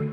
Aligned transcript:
This 0.00 0.08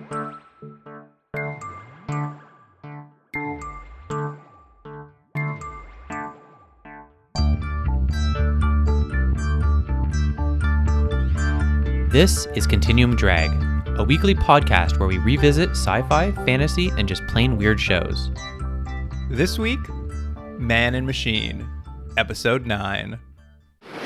is 12.47 12.67
Continuum 12.67 13.15
Drag, 13.15 13.49
a 13.97 14.03
weekly 14.03 14.35
podcast 14.35 14.99
where 14.99 15.07
we 15.07 15.19
revisit 15.19 15.69
sci 15.69 16.01
fi, 16.01 16.33
fantasy, 16.33 16.89
and 16.97 17.07
just 17.07 17.25
plain 17.27 17.57
weird 17.57 17.79
shows. 17.79 18.29
This 19.29 19.57
week, 19.57 19.79
Mann 20.59 20.95
and 20.95 21.07
Machine, 21.07 21.65
Episode 22.17 22.65
9. 22.65 23.17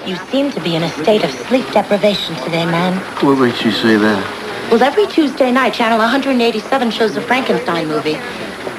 You 0.05 0.15
seem 0.15 0.51
to 0.51 0.61
be 0.61 0.75
in 0.75 0.83
a 0.83 0.89
state 0.89 1.23
of 1.23 1.31
sleep 1.31 1.65
deprivation 1.71 2.35
today, 2.35 2.65
man. 2.65 2.99
What 3.25 3.39
makes 3.39 3.65
you 3.65 3.71
say 3.71 3.95
that? 3.95 4.40
Well, 4.71 4.83
every 4.83 5.05
Tuesday 5.05 5.51
night, 5.51 5.73
Channel 5.73 5.97
187 5.97 6.91
shows 6.91 7.13
the 7.13 7.21
Frankenstein 7.21 7.89
movie. 7.89 8.15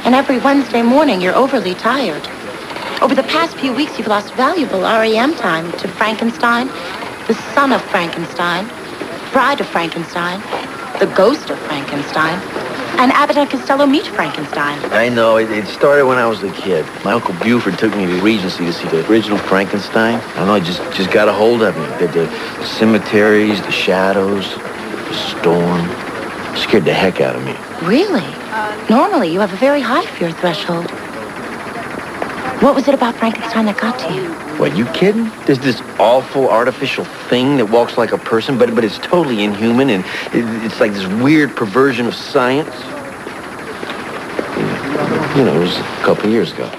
And 0.07 0.15
every 0.15 0.39
Wednesday 0.39 0.81
morning, 0.81 1.21
you're 1.21 1.35
overly 1.35 1.75
tired. 1.75 2.27
Over 3.03 3.15
the 3.15 3.25
past 3.25 3.59
few 3.59 3.75
weeks, 3.75 3.99
you've 3.99 4.07
lost 4.07 4.33
valuable 4.33 4.81
REM 4.81 5.35
time 5.35 5.71
to 5.73 5.89
Frankenstein, 5.89 6.69
the 7.29 7.35
son 7.53 7.73
of 7.73 7.83
Frankenstein, 7.91 8.69
bride 9.33 9.61
of 9.61 9.67
Frankenstein, 9.69 10.41
the 10.99 11.13
ghost 11.15 11.51
of 11.51 11.59
Frankenstein, 11.59 12.41
and 12.99 13.13
Abbott 13.13 13.37
and 13.37 13.51
Costello 13.51 13.85
meet 13.85 14.07
Frankenstein. 14.07 14.79
I 14.93 15.11
know, 15.11 15.37
it, 15.37 15.51
it 15.51 15.67
started 15.67 16.07
when 16.07 16.17
I 16.17 16.27
was 16.27 16.43
a 16.43 16.53
kid. 16.53 16.87
My 17.05 17.13
Uncle 17.13 17.35
Buford 17.35 17.79
took 17.79 17.95
me 17.95 18.07
to 18.07 18.23
Regency 18.23 18.65
to 18.65 18.73
see 18.73 18.89
the 18.89 19.07
original 19.11 19.37
Frankenstein. 19.37 20.15
I 20.15 20.35
don't 20.37 20.47
know, 20.47 20.55
it 20.55 20.65
just, 20.65 20.81
just 20.95 21.11
got 21.11 21.29
a 21.29 21.35
hold 21.35 21.61
of 21.63 21.77
me. 21.77 21.85
The, 21.99 22.07
the 22.07 22.65
cemeteries, 22.65 23.61
the 23.61 23.71
shadows, 23.71 24.57
storm. 25.13 25.87
Scared 26.57 26.85
the 26.85 26.93
heck 26.93 27.21
out 27.21 27.37
of 27.37 27.45
me. 27.45 27.55
Really? 27.87 28.27
Normally, 28.91 29.33
you 29.33 29.41
have 29.41 29.53
a 29.53 29.57
very 29.57 29.81
high 29.81 30.05
fear 30.17 30.31
threshold. 30.33 30.91
What 32.63 32.75
was 32.75 32.87
it 32.87 32.95
about 32.95 33.17
Frankenstein 33.17 33.65
that 33.67 33.79
got 33.79 33.99
to 34.01 34.15
you? 34.15 34.29
What, 34.59 34.77
you 34.77 34.85
kidding? 34.87 35.31
There's 35.47 35.59
this 35.59 35.81
awful 35.99 36.49
artificial 36.49 37.05
thing 37.29 37.57
that 37.57 37.67
walks 37.67 37.99
like 37.99 38.13
a 38.13 38.19
person, 38.19 38.59
but, 38.59 38.75
but 38.75 38.85
it's 38.85 38.99
totally 38.99 39.43
inhuman, 39.43 39.91
and 39.91 40.05
it, 40.33 40.45
it's 40.65 40.79
like 40.79 40.93
this 40.93 41.07
weird 41.21 41.57
perversion 41.57 42.07
of 42.07 42.15
science. 42.15 42.73
You 45.37 45.45
know, 45.45 45.57
it 45.57 45.61
was 45.61 45.77
a 45.77 45.83
couple 46.05 46.31
years 46.31 46.53
ago. 46.53 46.71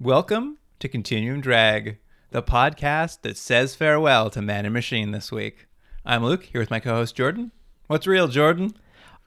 Welcome 0.00 0.58
to 0.78 0.88
Continuum 0.88 1.40
Drag, 1.40 1.98
the 2.30 2.42
podcast 2.42 3.22
that 3.22 3.36
says 3.36 3.74
farewell 3.74 4.30
to 4.30 4.40
Mann 4.40 4.64
and 4.64 4.72
Machine 4.72 5.10
this 5.10 5.30
week. 5.30 5.66
I'm 6.04 6.24
Luke, 6.24 6.42
here 6.42 6.60
with 6.60 6.70
my 6.70 6.80
co 6.80 6.94
host 6.94 7.14
Jordan. 7.14 7.52
What's 7.86 8.08
real, 8.08 8.26
Jordan? 8.26 8.74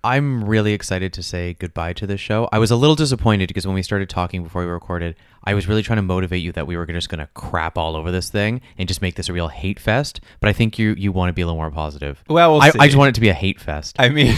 I'm 0.04 0.44
really 0.44 0.74
excited 0.74 1.14
to 1.14 1.24
say 1.24 1.54
goodbye 1.54 1.94
to 1.94 2.06
this 2.06 2.20
show. 2.20 2.50
I 2.52 2.60
was 2.60 2.70
a 2.70 2.76
little 2.76 2.98
disappointed 2.98 3.48
because 3.48 3.66
when 3.66 3.74
we 3.74 3.82
started 3.82 4.10
talking 4.10 4.44
before 4.44 4.62
we 4.62 4.68
recorded, 4.68 5.16
I 5.46 5.54
was 5.54 5.68
really 5.68 5.82
trying 5.82 5.98
to 5.98 6.04
motivate 6.04 6.44
you 6.44 6.52
that 6.52 6.68
we 6.68 6.76
were 6.76 6.86
just 6.86 7.10
going 7.10 7.20
to 7.20 7.28
crap 7.34 7.78
all 7.78 7.96
over 7.96 8.12
this 8.12 8.30
thing 8.30 8.62
and 8.78 8.88
just 8.88 9.02
make 9.02 9.16
this 9.16 9.30
a 9.30 9.34
real 9.34 9.48
hate 9.48 9.80
fest. 9.80 10.20
But 10.42 10.50
I 10.50 10.54
think 10.54 10.78
you 10.78 10.94
you 10.98 11.14
want 11.14 11.30
to 11.30 11.34
be 11.34 11.42
a 11.42 11.46
little 11.46 11.58
more 11.58 11.72
positive. 11.72 12.22
Well, 12.28 12.52
we'll 12.52 12.62
I, 12.62 12.70
see. 12.72 12.80
I 12.80 12.88
just 12.88 12.98
want 12.98 13.10
it 13.10 13.16
to 13.16 13.22
be 13.22 13.30
a 13.30 13.34
hate 13.34 13.62
fest. 13.62 13.96
I 13.98 14.10
mean, 14.10 14.36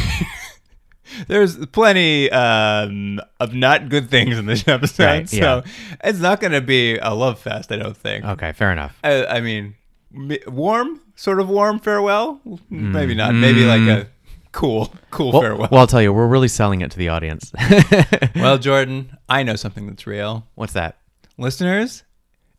there's 1.27 1.65
plenty 1.67 2.29
um, 2.29 3.19
of 3.39 3.55
not 3.55 3.89
good 3.89 4.11
things 4.11 4.37
in 4.37 4.45
this 4.45 4.67
episode, 4.67 5.03
Right, 5.03 5.29
so 5.29 5.63
it's 6.03 6.19
not 6.19 6.39
going 6.39 6.53
to 6.53 6.61
be 6.61 6.97
a 6.97 7.15
love 7.15 7.39
fest, 7.39 7.71
I 7.71 7.77
don't 7.77 7.97
think. 7.97 8.23
okay, 8.25 8.51
fair 8.53 8.71
enough. 8.71 8.97
I, 9.03 9.25
I 9.25 9.41
mean, 9.41 9.75
warm, 10.11 11.01
sort 11.15 11.39
of 11.39 11.49
warm 11.49 11.79
farewell? 11.79 12.39
Maybe 12.69 13.15
not. 13.15 13.33
Maybe 13.33 13.65
like 13.65 13.81
a 13.81 14.07
cool, 14.51 14.93
cool 15.11 15.29
Mm. 15.29 15.33
Well, 15.33 15.41
farewell. 15.41 15.67
well, 15.71 15.81
I'll 15.81 15.87
tell 15.87 16.01
you, 16.01 16.11
we're 16.13 16.27
really 16.27 16.47
selling 16.47 16.81
it 16.81 16.91
to 16.91 16.97
the 16.97 17.09
audience. 17.09 17.51
well, 18.35 18.57
Jordan, 18.57 19.17
I 19.29 19.43
know 19.43 19.55
something 19.55 19.87
that's 19.87 20.07
real. 20.07 20.47
What's 20.55 20.73
that? 20.73 20.97
Listeners, 21.37 22.03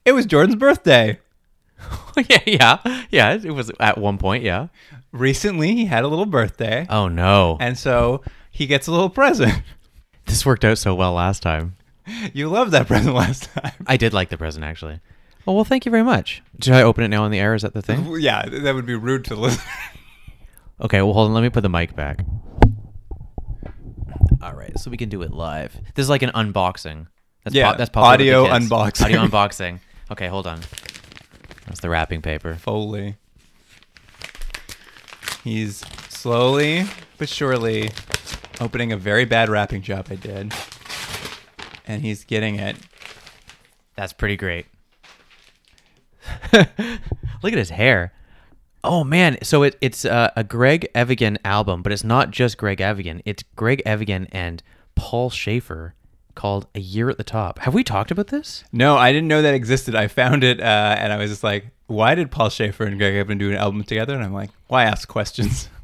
it 0.04 0.12
was 0.12 0.26
Jordan's 0.26 0.56
birthday. 0.56 1.18
yeah, 2.28 2.38
yeah, 2.46 3.04
yeah. 3.10 3.32
It 3.42 3.52
was 3.52 3.70
at 3.80 3.98
one 3.98 4.18
point. 4.18 4.42
Yeah. 4.44 4.68
Recently, 5.12 5.74
he 5.74 5.86
had 5.86 6.04
a 6.04 6.08
little 6.08 6.26
birthday, 6.26 6.86
Oh 6.90 7.08
no, 7.08 7.56
and 7.60 7.78
so 7.78 8.22
he 8.50 8.66
gets 8.66 8.86
a 8.88 8.90
little 8.90 9.08
present. 9.10 9.62
this 10.26 10.44
worked 10.44 10.64
out 10.64 10.78
so 10.78 10.94
well 10.94 11.12
last 11.14 11.42
time. 11.42 11.76
You 12.32 12.48
loved 12.48 12.72
that 12.72 12.86
present 12.86 13.14
last 13.14 13.44
time. 13.54 13.72
I 13.86 13.96
did 13.96 14.12
like 14.12 14.28
the 14.28 14.36
present 14.38 14.64
actually. 14.64 15.00
Oh 15.48 15.54
well, 15.54 15.64
thank 15.64 15.86
you 15.86 15.90
very 15.90 16.02
much. 16.02 16.42
Should 16.60 16.74
I 16.74 16.82
open 16.82 17.02
it 17.04 17.08
now 17.08 17.24
on 17.24 17.30
the 17.30 17.40
air? 17.40 17.54
Is 17.54 17.62
that 17.62 17.72
the 17.72 17.80
thing? 17.80 18.06
yeah, 18.20 18.46
that 18.46 18.74
would 18.74 18.84
be 18.84 18.94
rude 18.94 19.24
to 19.26 19.34
listen. 19.34 19.62
Okay, 20.80 21.02
well 21.02 21.12
hold 21.12 21.26
on. 21.26 21.34
Let 21.34 21.42
me 21.42 21.48
put 21.50 21.62
the 21.62 21.68
mic 21.68 21.96
back. 21.96 22.24
All 24.40 24.52
right, 24.52 24.78
so 24.78 24.92
we 24.92 24.96
can 24.96 25.08
do 25.08 25.22
it 25.22 25.32
live. 25.32 25.74
This 25.96 26.04
is 26.04 26.08
like 26.08 26.22
an 26.22 26.30
unboxing. 26.36 27.08
That's 27.42 27.56
Yeah, 27.56 27.74
that's 27.74 27.90
popular 27.90 28.12
with 28.12 28.20
the 28.20 28.48
audio 28.48 28.58
kids. 28.58 28.70
unboxing. 28.70 29.04
Audio 29.06 29.20
unboxing. 29.26 29.80
Okay, 30.12 30.28
hold 30.28 30.46
on. 30.46 30.60
That's 31.66 31.80
the 31.80 31.88
wrapping 31.88 32.22
paper. 32.22 32.54
Foley. 32.54 33.16
He's 35.42 35.78
slowly 36.10 36.84
but 37.16 37.28
surely 37.28 37.90
opening 38.60 38.92
a 38.92 38.96
very 38.96 39.24
bad 39.24 39.48
wrapping 39.48 39.82
job 39.82 40.06
I 40.10 40.14
did. 40.14 40.54
And 41.88 42.02
he's 42.02 42.22
getting 42.22 42.54
it. 42.54 42.76
That's 43.96 44.12
pretty 44.12 44.36
great. 44.36 44.66
Look 47.42 47.52
at 47.52 47.58
his 47.58 47.70
hair. 47.70 48.12
Oh 48.84 49.04
man, 49.04 49.38
so 49.42 49.64
it, 49.64 49.76
it's 49.80 50.04
uh, 50.04 50.30
a 50.36 50.44
Greg 50.44 50.88
Evigan 50.94 51.38
album, 51.44 51.82
but 51.82 51.92
it's 51.92 52.04
not 52.04 52.30
just 52.30 52.58
Greg 52.58 52.80
Evigan. 52.80 53.22
It's 53.24 53.42
Greg 53.56 53.82
Evigan 53.84 54.28
and 54.30 54.62
Paul 54.94 55.30
Shaffer 55.30 55.94
called 56.34 56.66
"A 56.74 56.80
Year 56.80 57.10
at 57.10 57.18
the 57.18 57.24
Top." 57.24 57.58
Have 57.60 57.74
we 57.74 57.82
talked 57.82 58.10
about 58.10 58.28
this? 58.28 58.64
No, 58.72 58.96
I 58.96 59.12
didn't 59.12 59.28
know 59.28 59.42
that 59.42 59.54
existed. 59.54 59.94
I 59.94 60.06
found 60.06 60.44
it 60.44 60.60
uh, 60.60 60.96
and 60.98 61.12
I 61.12 61.16
was 61.16 61.30
just 61.30 61.42
like, 61.42 61.66
why 61.88 62.14
did 62.14 62.30
Paul 62.30 62.50
Shaffer 62.50 62.84
and 62.84 62.98
Greg 62.98 63.14
Evigan 63.16 63.38
do 63.38 63.50
an 63.50 63.56
album 63.56 63.82
together? 63.82 64.14
And 64.14 64.22
I'm 64.22 64.32
like, 64.32 64.50
why 64.68 64.84
ask 64.84 65.08
questions? 65.08 65.68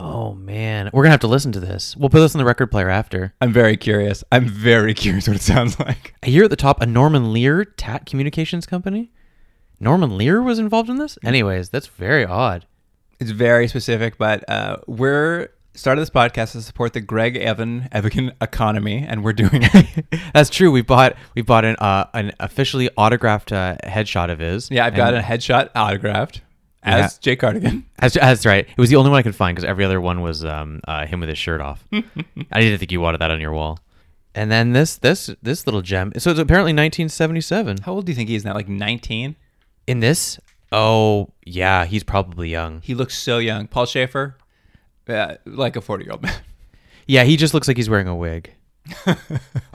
Oh 0.00 0.32
man, 0.32 0.90
we're 0.92 1.02
gonna 1.02 1.10
have 1.10 1.20
to 1.22 1.26
listen 1.26 1.50
to 1.50 1.58
this. 1.58 1.96
We'll 1.96 2.08
put 2.08 2.20
this 2.20 2.32
on 2.32 2.38
the 2.38 2.44
record 2.44 2.68
player 2.68 2.88
after. 2.88 3.34
I'm 3.40 3.52
very 3.52 3.76
curious. 3.76 4.22
I'm 4.30 4.46
very 4.46 4.94
curious 5.04 5.26
what 5.26 5.36
it 5.36 5.42
sounds 5.42 5.78
like. 5.80 6.14
A 6.22 6.30
Year 6.30 6.44
at 6.44 6.50
the 6.50 6.56
Top, 6.56 6.80
a 6.80 6.86
Norman 6.86 7.32
Lear 7.32 7.64
Tat 7.64 8.06
Communications 8.06 8.64
company. 8.64 9.10
Norman 9.80 10.16
Lear 10.16 10.42
was 10.42 10.58
involved 10.58 10.90
in 10.90 10.98
this. 10.98 11.18
Anyways, 11.24 11.70
that's 11.70 11.86
very 11.86 12.24
odd. 12.24 12.66
It's 13.20 13.30
very 13.30 13.68
specific, 13.68 14.18
but 14.18 14.48
uh, 14.48 14.78
we're 14.86 15.48
started 15.74 16.00
this 16.00 16.10
podcast 16.10 16.52
to 16.52 16.62
support 16.62 16.92
the 16.92 17.00
Greg 17.00 17.36
Evan 17.36 17.88
Evigan 17.92 18.32
economy, 18.40 19.04
and 19.08 19.24
we're 19.24 19.32
doing 19.32 19.62
it. 19.62 20.04
That's 20.34 20.50
true. 20.50 20.70
We 20.70 20.82
bought 20.82 21.16
we 21.34 21.42
bought 21.42 21.64
an 21.64 21.76
uh, 21.76 22.06
an 22.14 22.32
officially 22.40 22.90
autographed 22.96 23.52
uh, 23.52 23.76
headshot 23.84 24.30
of 24.30 24.38
his. 24.38 24.70
yeah, 24.70 24.86
I've 24.86 24.96
got 24.96 25.14
a 25.14 25.20
headshot 25.20 25.70
autographed 25.74 26.42
as 26.82 27.14
Yeah. 27.14 27.18
Jay 27.20 27.36
Cardigan. 27.36 27.84
That's, 27.98 28.14
that's 28.14 28.46
right. 28.46 28.68
It 28.68 28.78
was 28.78 28.88
the 28.90 28.96
only 28.96 29.10
one 29.10 29.18
I 29.18 29.22
could 29.22 29.34
find 29.34 29.56
because 29.56 29.68
every 29.68 29.84
other 29.84 30.00
one 30.00 30.20
was 30.20 30.44
um, 30.44 30.80
uh, 30.86 31.04
him 31.06 31.18
with 31.18 31.28
his 31.28 31.38
shirt 31.38 31.60
off. 31.60 31.84
I 31.92 32.60
didn't 32.60 32.78
think 32.78 32.92
you 32.92 33.00
wanted 33.00 33.20
that 33.20 33.32
on 33.32 33.40
your 33.40 33.52
wall. 33.52 33.80
And 34.36 34.52
then 34.52 34.72
this 34.72 34.96
this 34.96 35.30
this 35.42 35.66
little 35.66 35.82
gem. 35.82 36.12
So 36.18 36.30
it's 36.30 36.38
apparently 36.38 36.70
1977. 36.72 37.78
How 37.82 37.92
old 37.94 38.06
do 38.06 38.12
you 38.12 38.16
think 38.16 38.28
he 38.28 38.36
is 38.36 38.44
now? 38.44 38.54
Like 38.54 38.68
19? 38.68 39.34
In 39.88 40.00
this, 40.00 40.38
oh 40.70 41.30
yeah, 41.46 41.86
he's 41.86 42.04
probably 42.04 42.50
young. 42.50 42.82
He 42.82 42.94
looks 42.94 43.16
so 43.16 43.38
young. 43.38 43.66
Paul 43.68 43.86
Shaffer, 43.86 44.36
uh, 45.08 45.36
like 45.46 45.76
a 45.76 45.80
40 45.80 46.04
year 46.04 46.12
old 46.12 46.22
man. 46.22 46.34
Yeah, 47.10 47.24
he 47.24 47.38
just 47.38 47.54
looks 47.54 47.66
like 47.66 47.78
he's 47.78 47.88
wearing 47.88 48.06
a 48.06 48.14
wig. 48.14 48.52
Oh, 49.06 49.16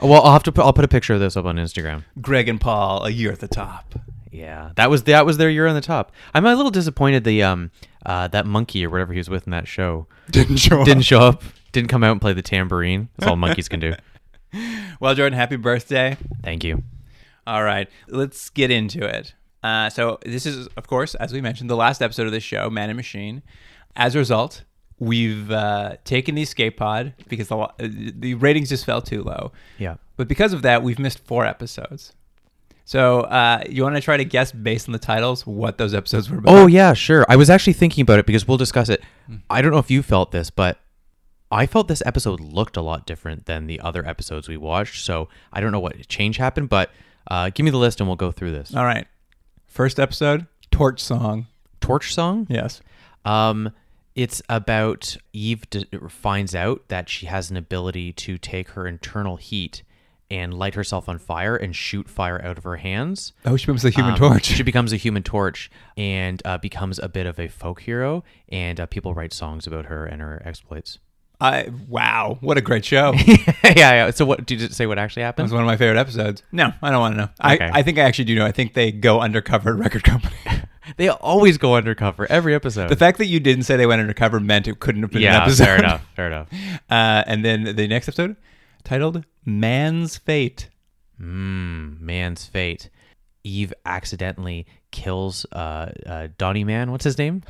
well, 0.00 0.22
I'll 0.22 0.34
have 0.34 0.44
to 0.44 0.52
put 0.52 0.64
I'll 0.64 0.72
put 0.72 0.84
a 0.84 0.88
picture 0.88 1.14
of 1.14 1.18
this 1.18 1.36
up 1.36 1.46
on 1.46 1.56
Instagram. 1.56 2.04
Greg 2.20 2.48
and 2.48 2.60
Paul, 2.60 3.04
a 3.04 3.10
year 3.10 3.32
at 3.32 3.40
the 3.40 3.48
top. 3.48 3.96
Yeah, 4.30 4.70
that 4.76 4.88
was 4.88 5.02
that 5.02 5.26
was 5.26 5.36
their 5.36 5.50
year 5.50 5.66
on 5.66 5.74
the 5.74 5.80
top. 5.80 6.12
I'm 6.32 6.46
a 6.46 6.54
little 6.54 6.70
disappointed 6.70 7.24
the 7.24 7.42
um 7.42 7.72
uh 8.06 8.28
that 8.28 8.46
monkey 8.46 8.86
or 8.86 8.90
whatever 8.90 9.12
he 9.12 9.18
was 9.18 9.28
with 9.28 9.48
in 9.48 9.50
that 9.50 9.66
show 9.66 10.06
Didn't 10.30 10.58
show 10.58 10.78
up. 10.82 10.86
didn't 10.86 11.02
show 11.02 11.18
up, 11.18 11.42
didn't 11.72 11.88
come 11.88 12.04
out 12.04 12.12
and 12.12 12.20
play 12.20 12.34
the 12.34 12.40
tambourine. 12.42 13.08
That's 13.16 13.28
all 13.28 13.34
monkeys 13.34 13.68
can 13.68 13.80
do. 13.80 13.94
Well, 15.00 15.16
Jordan, 15.16 15.36
happy 15.36 15.56
birthday. 15.56 16.16
Thank 16.44 16.62
you. 16.62 16.84
All 17.48 17.64
right, 17.64 17.88
let's 18.06 18.48
get 18.48 18.70
into 18.70 19.04
it. 19.04 19.34
Uh, 19.64 19.88
so 19.88 20.18
this 20.26 20.44
is, 20.44 20.68
of 20.76 20.86
course, 20.86 21.14
as 21.14 21.32
we 21.32 21.40
mentioned, 21.40 21.70
the 21.70 21.76
last 21.76 22.02
episode 22.02 22.26
of 22.26 22.32
this 22.32 22.42
show, 22.42 22.68
Mann 22.68 22.90
and 22.90 22.96
Machine. 22.98 23.42
As 23.96 24.14
a 24.14 24.18
result, 24.18 24.62
we've 24.98 25.50
uh, 25.50 25.96
taken 26.04 26.34
the 26.34 26.42
escape 26.42 26.76
pod 26.76 27.14
because 27.28 27.48
the, 27.48 27.56
uh, 27.56 27.70
the 27.80 28.34
ratings 28.34 28.68
just 28.68 28.84
fell 28.84 29.00
too 29.00 29.22
low. 29.22 29.52
Yeah. 29.78 29.96
But 30.18 30.28
because 30.28 30.52
of 30.52 30.60
that, 30.62 30.82
we've 30.82 30.98
missed 30.98 31.18
four 31.20 31.46
episodes. 31.46 32.12
So 32.84 33.22
uh, 33.22 33.64
you 33.66 33.82
want 33.82 33.96
to 33.96 34.02
try 34.02 34.18
to 34.18 34.24
guess 34.26 34.52
based 34.52 34.86
on 34.86 34.92
the 34.92 34.98
titles 34.98 35.46
what 35.46 35.78
those 35.78 35.94
episodes 35.94 36.28
were 36.28 36.36
about? 36.36 36.54
Oh 36.54 36.66
yeah, 36.66 36.92
sure. 36.92 37.24
I 37.30 37.36
was 37.36 37.48
actually 37.48 37.72
thinking 37.72 38.02
about 38.02 38.18
it 38.18 38.26
because 38.26 38.46
we'll 38.46 38.58
discuss 38.58 38.90
it. 38.90 39.02
I 39.48 39.62
don't 39.62 39.72
know 39.72 39.78
if 39.78 39.90
you 39.90 40.02
felt 40.02 40.32
this, 40.32 40.50
but 40.50 40.78
I 41.50 41.64
felt 41.64 41.88
this 41.88 42.02
episode 42.04 42.40
looked 42.40 42.76
a 42.76 42.82
lot 42.82 43.06
different 43.06 43.46
than 43.46 43.66
the 43.66 43.80
other 43.80 44.06
episodes 44.06 44.46
we 44.46 44.58
watched. 44.58 45.02
So 45.02 45.30
I 45.50 45.62
don't 45.62 45.72
know 45.72 45.80
what 45.80 46.06
change 46.08 46.36
happened, 46.36 46.68
but 46.68 46.90
uh, 47.30 47.48
give 47.54 47.64
me 47.64 47.70
the 47.70 47.78
list 47.78 48.00
and 48.00 48.08
we'll 48.08 48.16
go 48.16 48.30
through 48.30 48.52
this. 48.52 48.74
All 48.74 48.84
right. 48.84 49.06
First 49.74 49.98
episode, 49.98 50.46
Torch 50.70 51.00
Song. 51.00 51.48
Torch 51.80 52.14
song. 52.14 52.46
Yes. 52.48 52.80
Um, 53.24 53.72
It's 54.14 54.40
about 54.48 55.16
Eve 55.32 55.68
d- 55.68 55.84
finds 56.08 56.54
out 56.54 56.86
that 56.86 57.08
she 57.08 57.26
has 57.26 57.50
an 57.50 57.56
ability 57.56 58.12
to 58.12 58.38
take 58.38 58.68
her 58.70 58.86
internal 58.86 59.34
heat 59.34 59.82
and 60.30 60.54
light 60.54 60.76
herself 60.76 61.08
on 61.08 61.18
fire 61.18 61.56
and 61.56 61.74
shoot 61.74 62.08
fire 62.08 62.40
out 62.44 62.56
of 62.56 62.62
her 62.62 62.76
hands. 62.76 63.32
Oh, 63.44 63.56
she 63.56 63.66
becomes 63.66 63.84
a 63.84 63.90
Human 63.90 64.12
Um, 64.12 64.18
Torch. 64.20 64.44
She 64.44 64.62
becomes 64.62 64.92
a 64.92 64.96
human 64.96 65.24
torch 65.24 65.72
and 65.96 66.40
uh, 66.44 66.58
becomes 66.58 67.00
a 67.00 67.08
bit 67.08 67.26
of 67.26 67.40
a 67.40 67.48
folk 67.48 67.80
hero, 67.80 68.22
and 68.48 68.78
uh, 68.78 68.86
people 68.86 69.12
write 69.12 69.32
songs 69.32 69.66
about 69.66 69.86
her 69.86 70.06
and 70.06 70.22
her 70.22 70.40
exploits. 70.44 71.00
I 71.40 71.68
wow, 71.88 72.38
what 72.40 72.56
a 72.56 72.60
great 72.60 72.84
show! 72.84 73.12
yeah, 73.64 73.72
yeah. 73.74 74.10
So, 74.10 74.24
what 74.24 74.46
did 74.46 74.60
you 74.60 74.68
say? 74.68 74.86
What 74.86 74.98
actually 74.98 75.22
happened? 75.22 75.44
was 75.44 75.52
one 75.52 75.62
of 75.62 75.66
my 75.66 75.76
favorite 75.76 75.98
episodes. 75.98 76.42
No, 76.52 76.72
I 76.80 76.90
don't 76.90 77.00
want 77.00 77.14
to 77.14 77.18
know. 77.18 77.52
Okay. 77.54 77.64
I, 77.64 77.80
I 77.80 77.82
think 77.82 77.98
I 77.98 78.02
actually 78.02 78.26
do 78.26 78.36
know. 78.36 78.46
I 78.46 78.52
think 78.52 78.74
they 78.74 78.92
go 78.92 79.20
undercover 79.20 79.70
at 79.70 79.78
record 79.78 80.04
company. 80.04 80.36
They 80.98 81.08
always 81.08 81.56
go 81.56 81.76
undercover 81.76 82.30
every 82.30 82.54
episode. 82.54 82.88
the 82.90 82.96
fact 82.96 83.16
that 83.16 83.24
you 83.24 83.40
didn't 83.40 83.64
say 83.64 83.74
they 83.76 83.86
went 83.86 84.02
undercover 84.02 84.38
meant 84.38 84.68
it 84.68 84.80
couldn't 84.80 85.00
have 85.00 85.10
been 85.12 85.22
an 85.22 85.32
yeah, 85.32 85.42
episode. 85.42 85.64
fair 85.64 85.78
enough. 85.78 86.06
Fair 86.14 86.26
enough. 86.26 86.48
Uh, 86.90 87.24
and 87.26 87.42
then 87.42 87.74
the 87.74 87.88
next 87.88 88.06
episode, 88.06 88.36
titled 88.84 89.24
"Man's 89.46 90.18
Fate." 90.18 90.68
Mm, 91.20 92.00
man's 92.00 92.44
fate. 92.44 92.90
Eve 93.42 93.72
accidentally 93.84 94.66
kills 94.90 95.46
uh, 95.52 95.90
uh, 96.06 96.28
Donnie 96.38 96.64
Mann. 96.64 96.90
What's 96.90 97.04
his 97.04 97.18
name? 97.18 97.42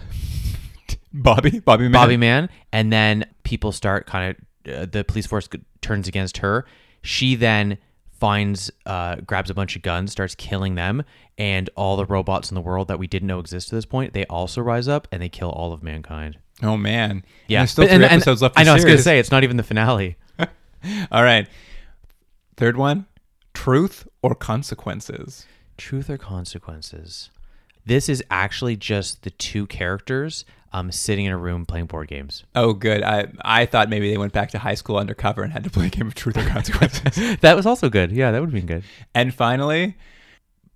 Bobby, 1.15 1.61
Bobby, 1.61 1.85
Mann. 1.85 1.93
Bobby 1.93 2.17
Mann. 2.17 2.49
And 2.73 2.93
then 2.93 3.25
people 3.45 3.73
start 3.73 4.07
kind 4.07 4.37
of, 4.67 4.73
uh, 4.75 4.87
the 4.91 5.05
police 5.05 5.27
force 5.27 5.49
turns 5.81 6.09
against 6.09 6.39
her. 6.39 6.67
She 7.03 7.35
then 7.37 7.79
finds, 8.11 8.71
uh, 8.87 9.17
grabs 9.27 9.49
a 9.51 9.55
bunch 9.55 9.77
of 9.77 9.83
guns, 9.83 10.13
starts 10.13 10.35
killing 10.35 10.75
them, 10.75 11.03
and 11.39 11.71
all 11.77 11.97
the 11.97 12.05
robots 12.07 12.51
in 12.51 12.55
the 12.55 12.61
world 12.61 12.89
that 12.89 12.99
we 12.99 13.07
didn't 13.07 13.29
know 13.29 13.39
exist 13.39 13.69
to 13.69 13.75
this 13.75 13.85
point, 13.87 14.13
they 14.13 14.25
also 14.27 14.61
rise 14.61 14.89
up 14.89 15.07
and 15.13 15.21
they 15.23 15.29
kill 15.29 15.51
all 15.51 15.73
of 15.73 15.83
mankind. 15.83 16.39
Oh 16.63 16.77
man, 16.77 17.11
And 17.11 17.23
Yeah, 17.49 17.61
there's 17.61 17.73
still 17.73 17.85
But- 17.85 17.89
three 17.89 17.95
and- 17.97 18.05
and 18.05 18.13
episodes 18.13 18.41
left. 18.43 18.59
I 18.59 18.63
know. 18.63 18.71
I 18.71 18.75
was 18.75 18.85
gonna 18.85 18.93
series. 18.93 19.05
say 19.05 19.19
it's 19.19 19.31
not 19.31 19.43
even 19.45 19.57
the 19.57 19.63
finale. 19.65 20.17
All 21.11 21.23
right, 21.25 21.49
third 22.57 22.77
one: 22.77 23.07
truth 23.53 24.07
or 24.23 24.35
consequences. 24.35 25.47
Truth 25.77 26.09
or 26.09 26.17
consequences? 26.19 27.31
This 27.85 28.09
is 28.09 28.23
actually 28.31 28.77
just 28.77 29.23
the 29.25 29.31
two 29.31 29.67
characters 29.67 30.45
um, 30.75 30.91
sitting 30.91 31.25
in 31.25 31.31
a 31.31 31.39
room 31.39 31.65
playing 31.65 31.87
board 31.87 32.09
games. 32.09 32.43
Oh, 32.57 32.73
good. 32.73 33.05
I 33.05 33.29
I 33.43 33.65
thought 33.65 33.89
maybe 33.89 34.11
they 34.11 34.19
went 34.19 34.33
back 34.33 34.51
to 34.51 34.59
high 34.59 34.75
school 34.75 34.99
undercover 34.99 35.45
and 35.45 35.53
had 35.53 35.63
to 35.65 35.71
play 35.71 35.87
a 35.87 35.89
game 35.89 36.09
of 36.09 36.17
truth 36.17 36.37
or 36.37 36.45
consequences. 36.49 37.37
that 37.41 37.55
was 37.55 37.65
also 37.65 37.89
good. 37.89 38.11
Yeah, 38.11 38.33
that 38.33 38.41
would 38.41 38.49
have 38.49 38.55
been 38.55 38.67
good. 38.67 38.85
and 39.15 39.33
finally, 39.33 39.97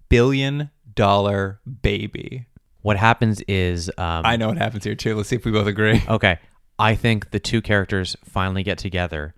billion 0.09 0.71
dollar 0.95 1.61
baby. 1.83 2.47
What 2.83 2.97
happens 2.97 3.41
is, 3.49 3.91
um, 3.99 4.23
I 4.25 4.37
know 4.37 4.49
what 4.49 4.57
happens 4.57 4.85
here 4.85 4.95
too. 4.95 5.17
Let's 5.17 5.29
see 5.29 5.37
if 5.37 5.45
we 5.45 5.51
both 5.51 5.67
agree. 5.67 6.01
okay, 6.09 6.39
I 6.79 6.95
think 6.95 7.33
the 7.33 7.41
two 7.41 7.61
characters 7.61 8.17
finally 8.25 8.63
get 8.63 8.79
together, 8.79 9.35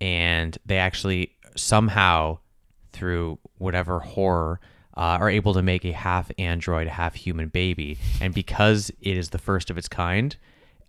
and 0.00 0.56
they 0.64 0.78
actually 0.78 1.36
somehow, 1.56 2.38
through 2.92 3.38
whatever 3.58 3.98
horror, 4.00 4.60
uh, 5.00 5.18
are 5.20 5.30
able 5.30 5.54
to 5.54 5.62
make 5.62 5.84
a 5.84 5.92
half 5.92 6.30
android, 6.38 6.86
half 6.86 7.14
human 7.14 7.48
baby. 7.48 7.96
And 8.20 8.32
because 8.34 8.90
it 9.00 9.16
is 9.16 9.30
the 9.30 9.38
first 9.38 9.70
of 9.70 9.78
its 9.78 9.88
kind, 9.88 10.36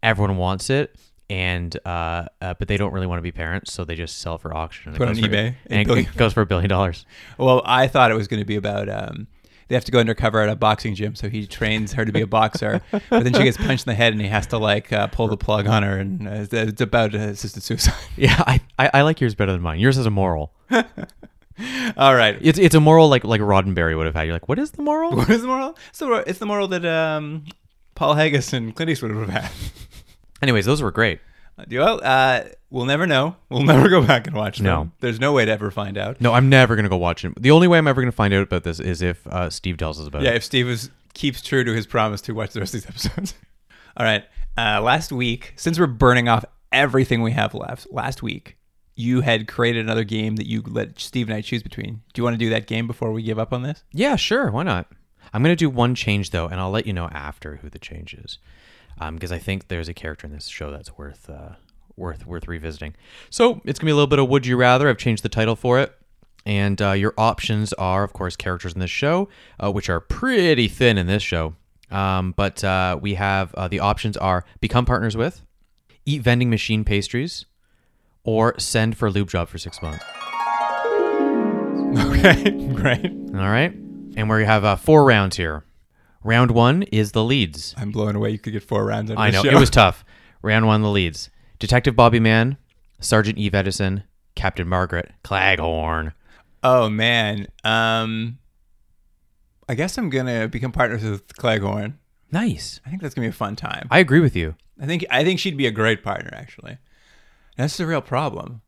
everyone 0.03 0.37
wants 0.37 0.69
it. 0.69 0.95
And 1.29 1.77
uh, 1.85 2.25
uh, 2.41 2.55
but 2.59 2.67
they 2.67 2.75
don't 2.75 2.91
really 2.91 3.07
want 3.07 3.19
to 3.19 3.23
be 3.23 3.31
parents, 3.31 3.71
so 3.71 3.85
they 3.85 3.95
just 3.95 4.19
sell 4.19 4.35
it 4.35 4.41
for 4.41 4.53
auction. 4.53 4.89
And 4.89 4.97
Put 4.97 5.07
goes 5.07 5.17
on 5.17 5.23
for- 5.23 5.29
eBay, 5.29 5.55
and 5.67 5.81
a 5.81 5.85
billion- 5.85 6.09
it 6.09 6.17
goes 6.17 6.33
for 6.33 6.41
a 6.41 6.45
billion 6.45 6.67
dollars. 6.69 7.05
Well, 7.37 7.61
I 7.65 7.87
thought 7.87 8.11
it 8.11 8.15
was 8.15 8.27
going 8.27 8.41
to 8.41 8.45
be 8.45 8.57
about 8.57 8.89
um, 8.89 9.27
they 9.69 9.75
have 9.75 9.85
to 9.85 9.93
go 9.93 9.99
undercover 9.99 10.41
at 10.41 10.49
a 10.49 10.57
boxing 10.57 10.93
gym, 10.93 11.15
so 11.15 11.29
he 11.29 11.47
trains 11.47 11.93
her 11.93 12.03
to 12.03 12.11
be 12.11 12.19
a 12.19 12.27
boxer, 12.27 12.81
but 12.91 13.23
then 13.23 13.33
she 13.33 13.43
gets 13.45 13.55
punched 13.55 13.87
in 13.87 13.91
the 13.91 13.95
head, 13.95 14.11
and 14.11 14.21
he 14.21 14.27
has 14.27 14.45
to 14.47 14.57
like 14.57 14.91
uh, 14.91 15.07
pull 15.07 15.29
the 15.29 15.37
plug 15.37 15.67
on 15.67 15.83
her, 15.83 15.97
and 15.97 16.27
uh, 16.27 16.31
it's- 16.51 16.81
about 16.81 17.15
uh, 17.15 17.19
assisted 17.19 17.63
suicide. 17.63 17.93
Yeah, 18.17 18.35
I, 18.45 18.59
I, 18.77 18.89
I 18.95 19.01
like 19.03 19.21
yours 19.21 19.33
better 19.33 19.53
than 19.53 19.61
mine. 19.61 19.79
Yours 19.79 19.95
has 19.95 20.05
a 20.05 20.11
moral. 20.11 20.51
All 21.97 22.15
right, 22.15 22.37
It's 22.41 22.57
it's 22.59 22.75
a 22.75 22.79
moral 22.79 23.09
like 23.09 23.23
like 23.23 23.41
Roddenberry 23.41 23.95
would 23.95 24.05
have 24.05 24.15
had. 24.15 24.23
You're 24.23 24.33
like, 24.33 24.47
what 24.49 24.59
is 24.59 24.71
the 24.71 24.81
moral? 24.81 25.11
what 25.15 25.29
is 25.29 25.41
the 25.41 25.47
moral? 25.47 25.77
It's 25.89 25.99
the, 25.99 26.23
it's 26.27 26.39
the 26.39 26.45
moral 26.45 26.67
that 26.69 26.85
um, 26.85 27.45
Paul 27.95 28.13
Haggis 28.15 28.53
and 28.53 28.75
Clint 28.75 28.89
Eastwood 28.91 29.11
would 29.13 29.29
have 29.29 29.43
had. 29.43 29.51
Anyways, 30.41 30.65
those 30.65 30.81
were 30.81 30.91
great. 30.91 31.19
Well, 31.69 31.99
uh, 32.01 32.43
we'll 32.71 32.85
never 32.85 33.05
know. 33.05 33.35
We'll 33.49 33.63
never 33.63 33.87
go 33.89 34.03
back 34.03 34.25
and 34.25 34.35
watch 34.35 34.57
them. 34.57 34.65
No. 34.65 34.91
There's 35.01 35.19
no 35.19 35.33
way 35.33 35.45
to 35.45 35.51
ever 35.51 35.69
find 35.69 35.97
out. 35.97 36.19
No, 36.19 36.33
I'm 36.33 36.49
never 36.49 36.75
gonna 36.75 36.89
go 36.89 36.97
watch 36.97 37.23
it. 37.23 37.39
The 37.39 37.51
only 37.51 37.67
way 37.67 37.77
I'm 37.77 37.87
ever 37.87 38.01
gonna 38.01 38.11
find 38.11 38.33
out 38.33 38.41
about 38.43 38.63
this 38.63 38.79
is 38.79 39.01
if 39.01 39.27
uh, 39.27 39.49
Steve 39.49 39.77
tells 39.77 39.99
us 39.99 40.07
about 40.07 40.23
Yeah, 40.23 40.29
it. 40.29 40.31
Yeah, 40.31 40.37
if 40.37 40.43
Steve 40.43 40.67
is, 40.69 40.89
keeps 41.13 41.41
true 41.41 41.63
to 41.63 41.73
his 41.73 41.85
promise 41.85 42.21
to 42.21 42.33
watch 42.33 42.53
the 42.53 42.61
rest 42.61 42.73
of 42.73 42.81
these 42.81 42.89
episodes. 42.89 43.35
All 43.97 44.05
right. 44.05 44.23
Uh, 44.57 44.81
last 44.81 45.11
week, 45.11 45.53
since 45.57 45.77
we're 45.77 45.85
burning 45.87 46.27
off 46.29 46.45
everything 46.71 47.21
we 47.21 47.31
have 47.33 47.53
left, 47.53 47.85
last 47.91 48.23
week 48.23 48.57
you 48.95 49.21
had 49.21 49.47
created 49.47 49.83
another 49.83 50.03
game 50.03 50.35
that 50.35 50.47
you 50.47 50.61
let 50.65 50.99
Steve 50.99 51.27
and 51.27 51.35
I 51.35 51.41
choose 51.41 51.63
between. 51.63 52.01
Do 52.13 52.19
you 52.19 52.23
want 52.23 52.33
to 52.33 52.37
do 52.45 52.49
that 52.49 52.67
game 52.67 52.87
before 52.87 53.11
we 53.11 53.23
give 53.23 53.39
up 53.39 53.53
on 53.53 53.63
this? 53.63 53.83
Yeah, 53.91 54.15
sure. 54.15 54.51
Why 54.51 54.63
not? 54.63 54.87
I'm 55.33 55.43
gonna 55.43 55.55
do 55.55 55.69
one 55.69 55.95
change 55.95 56.31
though, 56.31 56.47
and 56.47 56.59
I'll 56.59 56.71
let 56.71 56.85
you 56.85 56.93
know 56.93 57.07
after 57.11 57.57
who 57.57 57.69
the 57.69 57.79
change 57.79 58.13
is, 58.13 58.37
because 59.13 59.31
I 59.31 59.37
think 59.37 59.67
there's 59.67 59.87
a 59.87 59.93
character 59.93 60.27
in 60.27 60.33
this 60.33 60.47
show 60.47 60.71
that's 60.71 60.97
worth 60.97 61.29
uh, 61.29 61.55
worth 61.95 62.25
worth 62.25 62.47
revisiting. 62.47 62.95
So 63.29 63.61
it's 63.63 63.79
gonna 63.79 63.87
be 63.87 63.91
a 63.91 63.95
little 63.95 64.07
bit 64.07 64.19
of 64.19 64.27
Would 64.29 64.45
You 64.45 64.57
Rather. 64.57 64.89
I've 64.89 64.97
changed 64.97 65.23
the 65.23 65.29
title 65.29 65.55
for 65.55 65.79
it. 65.79 65.93
And 66.43 66.81
uh, 66.81 66.93
your 66.93 67.13
options 67.19 67.71
are, 67.73 68.03
of 68.03 68.13
course, 68.13 68.35
characters 68.35 68.73
in 68.73 68.79
this 68.79 68.89
show, 68.89 69.29
uh, 69.63 69.71
which 69.71 69.89
are 69.89 69.99
pretty 69.99 70.67
thin 70.67 70.97
in 70.97 71.05
this 71.05 71.21
show. 71.21 71.53
Um, 71.91 72.33
but 72.35 72.63
uh, 72.63 72.97
we 72.99 73.13
have 73.13 73.53
uh, 73.53 73.67
the 73.67 73.79
options 73.79 74.17
are 74.17 74.43
become 74.59 74.85
partners 74.85 75.15
with, 75.15 75.43
eat 76.03 76.23
vending 76.23 76.49
machine 76.49 76.83
pastries, 76.83 77.45
or 78.23 78.57
send 78.59 78.97
for 78.97 79.07
a 79.07 79.11
lube 79.11 79.29
job 79.29 79.47
for 79.49 79.57
six 79.57 79.81
months. 79.81 80.03
Okay, 81.93 82.51
great. 82.73 83.05
All 83.35 83.49
right. 83.49 83.73
And 84.15 84.29
we 84.29 84.45
have 84.45 84.63
uh, 84.63 84.75
four 84.77 85.03
rounds 85.03 85.35
here. 85.35 85.65
Round 86.23 86.51
one 86.51 86.83
is 86.83 87.11
the 87.11 87.23
leads. 87.23 87.73
I'm 87.77 87.91
blown 87.91 88.15
away. 88.15 88.29
You 88.29 88.39
could 88.39 88.53
get 88.53 88.63
four 88.63 88.85
rounds 88.85 89.11
I 89.11 89.29
know 89.31 89.43
show. 89.43 89.49
it 89.49 89.59
was 89.59 89.69
tough. 89.81 90.05
Round 90.41 90.65
one, 90.67 90.81
the 90.83 90.89
leads: 90.89 91.29
Detective 91.59 91.95
Bobby 91.95 92.19
Mann, 92.19 92.57
Sergeant 92.99 93.37
Eve 93.37 93.53
Edison, 93.55 94.03
Captain 94.35 94.67
Margaret 94.67 95.11
Cleghorn. 95.23 96.13
Oh 96.63 96.89
man. 96.89 97.47
Um, 97.63 98.37
I 99.67 99.75
guess 99.75 99.97
I'm 99.97 100.09
gonna 100.09 100.47
become 100.47 100.71
partners 100.71 101.03
with 101.03 101.35
Cleghorn. 101.35 101.97
Nice. 102.31 102.79
I 102.85 102.89
think 102.89 103.01
that's 103.01 103.15
gonna 103.15 103.25
be 103.27 103.31
a 103.31 103.33
fun 103.33 103.55
time. 103.57 103.87
I 103.91 103.99
agree 103.99 104.19
with 104.21 104.35
you. 104.35 104.55
I 104.79 104.85
think 104.85 105.05
I 105.09 105.23
think 105.25 105.39
she'd 105.39 105.57
be 105.57 105.67
a 105.67 105.71
great 105.71 106.03
partner 106.03 106.29
actually. 106.33 106.77
That's 107.57 107.77
the 107.77 107.85
real 107.85 108.01
problem. 108.01 108.61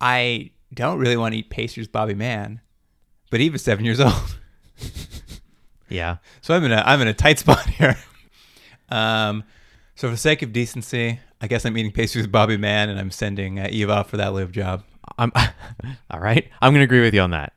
I 0.00 0.50
don't 0.72 0.98
really 0.98 1.16
want 1.16 1.32
to 1.34 1.38
eat 1.38 1.50
pastries 1.50 1.88
Bobby 1.88 2.14
Mann, 2.14 2.60
but 3.30 3.40
Eva's 3.40 3.62
seven 3.62 3.84
years 3.84 4.00
old. 4.00 4.38
Yeah. 5.88 6.18
So 6.40 6.54
I'm 6.54 6.64
in 6.64 6.72
a 6.72 6.82
I'm 6.84 7.00
in 7.00 7.08
a 7.08 7.14
tight 7.14 7.38
spot 7.38 7.66
here. 7.70 7.96
Um 8.90 9.44
so 9.94 10.06
for 10.08 10.12
the 10.12 10.16
sake 10.16 10.42
of 10.42 10.52
decency, 10.52 11.18
I 11.40 11.46
guess 11.48 11.64
I'm 11.64 11.76
eating 11.76 11.92
pastries 11.92 12.24
with 12.24 12.32
Bobby 12.32 12.56
Mann 12.56 12.88
and 12.88 13.00
I'm 13.00 13.10
sending 13.10 13.58
uh, 13.58 13.68
Eve 13.70 13.90
off 13.90 14.10
for 14.10 14.16
that 14.18 14.32
live 14.32 14.52
job. 14.52 14.84
I'm 15.18 15.32
all 16.10 16.20
right. 16.20 16.48
I'm 16.60 16.72
gonna 16.72 16.84
agree 16.84 17.00
with 17.00 17.14
you 17.14 17.20
on 17.22 17.30
that. 17.30 17.54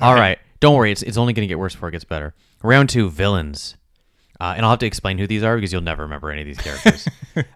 All 0.00 0.14
right. 0.14 0.38
Don't 0.60 0.76
worry. 0.76 0.92
It's 0.92 1.02
it's 1.02 1.16
only 1.16 1.32
gonna 1.32 1.46
get 1.46 1.58
worse 1.58 1.74
before 1.74 1.88
it 1.88 1.92
gets 1.92 2.04
better. 2.04 2.34
Round 2.62 2.88
two, 2.88 3.08
villains. 3.10 3.76
Uh, 4.38 4.54
and 4.56 4.64
I'll 4.64 4.70
have 4.72 4.78
to 4.78 4.86
explain 4.86 5.18
who 5.18 5.26
these 5.26 5.42
are 5.42 5.54
because 5.54 5.70
you'll 5.72 5.82
never 5.82 6.02
remember 6.04 6.30
any 6.30 6.40
of 6.42 6.46
these 6.46 6.58
characters. 6.58 7.06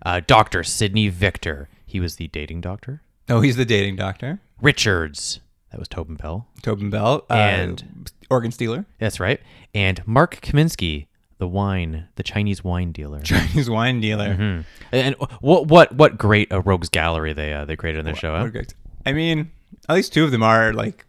uh, 0.04 0.20
doctor 0.26 0.62
Sidney 0.62 1.08
Victor. 1.08 1.68
He 1.94 2.00
was 2.00 2.16
the 2.16 2.26
dating 2.26 2.60
doctor. 2.60 3.02
Oh, 3.28 3.40
he's 3.40 3.54
the 3.54 3.64
dating 3.64 3.94
doctor. 3.94 4.40
Richards. 4.60 5.38
That 5.70 5.78
was 5.78 5.86
Tobin 5.86 6.16
Bell. 6.16 6.48
Tobin 6.60 6.90
Bell. 6.90 7.24
Uh, 7.30 7.34
And- 7.34 8.10
Organ 8.30 8.50
Stealer. 8.50 8.84
That's 8.98 9.20
right. 9.20 9.40
And 9.76 10.04
Mark 10.04 10.40
Kaminsky, 10.40 11.06
the 11.38 11.46
wine, 11.46 12.08
the 12.16 12.24
Chinese 12.24 12.64
wine 12.64 12.90
dealer. 12.90 13.20
Chinese 13.22 13.70
wine 13.70 14.00
dealer. 14.00 14.34
Hmm. 14.34 14.60
And 14.90 15.14
what 15.40 15.68
what 15.68 15.92
what 15.94 16.18
great 16.18 16.48
a 16.50 16.60
rogues 16.60 16.88
gallery 16.88 17.32
they 17.32 17.52
uh, 17.52 17.64
they 17.64 17.76
created 17.76 18.00
in 18.00 18.06
their 18.06 18.16
show. 18.16 18.36
Huh? 18.36 18.48
great- 18.48 18.74
I 19.06 19.12
mean, 19.12 19.52
at 19.88 19.94
least 19.94 20.12
two 20.12 20.24
of 20.24 20.32
them 20.32 20.42
are 20.42 20.72
like 20.72 21.06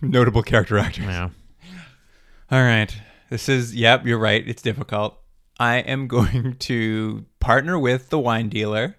notable 0.00 0.44
character 0.44 0.78
actors. 0.86 1.04
Yeah. 1.06 1.30
All 2.52 2.62
right. 2.62 2.96
This 3.28 3.48
is, 3.48 3.74
yep, 3.74 4.06
you're 4.06 4.18
right. 4.20 4.46
It's 4.46 4.62
difficult. 4.62 5.18
I 5.58 5.78
am 5.78 6.06
going 6.16 6.54
to 6.60 7.24
partner 7.40 7.76
with 7.76 8.10
the 8.10 8.18
wine 8.20 8.48
dealer, 8.50 8.96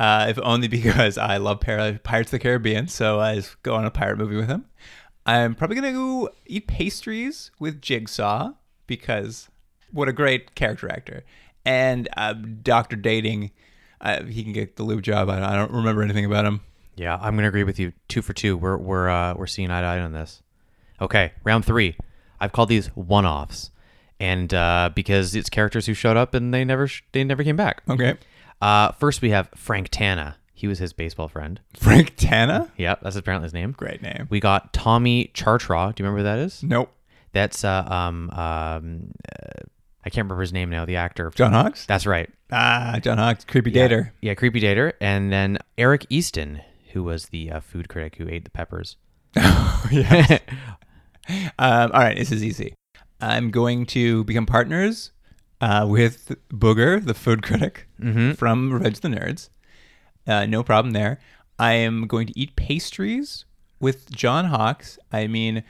uh, 0.00 0.26
if 0.30 0.38
only 0.42 0.66
because 0.78 1.18
I 1.18 1.36
love 1.36 1.60
Pir- 1.60 2.00
Pirates 2.02 2.28
of 2.28 2.32
the 2.32 2.38
Caribbean. 2.40 2.88
So 2.88 3.20
I 3.20 3.36
just 3.36 3.62
go 3.62 3.74
on 3.74 3.84
a 3.84 3.90
pirate 3.90 4.18
movie 4.18 4.36
with 4.36 4.48
him. 4.48 4.64
I'm 5.26 5.54
probably 5.54 5.76
going 5.76 5.92
to 5.94 5.98
go 5.98 6.30
eat 6.46 6.66
pastries 6.66 7.50
with 7.60 7.80
Jigsaw 7.82 8.52
because 8.86 9.48
what 9.92 10.08
a 10.08 10.12
great 10.12 10.54
character 10.54 10.90
actor. 10.90 11.22
And 11.64 12.08
uh, 12.16 12.32
Dr. 12.32 12.96
Dating, 12.96 13.50
uh, 14.00 14.24
he 14.24 14.42
can 14.42 14.54
get 14.54 14.76
the 14.76 14.82
lube 14.82 15.02
job. 15.02 15.28
I, 15.28 15.52
I 15.52 15.54
don't 15.54 15.70
remember 15.70 16.02
anything 16.02 16.24
about 16.24 16.46
him. 16.46 16.62
Yeah, 16.96 17.18
I'm 17.20 17.36
gonna 17.36 17.48
agree 17.48 17.64
with 17.64 17.78
you. 17.78 17.92
Two 18.08 18.20
for 18.20 18.32
two. 18.32 18.56
We're 18.56 18.76
we're 18.76 19.08
uh, 19.08 19.34
we're 19.34 19.46
seeing 19.46 19.70
eye 19.70 19.80
to 19.80 19.86
eye 19.86 20.00
on 20.00 20.12
this. 20.12 20.42
Okay, 21.00 21.32
round 21.44 21.64
three. 21.64 21.96
I've 22.40 22.52
called 22.52 22.68
these 22.68 22.88
one-offs, 22.88 23.70
and 24.18 24.52
uh, 24.52 24.90
because 24.94 25.34
it's 25.34 25.48
characters 25.48 25.86
who 25.86 25.94
showed 25.94 26.16
up 26.18 26.34
and 26.34 26.52
they 26.52 26.64
never 26.64 26.86
sh- 26.88 27.02
they 27.12 27.24
never 27.24 27.42
came 27.44 27.56
back. 27.56 27.82
Okay. 27.88 28.16
Uh, 28.60 28.92
first, 28.92 29.22
we 29.22 29.30
have 29.30 29.48
Frank 29.54 29.88
Tana. 29.90 30.36
He 30.52 30.68
was 30.68 30.78
his 30.78 30.92
baseball 30.92 31.28
friend. 31.28 31.60
Frank 31.78 32.14
Tana. 32.16 32.70
Yep, 32.76 33.00
that's 33.02 33.16
apparently 33.16 33.46
his 33.46 33.54
name. 33.54 33.72
Great 33.72 34.02
name. 34.02 34.26
We 34.28 34.40
got 34.40 34.72
Tommy 34.72 35.30
Chartraw. 35.34 35.94
Do 35.94 36.02
you 36.02 36.06
remember 36.06 36.18
who 36.18 36.24
that 36.24 36.38
is? 36.38 36.62
Nope. 36.62 36.92
That's 37.32 37.64
uh, 37.64 37.84
um 37.88 38.28
um 38.30 39.12
uh, 39.32 39.62
I 40.04 40.10
can't 40.10 40.24
remember 40.24 40.40
his 40.40 40.52
name 40.52 40.70
now. 40.70 40.84
The 40.84 40.96
actor. 40.96 41.30
John 41.34 41.52
Hawkes. 41.52 41.86
That's 41.86 42.06
right. 42.06 42.28
Ah, 42.50 42.98
John 43.02 43.18
Hawkes. 43.18 43.44
Creepy 43.44 43.70
dater. 43.70 44.10
Yeah, 44.20 44.34
creepy 44.34 44.60
dater. 44.60 44.94
And 45.00 45.32
then 45.32 45.58
Eric 45.78 46.06
Easton, 46.08 46.60
who 46.92 47.04
was 47.04 47.26
the 47.26 47.50
uh, 47.50 47.60
food 47.60 47.88
critic 47.88 48.16
who 48.16 48.28
ate 48.28 48.44
the 48.44 48.50
peppers. 48.50 48.96
yes. 49.36 50.40
um, 51.58 51.92
all 51.92 52.00
right, 52.00 52.16
this 52.16 52.32
is 52.32 52.42
easy. 52.42 52.74
I'm 53.20 53.50
going 53.50 53.86
to 53.86 54.24
become 54.24 54.46
partners 54.46 55.12
uh, 55.60 55.86
with 55.88 56.34
Booger, 56.52 57.04
the 57.04 57.14
food 57.14 57.42
critic 57.48 57.86
from 58.36 58.72
Revenge 58.72 58.96
of 58.96 59.02
the 59.02 59.08
Nerds. 59.08 59.48
Uh, 60.26 60.46
no 60.46 60.62
problem 60.62 60.92
there. 60.92 61.18
I 61.58 61.72
am 61.74 62.06
going 62.06 62.26
to 62.26 62.38
eat 62.38 62.56
pastries 62.56 63.44
with 63.80 64.10
John 64.10 64.46
Hawkes. 64.46 64.98
I 65.12 65.26
mean, 65.26 65.62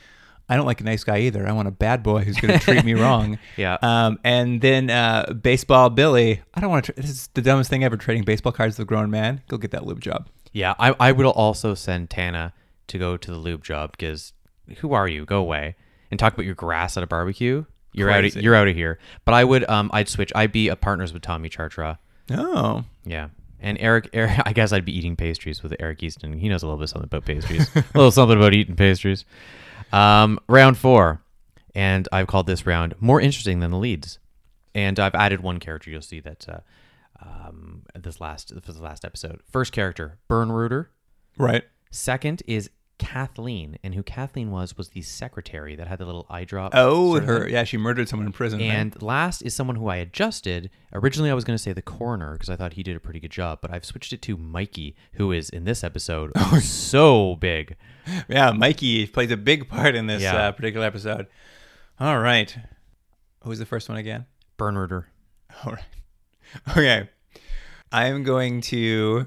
I 0.48 0.56
don't 0.56 0.66
like 0.66 0.80
a 0.80 0.84
nice 0.84 1.04
guy 1.04 1.18
either. 1.20 1.46
I 1.48 1.52
want 1.52 1.68
a 1.68 1.72
bad 1.72 2.02
boy 2.02 2.22
who's 2.22 2.36
going 2.36 2.58
to 2.58 2.64
treat 2.64 2.84
me 2.84 2.94
wrong. 3.02 3.38
Yeah. 3.56 3.78
Um, 3.82 4.18
and 4.24 4.60
then 4.60 4.90
uh, 4.90 5.32
baseball 5.32 5.90
Billy. 5.90 6.42
I 6.54 6.60
don't 6.60 6.70
want 6.70 6.84
to. 6.86 6.92
Tra- 6.92 7.02
this 7.02 7.10
is 7.10 7.28
the 7.34 7.42
dumbest 7.42 7.70
thing 7.70 7.84
ever. 7.84 7.96
Trading 7.96 8.24
baseball 8.24 8.52
cards 8.52 8.78
with 8.78 8.84
a 8.84 8.88
grown 8.88 9.10
man. 9.10 9.42
Go 9.48 9.56
get 9.56 9.70
that 9.72 9.86
lube 9.86 10.00
job. 10.00 10.28
Yeah, 10.52 10.74
I, 10.78 10.94
I 10.98 11.12
would 11.12 11.26
also 11.26 11.74
send 11.74 12.10
Tana 12.10 12.52
to 12.88 12.98
go 12.98 13.16
to 13.16 13.30
the 13.30 13.36
lube 13.36 13.62
job 13.64 13.92
because 13.92 14.32
who 14.78 14.92
are 14.92 15.06
you? 15.06 15.24
Go 15.24 15.38
away 15.38 15.76
and 16.10 16.18
talk 16.18 16.32
about 16.34 16.46
your 16.46 16.56
grass 16.56 16.96
at 16.96 17.02
a 17.04 17.06
barbecue. 17.06 17.64
You're 17.92 18.10
out. 18.10 18.24
Of, 18.24 18.36
you're 18.36 18.54
out 18.54 18.68
of 18.68 18.74
here. 18.76 18.98
But 19.24 19.34
I 19.34 19.44
would 19.44 19.68
um 19.68 19.90
I'd 19.92 20.08
switch. 20.08 20.32
I'd 20.34 20.52
be 20.52 20.68
a 20.68 20.76
partners 20.76 21.12
with 21.12 21.22
Tommy 21.22 21.48
Chartra. 21.48 21.98
Oh, 22.30 22.84
Yeah. 23.04 23.28
And 23.62 23.76
Eric, 23.78 24.08
Eric, 24.14 24.40
I 24.46 24.52
guess 24.54 24.72
I'd 24.72 24.84
be 24.86 24.96
eating 24.96 25.16
pastries 25.16 25.62
with 25.62 25.74
Eric 25.80 26.02
Easton. 26.02 26.32
He 26.38 26.48
knows 26.48 26.62
a 26.62 26.66
little 26.66 26.78
bit 26.78 26.88
something 26.88 27.04
about 27.06 27.26
pastries, 27.26 27.68
a 27.76 27.84
little 27.94 28.10
something 28.10 28.38
about 28.38 28.54
eating 28.54 28.74
pastries. 28.76 29.24
Um, 29.92 30.38
round 30.48 30.78
four, 30.78 31.20
and 31.74 32.08
I've 32.12 32.26
called 32.26 32.46
this 32.46 32.64
round 32.64 32.94
more 33.00 33.20
interesting 33.20 33.60
than 33.60 33.70
the 33.70 33.76
leads. 33.76 34.18
And 34.74 34.98
I've 35.00 35.14
added 35.16 35.40
one 35.40 35.58
character. 35.58 35.90
You'll 35.90 36.00
see 36.00 36.20
that 36.20 36.46
uh, 36.48 36.60
um, 37.20 37.82
this 37.98 38.20
last 38.20 38.52
for 38.62 38.72
the 38.72 38.80
last 38.82 39.04
episode. 39.04 39.40
First 39.50 39.72
character, 39.72 40.18
Burn 40.28 40.50
Rooter. 40.52 40.90
right. 41.36 41.64
Second 41.90 42.42
is 42.46 42.70
Kathleen, 43.00 43.78
and 43.82 43.94
who 43.94 44.02
Kathleen 44.02 44.50
was 44.50 44.76
was 44.76 44.90
the 44.90 45.00
secretary 45.02 45.74
that 45.74 45.88
had 45.88 45.98
the 45.98 46.04
little 46.04 46.26
eye 46.28 46.44
drop. 46.44 46.72
Oh, 46.74 47.12
sort 47.12 47.22
of 47.22 47.28
her. 47.28 47.44
thing. 47.44 47.52
Yeah, 47.54 47.64
she 47.64 47.76
murdered 47.78 48.08
someone 48.08 48.26
in 48.26 48.32
prison. 48.32 48.60
right? 48.60 48.66
And 48.66 49.02
last 49.02 49.40
is 49.42 49.54
someone 49.54 49.74
who 49.76 49.88
I 49.88 49.96
adjusted. 49.96 50.70
Originally, 50.92 51.30
I 51.30 51.34
was 51.34 51.44
going 51.44 51.56
to 51.56 51.62
say 51.62 51.72
the 51.72 51.82
coroner 51.82 52.32
because 52.34 52.50
I 52.50 52.56
thought 52.56 52.74
he 52.74 52.82
did 52.82 52.94
a 52.96 53.00
pretty 53.00 53.18
good 53.18 53.30
job, 53.30 53.58
but 53.62 53.72
I've 53.72 53.84
switched 53.84 54.12
it 54.12 54.20
to 54.22 54.36
Mikey, 54.36 54.94
who 55.14 55.32
is 55.32 55.48
in 55.50 55.64
this 55.64 55.82
episode 55.82 56.30
so 56.62 57.36
big. 57.36 57.76
yeah, 58.28 58.52
Mikey 58.52 59.06
plays 59.06 59.30
a 59.30 59.36
big 59.36 59.68
part 59.68 59.94
in 59.94 60.06
this 60.06 60.22
Yeah. 60.22 60.36
uh, 60.48 60.52
particular 60.52 60.86
episode. 60.86 61.26
All 61.98 62.18
right. 62.20 62.56
Who's 63.44 63.58
the 63.58 63.66
first 63.66 63.88
one 63.88 63.96
again? 63.98 64.26
Burn 64.58 64.76
Rooter. 64.76 65.08
All 65.64 65.72
right. 65.72 65.84
Okay. 66.76 67.08
I 67.92 68.06
am 68.06 68.22
going 68.24 68.60
to. 68.62 69.26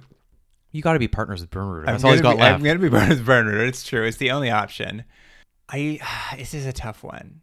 You 0.74 0.82
got 0.82 0.94
to 0.94 1.00
be 1.00 1.08
partners 1.08 1.40
with 1.40 1.50
Burn 1.52 1.68
Rooter. 1.68 1.88
I'm 1.88 1.94
That's 1.94 2.04
all 2.04 2.12
he's 2.12 2.20
gonna 2.22 2.36
got 2.36 2.40
be, 2.40 2.46
I'm 2.46 2.52
left. 2.54 2.64
going 2.64 2.78
to 2.78 2.82
be 2.82 2.90
Bernard's 2.90 3.22
Burner. 3.22 3.64
It's 3.64 3.84
true. 3.84 4.04
It's 4.04 4.18
the 4.18 4.32
only 4.32 4.50
option. 4.50 5.06
I. 5.70 6.00
This 6.38 6.54
is 6.54 6.66
a 6.66 6.74
tough 6.74 7.04
one 7.04 7.42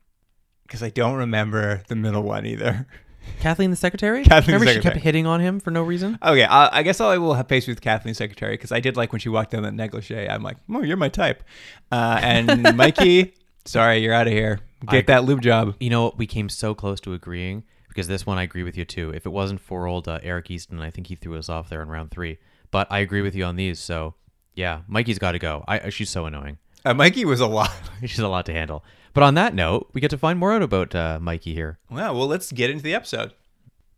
because 0.64 0.82
I 0.82 0.90
don't 0.90 1.14
remember 1.16 1.82
the 1.88 1.94
middle 1.96 2.22
one 2.22 2.44
either. 2.44 2.86
Kathleen, 3.40 3.70
the 3.70 3.76
secretary. 3.76 4.24
Kathleen 4.24 4.54
the 4.54 4.60
Remember, 4.60 4.80
she 4.80 4.82
kept 4.82 4.96
hitting 4.96 5.26
on 5.26 5.40
him 5.40 5.60
for 5.60 5.70
no 5.70 5.82
reason. 5.82 6.18
Okay, 6.22 6.44
I, 6.44 6.78
I 6.78 6.82
guess 6.82 7.00
I 7.00 7.18
will 7.18 7.34
have 7.34 7.46
pace 7.46 7.68
with 7.68 7.80
Kathleen 7.80 8.14
Secretary 8.14 8.54
because 8.54 8.72
I 8.72 8.80
did 8.80 8.96
like 8.96 9.12
when 9.12 9.20
she 9.20 9.28
walked 9.28 9.52
down 9.52 9.62
that 9.62 9.74
negligee. 9.74 10.26
I'm 10.28 10.42
like, 10.42 10.56
oh, 10.72 10.82
you're 10.82 10.96
my 10.96 11.08
type. 11.10 11.44
Uh, 11.92 12.18
and 12.22 12.76
Mikey, 12.76 13.34
sorry, 13.66 13.98
you're 13.98 14.14
out 14.14 14.26
of 14.26 14.32
here. 14.32 14.60
Get 14.88 15.04
I- 15.10 15.12
that 15.12 15.24
lube 15.24 15.42
job. 15.42 15.76
You 15.78 15.90
know, 15.90 16.04
what 16.04 16.18
we 16.18 16.26
came 16.26 16.48
so 16.48 16.74
close 16.74 16.98
to 17.02 17.12
agreeing 17.12 17.62
because 17.88 18.08
this 18.08 18.24
one 18.26 18.38
I 18.38 18.42
agree 18.42 18.62
with 18.62 18.76
you 18.76 18.84
too. 18.84 19.10
If 19.10 19.26
it 19.26 19.30
wasn't 19.30 19.60
for 19.60 19.86
old 19.86 20.08
uh, 20.08 20.18
Eric 20.22 20.50
Easton, 20.50 20.80
I 20.80 20.90
think 20.90 21.08
he 21.08 21.14
threw 21.14 21.36
us 21.38 21.48
off 21.48 21.68
there 21.68 21.82
in 21.82 21.88
round 21.88 22.10
three. 22.10 22.38
But 22.70 22.86
I 22.90 23.00
agree 23.00 23.22
with 23.22 23.34
you 23.34 23.44
on 23.44 23.56
these. 23.56 23.78
So 23.78 24.14
yeah, 24.54 24.80
Mikey's 24.86 25.18
got 25.18 25.32
to 25.32 25.38
go. 25.38 25.64
I 25.66 25.90
she's 25.90 26.10
so 26.10 26.26
annoying. 26.26 26.58
Uh, 26.84 26.94
Mikey 26.94 27.24
was 27.24 27.40
a 27.40 27.46
lot. 27.46 27.70
She's 28.00 28.18
a 28.20 28.28
lot 28.28 28.46
to 28.46 28.54
handle. 28.54 28.82
But 29.12 29.22
on 29.22 29.34
that 29.34 29.54
note, 29.54 29.90
we 29.92 30.00
get 30.00 30.08
to 30.12 30.16
find 30.18 30.38
more 30.38 30.54
out 30.54 30.62
about 30.62 30.94
uh, 30.94 31.18
Mikey 31.20 31.52
here. 31.52 31.78
Well, 31.90 32.16
well, 32.16 32.26
let's 32.26 32.50
get 32.52 32.70
into 32.70 32.82
the 32.82 32.94
episode. 32.94 33.34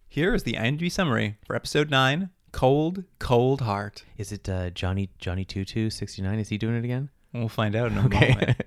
Here 0.09 0.35
is 0.35 0.43
the 0.43 0.55
IMDb 0.55 0.91
summary 0.91 1.37
for 1.47 1.55
episode 1.55 1.91
nine: 1.91 2.31
Cold, 2.51 3.05
Cold 3.21 3.61
Heart. 3.61 4.05
Is 4.19 4.33
it 4.33 4.49
uh, 4.49 4.71
Johnny 4.71 5.11
Johnny 5.19 5.45
Tutu 5.45 5.91
sixty 5.91 6.23
nine? 6.23 6.41
Is 6.41 6.49
he 6.49 6.59
doing 6.59 6.75
it 6.75 6.85
again? 6.85 7.11
We'll 7.33 7.49
find 7.49 7.77
out 7.77 7.93
in 7.93 7.99
a 7.99 8.03
moment. 8.09 8.61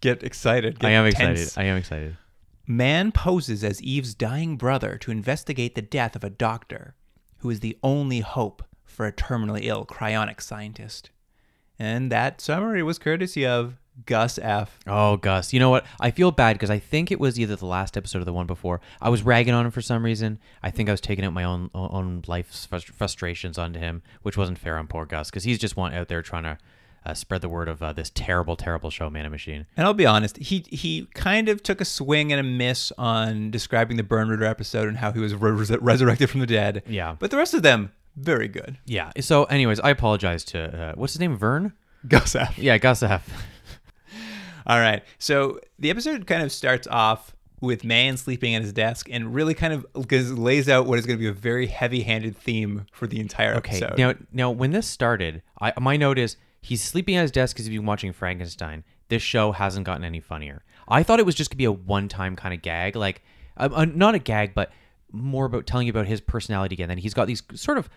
Get 0.00 0.22
excited. 0.24 0.80
Get 0.80 0.88
I 0.88 0.90
am 0.94 1.10
tense. 1.12 1.42
excited. 1.42 1.60
I 1.60 1.70
am 1.70 1.76
excited. 1.76 2.16
Mann 2.66 3.12
poses 3.12 3.62
as 3.62 3.80
Eve's 3.82 4.14
dying 4.14 4.56
brother 4.56 4.96
to 4.98 5.10
investigate 5.12 5.74
the 5.76 5.82
death 5.82 6.16
of 6.16 6.24
a 6.24 6.30
doctor 6.30 6.94
who 7.38 7.50
is 7.50 7.60
the 7.60 7.78
only 7.82 8.20
hope 8.20 8.62
for 8.92 9.06
a 9.06 9.12
terminally 9.12 9.64
ill 9.64 9.84
cryonic 9.84 10.40
scientist. 10.40 11.10
And 11.78 12.12
that 12.12 12.40
summary 12.40 12.82
was 12.82 12.98
courtesy 12.98 13.46
of 13.46 13.76
Gus 14.06 14.38
F. 14.38 14.78
Oh, 14.86 15.16
Gus. 15.16 15.52
You 15.52 15.60
know 15.60 15.70
what? 15.70 15.84
I 16.00 16.10
feel 16.10 16.30
bad 16.30 16.54
because 16.54 16.70
I 16.70 16.78
think 16.78 17.10
it 17.10 17.20
was 17.20 17.38
either 17.38 17.56
the 17.56 17.66
last 17.66 17.96
episode 17.96 18.22
or 18.22 18.24
the 18.24 18.32
one 18.32 18.46
before. 18.46 18.80
I 19.00 19.08
was 19.08 19.22
ragging 19.22 19.54
on 19.54 19.66
him 19.66 19.72
for 19.72 19.82
some 19.82 20.04
reason. 20.04 20.38
I 20.62 20.70
think 20.70 20.88
I 20.88 20.92
was 20.92 21.00
taking 21.00 21.24
out 21.24 21.32
my 21.32 21.44
own 21.44 21.70
own 21.74 22.22
life's 22.26 22.66
frustrations 22.66 23.58
onto 23.58 23.78
him, 23.78 24.02
which 24.22 24.36
wasn't 24.36 24.58
fair 24.58 24.78
on 24.78 24.86
poor 24.86 25.04
Gus 25.04 25.30
because 25.30 25.44
he's 25.44 25.58
just 25.58 25.76
one 25.76 25.92
out 25.92 26.08
there 26.08 26.22
trying 26.22 26.44
to 26.44 26.58
uh, 27.04 27.14
spread 27.14 27.40
the 27.42 27.48
word 27.48 27.68
of 27.68 27.82
uh, 27.82 27.92
this 27.92 28.10
terrible, 28.14 28.56
terrible 28.56 28.90
show, 28.90 29.10
Mann 29.10 29.24
and 29.24 29.32
Machine. 29.32 29.66
And 29.76 29.86
I'll 29.86 29.94
be 29.94 30.06
honest, 30.06 30.36
he 30.38 30.64
he 30.68 31.08
kind 31.14 31.48
of 31.48 31.62
took 31.62 31.80
a 31.80 31.84
swing 31.84 32.32
and 32.32 32.40
a 32.40 32.44
miss 32.44 32.92
on 32.96 33.50
describing 33.50 33.96
the 33.96 34.02
Burn 34.02 34.28
Rooter 34.28 34.44
episode 34.44 34.88
and 34.88 34.96
how 34.96 35.12
he 35.12 35.20
was 35.20 35.34
res- 35.34 35.70
resurrected 35.70 36.30
from 36.30 36.40
the 36.40 36.46
dead. 36.46 36.82
Yeah. 36.86 37.16
But 37.18 37.30
the 37.30 37.36
rest 37.36 37.54
of 37.54 37.62
them, 37.62 37.92
very 38.16 38.48
good. 38.48 38.78
Yeah. 38.84 39.10
So, 39.20 39.44
anyways, 39.44 39.80
I 39.80 39.90
apologize 39.90 40.44
to 40.46 40.90
uh, 40.90 40.92
what's 40.94 41.14
his 41.14 41.20
name, 41.20 41.36
Vern. 41.36 41.72
Gus 42.06 42.34
F. 42.34 42.58
Yeah, 42.58 42.78
Gus 42.78 43.02
F. 43.02 43.28
All 44.66 44.78
right. 44.78 45.02
So 45.18 45.60
the 45.78 45.90
episode 45.90 46.26
kind 46.26 46.42
of 46.42 46.52
starts 46.52 46.86
off 46.86 47.34
with 47.60 47.84
Mann 47.84 48.16
sleeping 48.16 48.54
at 48.54 48.62
his 48.62 48.72
desk 48.72 49.08
and 49.10 49.34
really 49.34 49.54
kind 49.54 49.72
of 49.72 49.86
lays 49.94 50.68
out 50.68 50.86
what 50.86 50.98
is 50.98 51.06
going 51.06 51.16
to 51.16 51.20
be 51.20 51.28
a 51.28 51.32
very 51.32 51.68
heavy-handed 51.68 52.36
theme 52.36 52.86
for 52.92 53.06
the 53.06 53.20
entire 53.20 53.54
episode. 53.54 53.84
Okay. 53.84 54.02
episode. 54.02 54.20
Now, 54.20 54.26
now, 54.32 54.50
when 54.50 54.72
this 54.72 54.86
started, 54.86 55.42
I, 55.60 55.72
my 55.80 55.96
note 55.96 56.18
is 56.18 56.36
he's 56.60 56.82
sleeping 56.82 57.16
at 57.16 57.22
his 57.22 57.30
desk 57.30 57.54
because 57.54 57.66
he's 57.66 57.76
been 57.76 57.86
watching 57.86 58.12
Frankenstein. 58.12 58.84
This 59.08 59.22
show 59.22 59.52
hasn't 59.52 59.86
gotten 59.86 60.04
any 60.04 60.20
funnier. 60.20 60.64
I 60.88 61.02
thought 61.02 61.20
it 61.20 61.26
was 61.26 61.34
just 61.34 61.50
gonna 61.50 61.58
be 61.58 61.64
a 61.64 61.72
one-time 61.72 62.34
kind 62.34 62.52
of 62.52 62.62
gag, 62.62 62.96
like 62.96 63.22
uh, 63.56 63.68
uh, 63.72 63.84
not 63.84 64.14
a 64.14 64.18
gag, 64.18 64.54
but 64.54 64.72
more 65.12 65.44
about 65.44 65.66
telling 65.66 65.86
you 65.86 65.90
about 65.90 66.06
his 66.06 66.20
personality 66.20 66.74
again. 66.74 66.90
And 66.90 66.98
he's 66.98 67.14
got 67.14 67.26
these 67.26 67.42
sort 67.54 67.78
of 67.78 67.88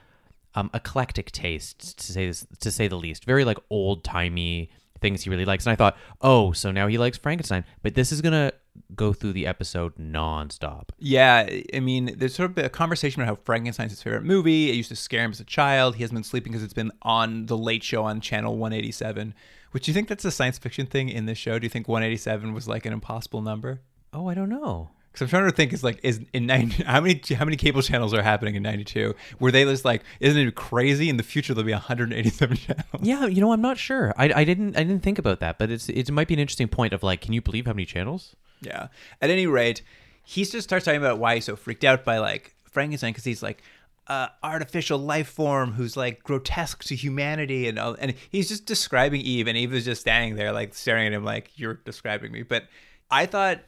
um, 0.53 0.69
eclectic 0.74 1.31
tastes, 1.31 1.93
to 1.93 2.12
say 2.12 2.27
this, 2.27 2.45
to 2.60 2.72
say 2.72 2.88
the 2.88 2.95
least. 2.95 3.25
Very 3.25 3.43
like 3.43 3.57
old-timey 3.69 4.69
things 5.01 5.24
he 5.24 5.29
really 5.29 5.45
likes. 5.45 5.65
And 5.65 5.74
I 5.74 5.75
thought, 5.75 5.98
oh, 6.22 6.51
so 6.51 6.72
now 6.72 6.88
he 6.88 6.98
likes 6.98 7.17
Frankenstein. 7.17 7.65
But 7.84 7.95
this 7.95 8.12
is 8.12 8.22
gonna 8.22 8.53
go 8.95 9.13
through 9.13 9.34
the 9.34 9.48
episode 9.48 9.95
nonstop. 9.98 10.89
Yeah, 11.00 11.50
I 11.74 11.79
mean, 11.79 12.15
there's 12.17 12.36
sort 12.36 12.51
of 12.51 12.57
a 12.57 12.69
conversation 12.69 13.22
about 13.22 13.38
how 13.38 13.41
Frankenstein's 13.43 13.91
his 13.91 14.01
favorite 14.01 14.24
movie. 14.24 14.69
It 14.69 14.75
used 14.75 14.89
to 14.89 14.95
scare 14.95 15.24
him 15.24 15.31
as 15.31 15.39
a 15.39 15.45
child. 15.45 15.95
He 15.95 16.03
hasn't 16.03 16.15
been 16.15 16.24
sleeping 16.24 16.51
because 16.51 16.63
it's 16.63 16.74
been 16.74 16.91
on 17.01 17.45
the 17.45 17.57
Late 17.57 17.84
Show 17.84 18.03
on 18.03 18.22
Channel 18.22 18.57
187. 18.57 19.34
Which 19.72 19.86
do 19.86 19.91
you 19.91 19.93
think 19.93 20.07
that's 20.07 20.24
a 20.25 20.31
science 20.31 20.57
fiction 20.57 20.86
thing 20.86 21.10
in 21.10 21.25
this 21.25 21.38
show? 21.38 21.60
Do 21.60 21.65
you 21.65 21.69
think 21.69 21.88
187 21.88 22.53
was 22.53 22.67
like 22.67 22.86
an 22.86 22.93
impossible 22.93 23.41
number? 23.41 23.81
Oh, 24.13 24.27
I 24.27 24.34
don't 24.34 24.50
know. 24.50 24.91
Because 25.15 25.27
I'm 25.27 25.29
trying 25.29 25.50
to 25.50 25.55
think, 25.55 25.72
is 25.72 25.81
like, 25.81 26.01
is 26.03 26.19
in 26.34 26.45
90, 26.45 26.84
how 26.84 27.00
many 27.00 27.22
how 27.36 27.45
many 27.45 27.55
cable 27.55 27.81
channels 27.81 28.13
are 28.13 28.22
happening 28.22 28.55
in 28.55 28.63
92? 28.63 29.15
Were 29.39 29.50
they 29.50 29.63
just 29.63 29.86
like, 29.86 30.03
isn't 30.19 30.38
it 30.38 30.55
crazy? 30.55 31.07
In 31.07 31.15
the 31.15 31.24
future, 31.24 31.53
there'll 31.53 31.65
be 31.65 31.72
187 31.72 32.57
channels. 32.57 32.86
Yeah, 33.00 33.25
you 33.25 33.39
know, 33.39 33.53
I'm 33.53 33.62
not 33.62 33.77
sure. 33.77 34.13
I, 34.17 34.41
I 34.41 34.43
didn't 34.43 34.75
I 34.75 34.84
didn't 34.84 35.03
think 35.03 35.17
about 35.17 35.39
that, 35.39 35.57
but 35.57 35.72
it's 35.72 35.88
it 35.88 36.12
might 36.12 36.27
be 36.27 36.34
an 36.34 36.41
interesting 36.41 36.67
point 36.67 36.91
of 36.91 37.01
like, 37.01 37.22
can 37.22 37.31
you 37.31 37.41
believe 37.41 37.65
how 37.65 37.72
many 37.72 37.86
channels? 37.86 38.36
Yeah. 38.60 38.88
At 39.22 39.29
any 39.29 39.48
rate, 39.48 39.84
he 40.25 40.43
just 40.43 40.67
starts 40.67 40.84
talking 40.84 41.00
about 41.00 41.17
why 41.17 41.36
he's 41.36 41.45
so 41.45 41.55
freaked 41.55 41.86
out 41.86 42.03
by 42.03 42.17
like 42.17 42.53
Frankenstein 42.65 43.12
because 43.12 43.24
he's 43.24 43.41
like 43.41 43.63
uh, 44.07 44.27
artificial 44.43 44.98
life 44.98 45.29
form 45.29 45.72
who's 45.72 45.95
like 45.95 46.24
grotesque 46.24 46.84
to 46.84 46.95
humanity 46.95 47.69
and 47.69 47.79
all, 47.79 47.95
and 48.00 48.15
he's 48.29 48.50
just 48.50 48.65
describing 48.65 49.22
Eve 49.22 49.48
and 49.48 49.57
Eve 49.57 49.74
is 49.74 49.86
just 49.86 50.01
standing 50.01 50.36
there 50.36 50.51
like 50.51 50.75
staring 50.75 51.07
at 51.07 51.13
him 51.13 51.24
like 51.24 51.51
you're 51.55 51.75
describing 51.86 52.34
me. 52.34 52.43
But 52.43 52.65
I 53.10 53.25
thought 53.27 53.62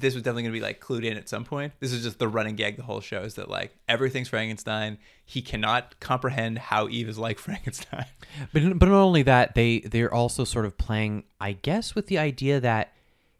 this 0.00 0.14
was 0.14 0.22
definitely 0.22 0.44
gonna 0.44 0.52
be 0.52 0.60
like 0.60 0.80
clued 0.80 1.04
in 1.04 1.16
at 1.16 1.28
some 1.28 1.44
point. 1.44 1.72
This 1.80 1.92
is 1.92 2.02
just 2.02 2.18
the 2.18 2.28
running 2.28 2.56
gag 2.56 2.76
the 2.76 2.82
whole 2.82 3.00
show 3.00 3.20
is 3.22 3.34
that 3.34 3.48
like 3.48 3.74
everything's 3.88 4.28
Frankenstein. 4.28 4.98
He 5.24 5.42
cannot 5.42 5.98
comprehend 6.00 6.58
how 6.58 6.88
Eve 6.88 7.08
is 7.08 7.18
like 7.18 7.38
Frankenstein. 7.46 8.06
But 8.52 8.78
but 8.78 8.88
not 8.88 9.00
only 9.00 9.22
that, 9.22 9.54
they 9.54 9.80
they're 9.80 10.12
also 10.12 10.44
sort 10.44 10.66
of 10.66 10.76
playing, 10.76 11.24
I 11.40 11.52
guess, 11.52 11.94
with 11.94 12.08
the 12.08 12.18
idea 12.18 12.60
that 12.60 12.92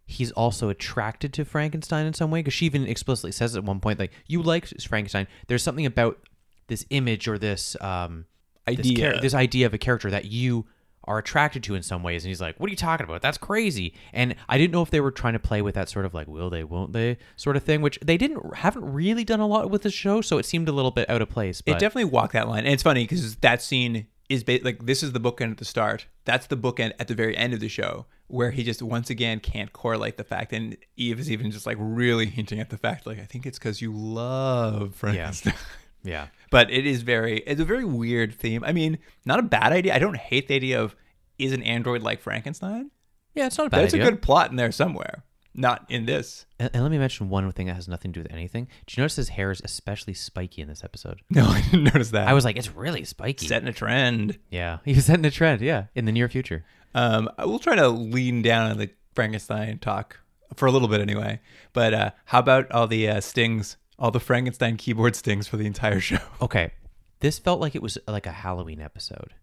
he's 0.07 0.33
also 0.33 0.69
attracted 0.69 1.33
to 1.33 1.45
Frankenstein 1.45 2.07
in 2.07 2.13
some 2.15 2.31
way 2.31 2.41
because 2.41 2.55
she 2.55 2.67
even 2.67 2.87
explicitly 2.87 3.33
says 3.33 3.57
at 3.57 3.65
one 3.65 3.81
point 3.81 3.99
like 3.99 4.13
you 4.27 4.43
like 4.43 4.67
Frankenstein. 4.81 5.27
There's 5.47 5.63
something 5.63 5.87
about 5.87 6.19
this 6.67 6.87
image 6.91 7.29
or 7.29 7.39
this 7.39 7.77
um 7.81 8.27
this, 8.67 8.79
Idea. 8.79 9.13
char- 9.13 9.21
this 9.21 9.35
idea 9.35 9.67
of 9.67 9.75
a 9.75 9.79
character 9.79 10.11
that 10.11 10.25
you 10.27 10.67
are 11.07 11.19
attracted 11.19 11.63
to 11.65 11.75
in 11.75 11.83
some 11.83 12.03
ways 12.03 12.25
and 12.25 12.29
he's 12.31 12.41
like 12.41 12.59
what 12.59 12.69
are 12.69 12.71
you 12.71 12.77
talking 12.77 13.05
about? 13.05 13.23
That's 13.23 13.39
crazy. 13.39 13.95
And 14.13 14.35
i 14.49 14.59
didn't 14.59 14.73
know 14.73 14.83
if 14.83 14.91
they 14.91 15.01
were 15.01 15.11
trying 15.11 15.35
to 15.35 15.39
play 15.39 15.63
with 15.63 15.75
that 15.75 15.89
sort 15.89 16.05
of 16.07 16.15
like 16.15 16.27
will 16.27 16.51
they 16.51 16.65
won't 16.65 16.93
they? 16.93 17.17
sort 17.37 17.57
of 17.57 17.63
thing 17.63 17.83
which 17.83 17.99
they 18.05 18.17
didn't 18.17 18.57
haven't 18.57 18.85
really 18.85 19.25
done 19.25 19.41
a 19.41 19.47
lot 19.47 19.71
with 19.71 19.83
the 19.83 19.91
show 19.91 20.21
so 20.21 20.39
it 20.39 20.45
seemed 20.47 20.69
a 20.69 20.73
little 20.73 20.91
bit 20.91 21.09
out 21.11 21.23
of 21.23 21.29
place 21.29 21.61
but 21.61 21.77
It 21.77 21.81
definitely 21.81 22.11
walked 22.11 22.33
that 22.33 22.49
line, 22.49 22.65
and 22.65 22.73
it's 22.73 22.83
funny 22.83 23.05
because 23.05 23.37
that 23.37 23.61
scene 23.63 24.07
is 24.29 24.43
ba- 24.43 24.61
like 24.63 24.87
this 24.87 25.03
is 25.03 25.13
the 25.13 25.21
bookend 25.21 25.51
at 25.53 25.57
the 25.59 25.65
start. 25.65 26.07
That's 26.25 26.47
the 26.47 26.57
bookend 26.57 26.93
at 26.99 27.09
the 27.09 27.15
very 27.15 27.37
end 27.37 27.53
of 27.53 27.61
the 27.61 27.69
show, 27.69 28.07
where 28.29 28.51
he 28.53 28.63
just 28.65 28.81
once 28.83 29.11
again 29.11 29.41
can't 29.41 29.73
correlate 29.73 30.17
the 30.17 30.25
fact, 30.25 30.53
and 30.53 30.77
Eve 30.97 31.21
is 31.21 31.31
even 31.31 31.51
just 31.51 31.67
like 31.67 31.77
really 31.79 32.27
hinting 32.27 32.59
at 32.61 32.71
the 32.71 32.79
fact, 32.79 33.07
like 33.07 33.19
I 33.19 33.25
think 33.25 33.45
it's 33.45 33.59
because 33.59 33.83
you 33.83 33.93
love 33.93 34.95
Frankenstein. 34.95 35.55
yeah 36.03 36.27
but 36.55 36.71
it 36.71 36.87
is 36.87 37.03
very, 37.03 37.39
it's 37.47 37.61
a 37.61 37.65
very 37.65 37.85
weird 37.85 38.33
theme. 38.35 38.63
I 38.65 38.73
mean, 38.73 38.99
not 39.27 39.39
a 39.39 39.43
bad 39.43 39.73
idea. 39.73 39.95
I 39.95 39.99
don't 39.99 40.17
hate 40.17 40.49
the 40.49 40.55
idea 40.55 40.81
of 40.81 40.95
is 41.39 41.53
an 41.53 41.63
android 41.65 42.01
like 42.03 42.21
Frankenstein. 42.21 42.91
yeah 43.35 43.47
it's 43.47 43.59
not 43.59 43.67
a 43.67 43.71
bad 43.71 43.83
That's 43.83 43.95
idea 43.95 44.07
a 44.07 44.11
good 44.11 44.23
plot 44.23 44.51
in 44.51 44.57
there 44.57 44.71
somewhere. 44.73 45.25
Not 45.57 45.85
in 45.89 46.05
this. 46.07 46.47
and, 46.59 46.69
and 46.75 46.83
let 46.83 46.91
me 46.91 46.99
mention 46.99 47.29
one 47.29 47.51
thing 47.53 47.67
that 47.69 47.75
has 47.75 47.87
nothing 47.89 48.13
to 48.13 48.21
do 48.21 48.23
with 48.25 48.33
anything 48.33 48.65
do 48.87 48.95
you 48.95 49.03
notice 49.03 49.17
his 49.17 49.29
hair 49.31 49.51
is 49.53 49.61
especially 49.65 50.15
spiky 50.15 50.63
in 50.63 50.69
this 50.69 50.83
episode 50.83 51.21
No, 51.31 51.45
I 51.47 51.61
didn't 51.63 51.85
notice 51.85 52.11
that. 52.11 52.27
i 52.29 52.33
was 52.33 52.45
like 52.45 52.57
it's 52.57 52.75
really 52.75 53.05
spiky 53.05 53.47
setting 53.47 53.69
a 53.69 53.73
trend. 53.73 54.39
yeah 54.51 54.79
he 54.85 54.95
was 54.95 55.05
setting 55.07 55.25
a 55.25 55.31
trend 55.31 55.61
yeah 55.61 55.85
in 55.95 56.05
the 56.07 56.13
near 56.13 56.29
future 56.29 56.65
Um, 56.95 57.29
I 57.39 57.45
will 57.47 57.59
try 57.61 57.75
to 57.77 57.89
lean 57.89 58.43
down 58.43 58.71
on 58.73 58.79
the 58.79 58.91
Frankenstein 59.15 59.79
talk 59.79 60.19
for 60.57 60.67
a 60.67 60.71
little 60.73 60.87
bit 60.89 61.01
anyway. 61.01 61.41
But 61.73 61.95
uh, 61.95 62.11
how 62.27 62.39
about 62.39 62.71
all 62.73 62.87
the 62.87 63.09
uh, 63.09 63.21
stings, 63.21 63.77
all 63.99 64.11
the 64.11 64.21
Frankenstein 64.21 64.77
keyboard 64.77 65.17
stings 65.17 65.47
for 65.47 65.57
the 65.57 65.67
entire 65.67 66.01
show? 66.01 66.19
Okay, 66.43 66.73
this 67.21 67.39
felt 67.39 67.61
like 67.61 67.75
it 67.75 67.83
was 67.83 67.97
like 68.07 68.27
a 68.27 68.33
Halloween 68.33 68.81
episode. 68.81 69.35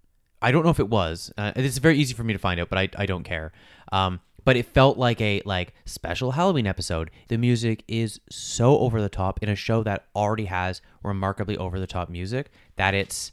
I 0.41 0.51
don't 0.51 0.63
know 0.63 0.71
if 0.71 0.79
it 0.79 0.89
was. 0.89 1.31
Uh, 1.37 1.51
it's 1.55 1.77
very 1.77 1.97
easy 1.97 2.13
for 2.13 2.23
me 2.23 2.33
to 2.33 2.39
find 2.39 2.59
out, 2.59 2.69
but 2.69 2.79
I, 2.79 2.89
I 2.97 3.05
don't 3.05 3.23
care. 3.23 3.51
Um, 3.91 4.19
but 4.43 4.57
it 4.57 4.65
felt 4.65 4.97
like 4.97 5.21
a 5.21 5.41
like 5.45 5.73
special 5.85 6.31
Halloween 6.31 6.67
episode. 6.67 7.11
The 7.27 7.37
music 7.37 7.83
is 7.87 8.19
so 8.29 8.79
over 8.79 9.01
the 9.01 9.09
top 9.09 9.41
in 9.43 9.49
a 9.49 9.55
show 9.55 9.83
that 9.83 10.07
already 10.15 10.45
has 10.45 10.81
remarkably 11.03 11.57
over 11.57 11.79
the 11.79 11.87
top 11.87 12.09
music 12.09 12.51
that 12.75 12.93
it's. 12.93 13.31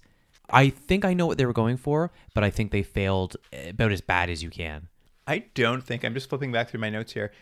I 0.51 0.71
think 0.71 1.05
I 1.05 1.13
know 1.13 1.27
what 1.27 1.37
they 1.37 1.45
were 1.45 1.53
going 1.53 1.77
for, 1.77 2.11
but 2.33 2.43
I 2.43 2.49
think 2.49 2.71
they 2.71 2.83
failed 2.83 3.37
about 3.53 3.93
as 3.93 4.01
bad 4.01 4.31
as 4.31 4.43
you 4.43 4.49
can. 4.49 4.89
I 5.27 5.45
don't 5.53 5.83
think 5.83 6.05
I'm 6.05 6.15
just 6.15 6.31
flipping 6.31 6.53
back 6.53 6.71
through 6.71 6.81
my 6.81 6.89
notes 6.89 7.13
here 7.13 7.33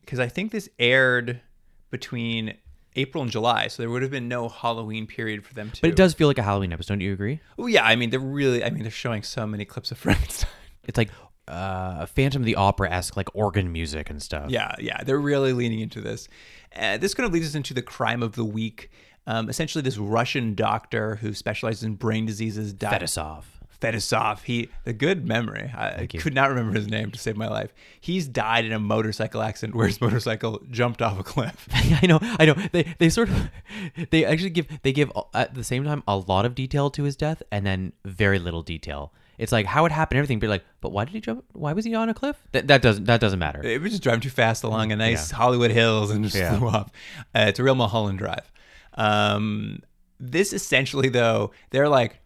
because 0.00 0.18
I 0.18 0.28
think 0.28 0.52
this 0.52 0.70
aired 0.78 1.42
between 1.90 2.54
April 2.96 3.22
and 3.22 3.30
July, 3.30 3.68
so 3.68 3.82
there 3.82 3.90
would 3.90 4.02
have 4.02 4.10
been 4.10 4.28
no 4.28 4.48
Halloween 4.48 5.06
period 5.06 5.44
for 5.44 5.54
them 5.54 5.70
to. 5.70 5.80
But 5.82 5.90
it 5.90 5.96
does 5.96 6.14
feel 6.14 6.28
like 6.28 6.38
a 6.38 6.42
Halloween 6.42 6.72
episode. 6.72 6.94
Don't 6.94 7.00
you 7.02 7.12
agree? 7.12 7.40
Oh 7.58 7.66
yeah, 7.66 7.84
I 7.84 7.94
mean 7.96 8.10
they're 8.10 8.18
really. 8.18 8.64
I 8.64 8.70
mean 8.70 8.82
they're 8.82 8.90
showing 8.90 9.22
so 9.22 9.46
many 9.46 9.64
clips 9.64 9.90
of 9.90 9.98
Frankenstein. 9.98 10.50
It's 10.84 10.98
like 10.98 11.10
uh, 11.48 12.06
Phantom 12.06 12.42
of 12.42 12.46
the 12.46 12.56
Opera 12.56 12.90
esque, 12.90 13.16
like 13.16 13.28
organ 13.34 13.70
music 13.70 14.10
and 14.10 14.22
stuff. 14.22 14.50
Yeah, 14.50 14.74
yeah, 14.78 15.02
they're 15.04 15.20
really 15.20 15.52
leaning 15.52 15.80
into 15.80 16.00
this. 16.00 16.28
Uh, 16.74 16.96
this 16.96 17.14
kind 17.14 17.26
of 17.26 17.32
leads 17.32 17.46
us 17.46 17.54
into 17.54 17.74
the 17.74 17.82
crime 17.82 18.22
of 18.22 18.34
the 18.34 18.44
week. 18.44 18.90
Um, 19.26 19.48
essentially, 19.48 19.82
this 19.82 19.98
Russian 19.98 20.54
doctor 20.54 21.16
who 21.16 21.34
specializes 21.34 21.82
in 21.82 21.94
brain 21.94 22.26
diseases 22.26 22.72
died. 22.72 23.00
Fedosov. 23.02 23.44
Fedosov. 23.80 24.42
He, 24.42 24.68
the 24.84 24.92
good 24.92 25.26
memory. 25.26 25.72
I 25.76 26.06
could 26.06 26.34
not 26.34 26.48
remember 26.50 26.74
his 26.78 26.88
name 26.88 27.10
to 27.10 27.18
save 27.18 27.36
my 27.36 27.48
life. 27.48 27.72
He's 28.00 28.26
died 28.26 28.64
in 28.64 28.72
a 28.72 28.78
motorcycle 28.78 29.42
accident 29.42 29.76
where 29.76 29.86
his 29.86 30.00
motorcycle 30.06 30.62
jumped 30.70 31.02
off 31.02 31.18
a 31.18 31.22
cliff. 31.22 31.68
I 31.72 32.06
know, 32.06 32.18
I 32.22 32.46
know. 32.46 32.54
They 32.72 32.94
they 32.98 33.08
sort 33.08 33.28
of 33.28 33.50
they 34.10 34.24
actually 34.24 34.50
give 34.50 34.66
they 34.82 34.92
give 34.92 35.10
at 35.34 35.54
the 35.54 35.64
same 35.64 35.84
time 35.84 36.02
a 36.08 36.16
lot 36.16 36.44
of 36.46 36.54
detail 36.54 36.90
to 36.90 37.02
his 37.04 37.16
death 37.16 37.42
and 37.52 37.66
then 37.66 37.92
very 38.04 38.38
little 38.38 38.62
detail. 38.62 39.12
It's 39.38 39.52
like 39.52 39.66
how 39.66 39.84
it 39.84 39.92
happened, 39.92 40.16
everything. 40.18 40.38
But 40.38 40.48
like, 40.48 40.64
but 40.80 40.92
why 40.92 41.04
did 41.04 41.12
he 41.12 41.20
jump? 41.20 41.44
Why 41.52 41.74
was 41.74 41.84
he 41.84 41.94
on 41.94 42.08
a 42.08 42.14
cliff? 42.14 42.36
That 42.52 42.68
that 42.68 42.80
doesn't 42.80 43.04
that 43.04 43.20
doesn't 43.20 43.38
matter. 43.38 43.62
It 43.62 43.82
was 43.82 43.90
just 43.92 44.02
driving 44.02 44.22
too 44.22 44.30
fast 44.30 44.64
along 44.64 44.92
a 44.92 44.96
nice 44.96 45.30
Yeah. 45.30 45.36
Hollywood 45.36 45.70
Hills 45.70 46.10
and 46.10 46.24
just 46.24 46.36
Yeah. 46.36 46.56
flew 46.58 46.68
off. 46.68 46.90
Uh, 47.34 47.44
it's 47.48 47.58
a 47.58 47.62
real 47.62 47.74
Mulholland 47.74 48.18
Drive. 48.18 48.50
Um, 48.94 49.82
this 50.18 50.52
essentially, 50.54 51.10
though, 51.10 51.50
they're 51.70 51.88
like, 51.88 52.20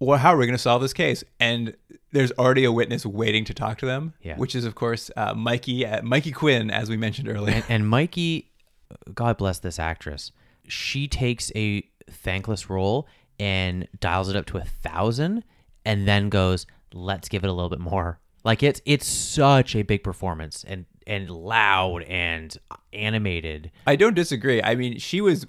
well, 0.00 0.18
how 0.18 0.34
are 0.34 0.36
we 0.36 0.46
going 0.46 0.56
to 0.56 0.62
solve 0.62 0.82
this 0.82 0.92
case? 0.92 1.22
And 1.38 1.76
there's 2.12 2.32
already 2.32 2.64
a 2.64 2.72
witness 2.72 3.06
waiting 3.06 3.44
to 3.44 3.54
talk 3.54 3.78
to 3.78 3.86
them, 3.86 4.14
Yeah. 4.22 4.36
which 4.36 4.54
is, 4.56 4.64
of 4.64 4.74
course, 4.74 5.10
uh, 5.16 5.34
Mikey, 5.34 5.86
uh, 5.86 6.02
Mikey 6.02 6.32
Quinn, 6.32 6.70
as 6.70 6.88
we 6.90 6.96
mentioned 6.96 7.28
earlier. 7.28 7.54
And, 7.56 7.64
and 7.68 7.88
Mikey, 7.88 8.50
God 9.14 9.36
bless 9.36 9.58
this 9.60 9.78
actress. 9.78 10.32
She 10.66 11.06
takes 11.06 11.52
a 11.54 11.82
thankless 12.10 12.68
role 12.68 13.06
and 13.38 13.86
dials 14.00 14.28
it 14.28 14.36
up 14.36 14.46
to 14.46 14.58
a 14.58 14.64
thousand, 14.64 15.44
and 15.84 16.06
then 16.08 16.28
goes, 16.28 16.66
"Let's 16.92 17.28
give 17.28 17.42
it 17.44 17.48
a 17.48 17.52
little 17.52 17.70
bit 17.70 17.78
more." 17.80 18.18
Like 18.44 18.62
it's 18.62 18.80
it's 18.84 19.06
such 19.06 19.74
a 19.76 19.82
big 19.82 20.02
performance 20.04 20.64
and 20.66 20.84
and 21.06 21.30
loud 21.30 22.02
and 22.04 22.56
animated. 22.92 23.70
I 23.86 23.96
don't 23.96 24.14
disagree. 24.14 24.62
I 24.62 24.74
mean, 24.74 24.98
she 24.98 25.20
was 25.20 25.46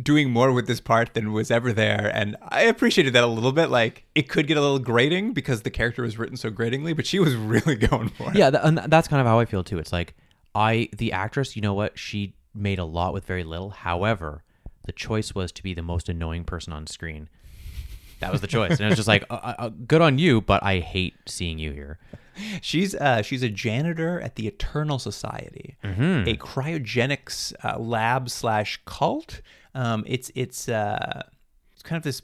doing 0.00 0.30
more 0.30 0.52
with 0.52 0.66
this 0.66 0.80
part 0.80 1.14
than 1.14 1.32
was 1.32 1.50
ever 1.50 1.72
there, 1.72 2.10
and 2.14 2.36
I 2.42 2.62
appreciated 2.62 3.12
that 3.14 3.24
a 3.24 3.26
little 3.28 3.52
bit. 3.52 3.68
Like, 3.68 4.04
it 4.14 4.28
could 4.28 4.46
get 4.46 4.56
a 4.56 4.60
little 4.60 4.78
grating 4.78 5.32
because 5.32 5.62
the 5.62 5.70
character 5.70 6.02
was 6.02 6.18
written 6.18 6.36
so 6.36 6.50
gratingly, 6.50 6.92
but 6.92 7.06
she 7.06 7.18
was 7.18 7.34
really 7.54 7.74
going 7.74 8.08
for 8.10 8.30
it. 8.30 8.36
Yeah, 8.36 8.50
th- 8.50 8.62
and 8.64 8.78
that's 8.78 9.08
kind 9.08 9.20
of 9.20 9.26
how 9.26 9.38
I 9.38 9.44
feel 9.44 9.64
too. 9.64 9.78
It's 9.78 9.92
like 9.92 10.14
I, 10.54 10.88
the 10.96 11.12
actress, 11.12 11.56
you 11.56 11.62
know 11.62 11.74
what? 11.74 11.98
She 11.98 12.34
made 12.54 12.78
a 12.78 12.84
lot 12.84 13.12
with 13.12 13.24
very 13.24 13.44
little. 13.44 13.70
However, 13.70 14.42
the 14.84 14.92
choice 14.92 15.34
was 15.34 15.52
to 15.52 15.62
be 15.62 15.74
the 15.74 15.82
most 15.82 16.08
annoying 16.08 16.44
person 16.44 16.72
on 16.72 16.86
screen. 16.86 17.28
That 18.20 18.32
was 18.32 18.40
the 18.40 18.46
choice, 18.48 18.72
and 18.72 18.80
it 18.80 18.86
was 18.88 18.96
just 18.96 19.06
like, 19.08 19.24
uh, 19.30 19.54
uh, 19.58 19.68
good 19.86 20.00
on 20.00 20.18
you, 20.18 20.40
but 20.40 20.60
I 20.64 20.80
hate 20.80 21.14
seeing 21.26 21.58
you 21.60 21.70
here. 21.72 21.98
She's 22.60 22.94
uh, 22.94 23.22
she's 23.22 23.42
a 23.44 23.48
janitor 23.48 24.20
at 24.20 24.36
the 24.36 24.46
Eternal 24.48 24.98
Society, 24.98 25.76
a 25.82 26.36
cryogenics 26.36 27.52
uh, 27.64 27.78
lab 27.78 28.30
slash 28.30 28.80
cult. 28.86 29.40
Um, 29.74 30.04
it's 30.06 30.30
it's 30.34 30.68
uh, 30.68 31.22
it's 31.72 31.82
kind 31.82 31.96
of 31.96 32.02
this 32.02 32.22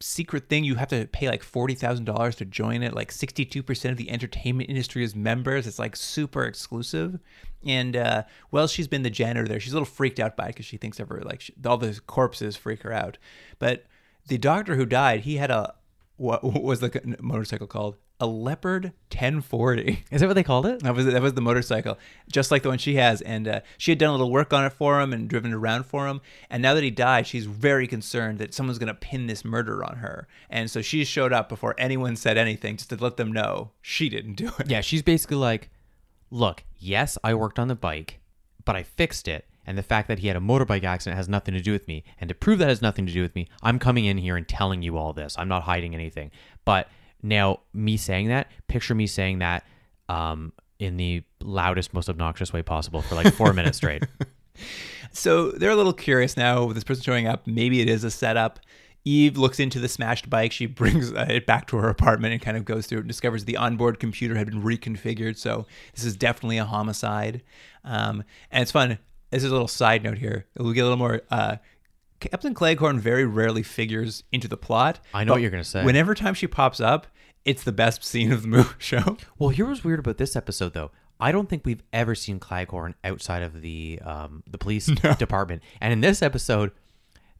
secret 0.00 0.48
thing. 0.48 0.64
You 0.64 0.74
have 0.76 0.88
to 0.88 1.06
pay 1.06 1.28
like 1.28 1.42
forty 1.42 1.74
thousand 1.74 2.04
dollars 2.04 2.36
to 2.36 2.44
join 2.44 2.82
it. 2.82 2.94
Like 2.94 3.12
sixty 3.12 3.44
two 3.44 3.62
percent 3.62 3.92
of 3.92 3.98
the 3.98 4.10
entertainment 4.10 4.68
industry 4.68 5.04
is 5.04 5.14
members. 5.14 5.66
It's 5.66 5.78
like 5.78 5.96
super 5.96 6.44
exclusive. 6.44 7.18
And 7.64 7.96
uh, 7.96 8.22
well, 8.50 8.68
she's 8.68 8.88
been 8.88 9.02
the 9.02 9.10
janitor 9.10 9.48
there. 9.48 9.60
She's 9.60 9.72
a 9.72 9.76
little 9.76 9.86
freaked 9.86 10.20
out 10.20 10.36
by 10.36 10.46
it 10.46 10.48
because 10.48 10.66
she 10.66 10.76
thinks 10.76 11.00
ever 11.00 11.22
like 11.24 11.40
she, 11.40 11.54
all 11.64 11.76
the 11.78 12.00
corpses 12.06 12.56
freak 12.56 12.82
her 12.82 12.92
out. 12.92 13.18
But 13.58 13.84
the 14.26 14.38
doctor 14.38 14.76
who 14.76 14.86
died, 14.86 15.20
he 15.20 15.36
had 15.36 15.50
a 15.50 15.74
what 16.16 16.42
was 16.42 16.80
the 16.80 17.16
motorcycle 17.20 17.66
called? 17.66 17.96
A 18.18 18.26
Leopard 18.26 18.92
1040. 19.12 20.04
Is 20.10 20.20
that 20.20 20.26
what 20.26 20.34
they 20.34 20.42
called 20.42 20.66
it? 20.66 20.82
That 20.82 20.94
was 20.94 21.06
that 21.06 21.20
was 21.20 21.34
the 21.34 21.40
motorcycle, 21.40 21.98
just 22.30 22.50
like 22.50 22.62
the 22.62 22.68
one 22.68 22.78
she 22.78 22.96
has. 22.96 23.20
And 23.20 23.46
uh, 23.46 23.60
she 23.76 23.90
had 23.90 23.98
done 23.98 24.08
a 24.08 24.12
little 24.12 24.30
work 24.30 24.52
on 24.52 24.64
it 24.64 24.72
for 24.72 25.00
him 25.00 25.12
and 25.12 25.28
driven 25.28 25.52
it 25.52 25.54
around 25.54 25.84
for 25.84 26.06
him. 26.06 26.20
And 26.48 26.62
now 26.62 26.74
that 26.74 26.82
he 26.82 26.90
died, 26.90 27.26
she's 27.26 27.44
very 27.44 27.86
concerned 27.86 28.38
that 28.38 28.54
someone's 28.54 28.78
going 28.78 28.88
to 28.88 28.94
pin 28.94 29.26
this 29.26 29.44
murder 29.44 29.84
on 29.84 29.96
her. 29.96 30.26
And 30.48 30.70
so 30.70 30.80
she 30.80 31.04
showed 31.04 31.32
up 31.32 31.48
before 31.48 31.74
anyone 31.76 32.16
said 32.16 32.38
anything, 32.38 32.76
just 32.76 32.90
to 32.90 32.96
let 32.96 33.16
them 33.16 33.32
know 33.32 33.72
she 33.82 34.08
didn't 34.08 34.34
do 34.34 34.50
it. 34.58 34.70
Yeah, 34.70 34.80
she's 34.80 35.02
basically 35.02 35.36
like, 35.36 35.70
look, 36.30 36.64
yes, 36.78 37.18
I 37.22 37.34
worked 37.34 37.58
on 37.58 37.68
the 37.68 37.74
bike, 37.74 38.20
but 38.64 38.76
I 38.76 38.82
fixed 38.82 39.28
it. 39.28 39.46
And 39.66 39.76
the 39.76 39.82
fact 39.82 40.08
that 40.08 40.20
he 40.20 40.28
had 40.28 40.36
a 40.36 40.40
motorbike 40.40 40.84
accident 40.84 41.16
has 41.16 41.28
nothing 41.28 41.52
to 41.54 41.60
do 41.60 41.72
with 41.72 41.88
me. 41.88 42.04
And 42.20 42.28
to 42.28 42.34
prove 42.34 42.60
that 42.60 42.68
has 42.68 42.80
nothing 42.80 43.04
to 43.06 43.12
do 43.12 43.20
with 43.20 43.34
me, 43.34 43.48
I'm 43.62 43.78
coming 43.78 44.04
in 44.04 44.18
here 44.18 44.36
and 44.36 44.46
telling 44.46 44.82
you 44.82 44.96
all 44.96 45.12
this. 45.12 45.34
I'm 45.36 45.48
not 45.48 45.64
hiding 45.64 45.92
anything. 45.92 46.30
But 46.64 46.88
now, 47.26 47.60
me 47.72 47.96
saying 47.96 48.28
that, 48.28 48.50
picture 48.68 48.94
me 48.94 49.06
saying 49.06 49.40
that 49.40 49.64
um, 50.08 50.52
in 50.78 50.96
the 50.96 51.22
loudest, 51.40 51.92
most 51.94 52.08
obnoxious 52.08 52.52
way 52.52 52.62
possible 52.62 53.02
for 53.02 53.14
like 53.14 53.32
four 53.34 53.52
minutes 53.52 53.78
straight. 53.78 54.04
So 55.16 55.50
they're 55.50 55.70
a 55.70 55.76
little 55.76 55.94
curious 55.94 56.36
now 56.36 56.64
with 56.64 56.76
this 56.76 56.84
person 56.84 57.02
showing 57.02 57.26
up. 57.26 57.46
Maybe 57.46 57.80
it 57.80 57.88
is 57.88 58.04
a 58.04 58.10
setup. 58.10 58.60
Eve 59.04 59.38
looks 59.38 59.58
into 59.58 59.78
the 59.78 59.88
smashed 59.88 60.28
bike. 60.28 60.52
She 60.52 60.66
brings 60.66 61.12
uh, 61.12 61.26
it 61.28 61.46
back 61.46 61.68
to 61.68 61.76
her 61.78 61.88
apartment 61.88 62.34
and 62.34 62.42
kind 62.42 62.56
of 62.56 62.64
goes 62.64 62.86
through 62.86 62.98
it 62.98 63.02
and 63.02 63.08
discovers 63.08 63.44
the 63.44 63.56
onboard 63.56 63.98
computer 63.98 64.34
had 64.34 64.46
been 64.46 64.62
reconfigured. 64.62 65.38
So 65.38 65.66
this 65.94 66.04
is 66.04 66.16
definitely 66.16 66.58
a 66.58 66.64
homicide. 66.64 67.42
Um, 67.84 68.24
and 68.50 68.62
it's 68.62 68.72
fun. 68.72 68.98
This 69.30 69.42
is 69.42 69.50
a 69.50 69.54
little 69.54 69.68
side 69.68 70.02
note 70.02 70.18
here. 70.18 70.46
We'll 70.58 70.72
get 70.72 70.80
a 70.80 70.84
little 70.84 70.98
more. 70.98 71.22
Uh, 71.30 71.56
Captain 72.20 72.52
Cleghorn 72.52 72.98
very 72.98 73.24
rarely 73.24 73.62
figures 73.62 74.24
into 74.32 74.48
the 74.48 74.56
plot. 74.56 75.00
I 75.14 75.24
know 75.24 75.32
what 75.32 75.42
you're 75.42 75.50
gonna 75.50 75.64
say. 75.64 75.84
Whenever 75.84 76.14
time 76.14 76.34
she 76.34 76.46
pops 76.46 76.80
up, 76.80 77.06
it's 77.46 77.64
the 77.64 77.72
best 77.72 78.04
scene 78.04 78.32
of 78.32 78.42
the 78.42 78.48
movie 78.48 78.74
show. 78.78 79.16
Well, 79.38 79.48
here 79.48 79.64
was 79.64 79.82
weird 79.82 80.00
about 80.00 80.18
this 80.18 80.36
episode, 80.36 80.74
though. 80.74 80.90
I 81.18 81.32
don't 81.32 81.48
think 81.48 81.64
we've 81.64 81.82
ever 81.94 82.14
seen 82.14 82.38
Cleghorn 82.38 82.94
outside 83.02 83.42
of 83.42 83.62
the 83.62 84.00
um, 84.04 84.42
the 84.46 84.58
police 84.58 84.86
department, 85.18 85.62
and 85.80 85.92
in 85.94 86.02
this 86.02 86.20
episode, 86.20 86.72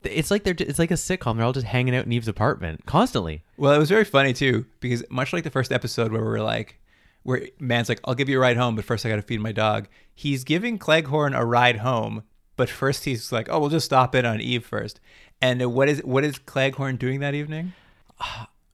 it's 0.02 0.30
like 0.30 0.44
they're 0.44 0.54
it's 0.58 0.78
like 0.78 0.90
a 0.90 0.94
sitcom. 0.94 1.36
They're 1.36 1.44
all 1.44 1.52
just 1.52 1.66
hanging 1.66 1.94
out 1.94 2.06
in 2.06 2.12
Eve's 2.12 2.28
apartment 2.28 2.86
constantly. 2.86 3.42
Well, 3.58 3.74
it 3.74 3.78
was 3.78 3.90
very 3.90 4.04
funny 4.04 4.32
too 4.32 4.64
because 4.80 5.04
much 5.10 5.34
like 5.34 5.44
the 5.44 5.50
first 5.50 5.72
episode 5.72 6.10
where 6.12 6.22
we 6.22 6.28
were 6.28 6.40
like, 6.40 6.80
where 7.24 7.48
man's 7.58 7.90
like, 7.90 8.00
"I'll 8.04 8.14
give 8.14 8.30
you 8.30 8.38
a 8.38 8.40
ride 8.40 8.56
home, 8.56 8.76
but 8.76 8.84
first 8.86 9.04
I 9.04 9.10
got 9.10 9.16
to 9.16 9.22
feed 9.22 9.40
my 9.40 9.52
dog." 9.52 9.88
He's 10.14 10.44
giving 10.44 10.78
Cleghorn 10.78 11.34
a 11.34 11.44
ride 11.44 11.78
home 11.78 12.22
But 12.56 12.70
first, 12.70 13.04
he's 13.04 13.30
like, 13.32 13.48
"Oh, 13.50 13.58
we'll 13.60 13.68
just 13.68 13.84
stop 13.84 14.14
in 14.14 14.24
on 14.24 14.40
Eve 14.40 14.64
first. 14.64 15.00
And 15.42 15.74
what 15.74 15.90
is 15.90 16.02
what 16.04 16.24
is 16.24 16.38
Cleghorn 16.38 16.96
doing 16.96 17.20
that 17.20 17.34
evening? 17.34 17.74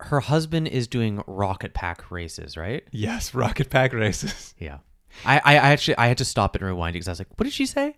Her 0.05 0.21
husband 0.21 0.69
is 0.69 0.89
doing 0.89 1.23
rocket 1.27 1.75
pack 1.75 2.11
races, 2.11 2.57
right? 2.57 2.85
Yes, 2.91 3.35
rocket 3.35 3.71
pack 3.71 3.93
races. 3.93 4.55
Yeah. 4.59 4.79
I, 5.27 5.39
I 5.39 5.43
I 5.45 5.55
actually 5.73 5.99
I 5.99 6.07
had 6.07 6.19
to 6.19 6.25
stop 6.25 6.57
and 6.57 6.65
rewind 6.65 6.95
because 6.95 7.07
I 7.07 7.11
was 7.11 7.19
like, 7.19 7.29
what 7.37 7.45
did 7.45 7.53
she 7.53 7.67
say? 7.67 7.97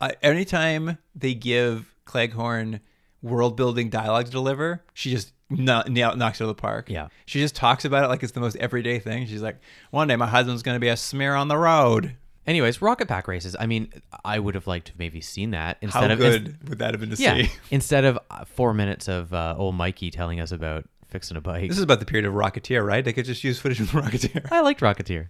Uh, 0.00 0.10
anytime 0.22 0.98
they 1.14 1.34
give 1.34 1.92
Cleghorn 2.04 2.80
world 3.20 3.56
building 3.56 3.90
dialogue 3.90 4.26
to 4.26 4.30
deliver, 4.30 4.84
she 4.94 5.10
just 5.10 5.32
no, 5.50 5.82
knocks 5.88 6.40
it 6.40 6.44
out 6.44 6.48
of 6.48 6.48
the 6.48 6.54
park. 6.54 6.88
Yeah. 6.88 7.08
She 7.26 7.40
just 7.40 7.54
talks 7.54 7.84
about 7.84 8.04
it 8.04 8.08
like 8.08 8.22
it's 8.22 8.32
the 8.32 8.40
most 8.40 8.56
everyday 8.56 8.98
thing. 8.98 9.26
She's 9.26 9.42
like, 9.42 9.58
one 9.90 10.08
day 10.08 10.16
my 10.16 10.26
husband's 10.26 10.62
going 10.62 10.76
to 10.76 10.80
be 10.80 10.88
a 10.88 10.96
smear 10.96 11.34
on 11.34 11.48
the 11.48 11.56
road. 11.56 12.16
Anyways, 12.46 12.82
rocket 12.82 13.06
pack 13.06 13.28
races. 13.28 13.54
I 13.58 13.66
mean, 13.66 13.92
I 14.24 14.38
would 14.38 14.56
have 14.56 14.66
liked 14.66 14.86
to 14.86 14.92
have 14.92 14.98
maybe 14.98 15.20
seen 15.20 15.52
that 15.52 15.78
instead 15.80 16.08
How 16.08 16.12
of 16.14 16.18
good 16.18 16.68
would 16.68 16.78
that 16.80 16.92
have 16.92 17.00
been 17.00 17.10
to 17.10 17.22
yeah, 17.22 17.42
see? 17.42 17.50
instead 17.70 18.04
of 18.04 18.18
uh, 18.30 18.44
four 18.44 18.74
minutes 18.74 19.06
of 19.06 19.32
uh, 19.32 19.54
old 19.56 19.76
Mikey 19.76 20.10
telling 20.10 20.40
us 20.40 20.50
about 20.50 20.84
fixing 21.12 21.36
a 21.36 21.40
bike. 21.40 21.68
This 21.68 21.78
is 21.78 21.84
about 21.84 22.00
the 22.00 22.06
period 22.06 22.26
of 22.26 22.34
Rocketeer, 22.34 22.84
right? 22.84 23.04
They 23.04 23.12
could 23.12 23.26
just 23.26 23.44
use 23.44 23.58
footage 23.60 23.78
from 23.78 24.02
Rocketeer. 24.02 24.50
I 24.50 24.60
liked 24.60 24.80
Rocketeer. 24.80 25.28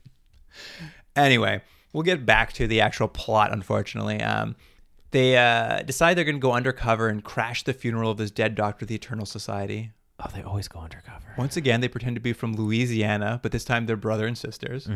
Anyway, 1.14 1.60
we'll 1.92 2.04
get 2.04 2.24
back 2.24 2.52
to 2.54 2.66
the 2.66 2.80
actual 2.80 3.08
plot, 3.08 3.52
unfortunately. 3.52 4.20
Um, 4.22 4.56
they 5.10 5.36
uh, 5.36 5.82
decide 5.82 6.16
they're 6.16 6.24
going 6.24 6.36
to 6.36 6.40
go 6.40 6.52
undercover 6.52 7.08
and 7.08 7.22
crash 7.22 7.64
the 7.64 7.74
funeral 7.74 8.10
of 8.10 8.16
this 8.16 8.30
dead 8.30 8.54
doctor 8.54 8.84
of 8.84 8.88
the 8.88 8.94
Eternal 8.94 9.26
Society. 9.26 9.90
Oh, 10.18 10.30
they 10.34 10.42
always 10.42 10.68
go 10.68 10.78
undercover. 10.78 11.34
Once 11.36 11.56
again, 11.56 11.80
they 11.80 11.88
pretend 11.88 12.16
to 12.16 12.20
be 12.20 12.32
from 12.32 12.54
Louisiana, 12.54 13.40
but 13.42 13.52
this 13.52 13.64
time 13.64 13.86
they're 13.86 13.96
brother 13.96 14.26
and 14.26 14.38
sisters. 14.38 14.88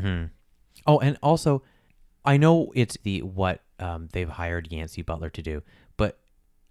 Oh, 0.87 0.99
and 1.01 1.19
also, 1.23 1.63
I 2.25 2.37
know 2.37 2.73
it's 2.75 2.97
the 3.03 3.23
what 3.23 3.61
um, 3.81 4.09
they've 4.13 4.29
hired 4.29 4.71
Yancey 4.71 5.03
Butler 5.03 5.31
to 5.31 5.43
do, 5.43 5.63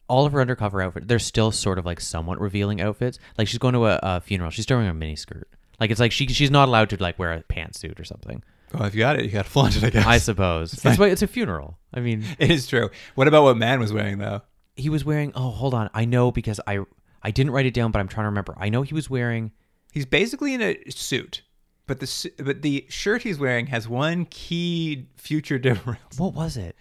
all 0.07 0.25
of 0.25 0.33
her 0.33 0.41
undercover 0.41 0.81
outfits, 0.81 1.07
they're 1.07 1.19
still 1.19 1.51
sort 1.51 1.79
of 1.79 1.85
like 1.85 1.99
somewhat 1.99 2.39
revealing 2.39 2.81
outfits. 2.81 3.19
Like 3.37 3.47
she's 3.47 3.59
going 3.59 3.73
to 3.73 3.85
a, 3.87 3.99
a 4.01 4.21
funeral, 4.21 4.51
she's 4.51 4.63
still 4.63 4.77
wearing 4.77 4.89
a 4.89 4.93
mini 4.93 5.15
skirt. 5.15 5.47
Like 5.79 5.91
it's 5.91 5.99
like 5.99 6.11
she 6.11 6.27
she's 6.27 6.51
not 6.51 6.67
allowed 6.67 6.89
to 6.91 6.97
like 7.01 7.19
wear 7.19 7.33
a 7.33 7.43
pantsuit 7.43 7.99
or 7.99 8.03
something. 8.03 8.43
Oh, 8.73 8.85
if 8.85 8.93
you 8.95 8.99
got 8.99 9.17
it, 9.17 9.25
you 9.25 9.31
got 9.31 9.45
to 9.45 9.51
flaunt 9.51 9.75
it, 9.77 9.83
I 9.83 9.89
guess. 9.89 10.05
I 10.05 10.17
suppose 10.17 10.73
it's, 10.73 10.97
why 10.97 11.07
it's 11.07 11.21
a 11.21 11.27
funeral. 11.27 11.77
I 11.93 11.99
mean, 11.99 12.23
It 12.39 12.51
is 12.51 12.67
true. 12.67 12.89
What 13.15 13.27
about 13.27 13.43
what 13.43 13.57
Mann 13.57 13.79
was 13.79 13.93
wearing, 13.93 14.17
though? 14.17 14.41
he 14.77 14.89
was 14.89 15.05
wearing. 15.05 15.31
Oh, 15.35 15.51
hold 15.51 15.73
on, 15.73 15.89
I 15.93 16.05
know 16.05 16.31
because 16.31 16.59
I 16.67 16.79
I 17.23 17.31
didn't 17.31 17.53
write 17.53 17.65
it 17.65 17.73
down, 17.73 17.91
but 17.91 17.99
I'm 17.99 18.07
trying 18.07 18.25
to 18.25 18.29
remember. 18.29 18.55
I 18.57 18.69
know 18.69 18.81
he 18.83 18.93
was 18.93 19.09
wearing. 19.09 19.51
He's 19.91 20.05
basically 20.05 20.53
in 20.53 20.61
a 20.61 20.77
suit, 20.89 21.41
but 21.87 21.99
the 21.99 22.31
but 22.43 22.61
the 22.61 22.85
shirt 22.89 23.21
he's 23.23 23.39
wearing 23.39 23.67
has 23.67 23.87
one 23.87 24.25
key 24.25 25.07
future 25.15 25.57
difference. 25.59 26.17
What 26.17 26.33
was 26.33 26.57
it? 26.57 26.75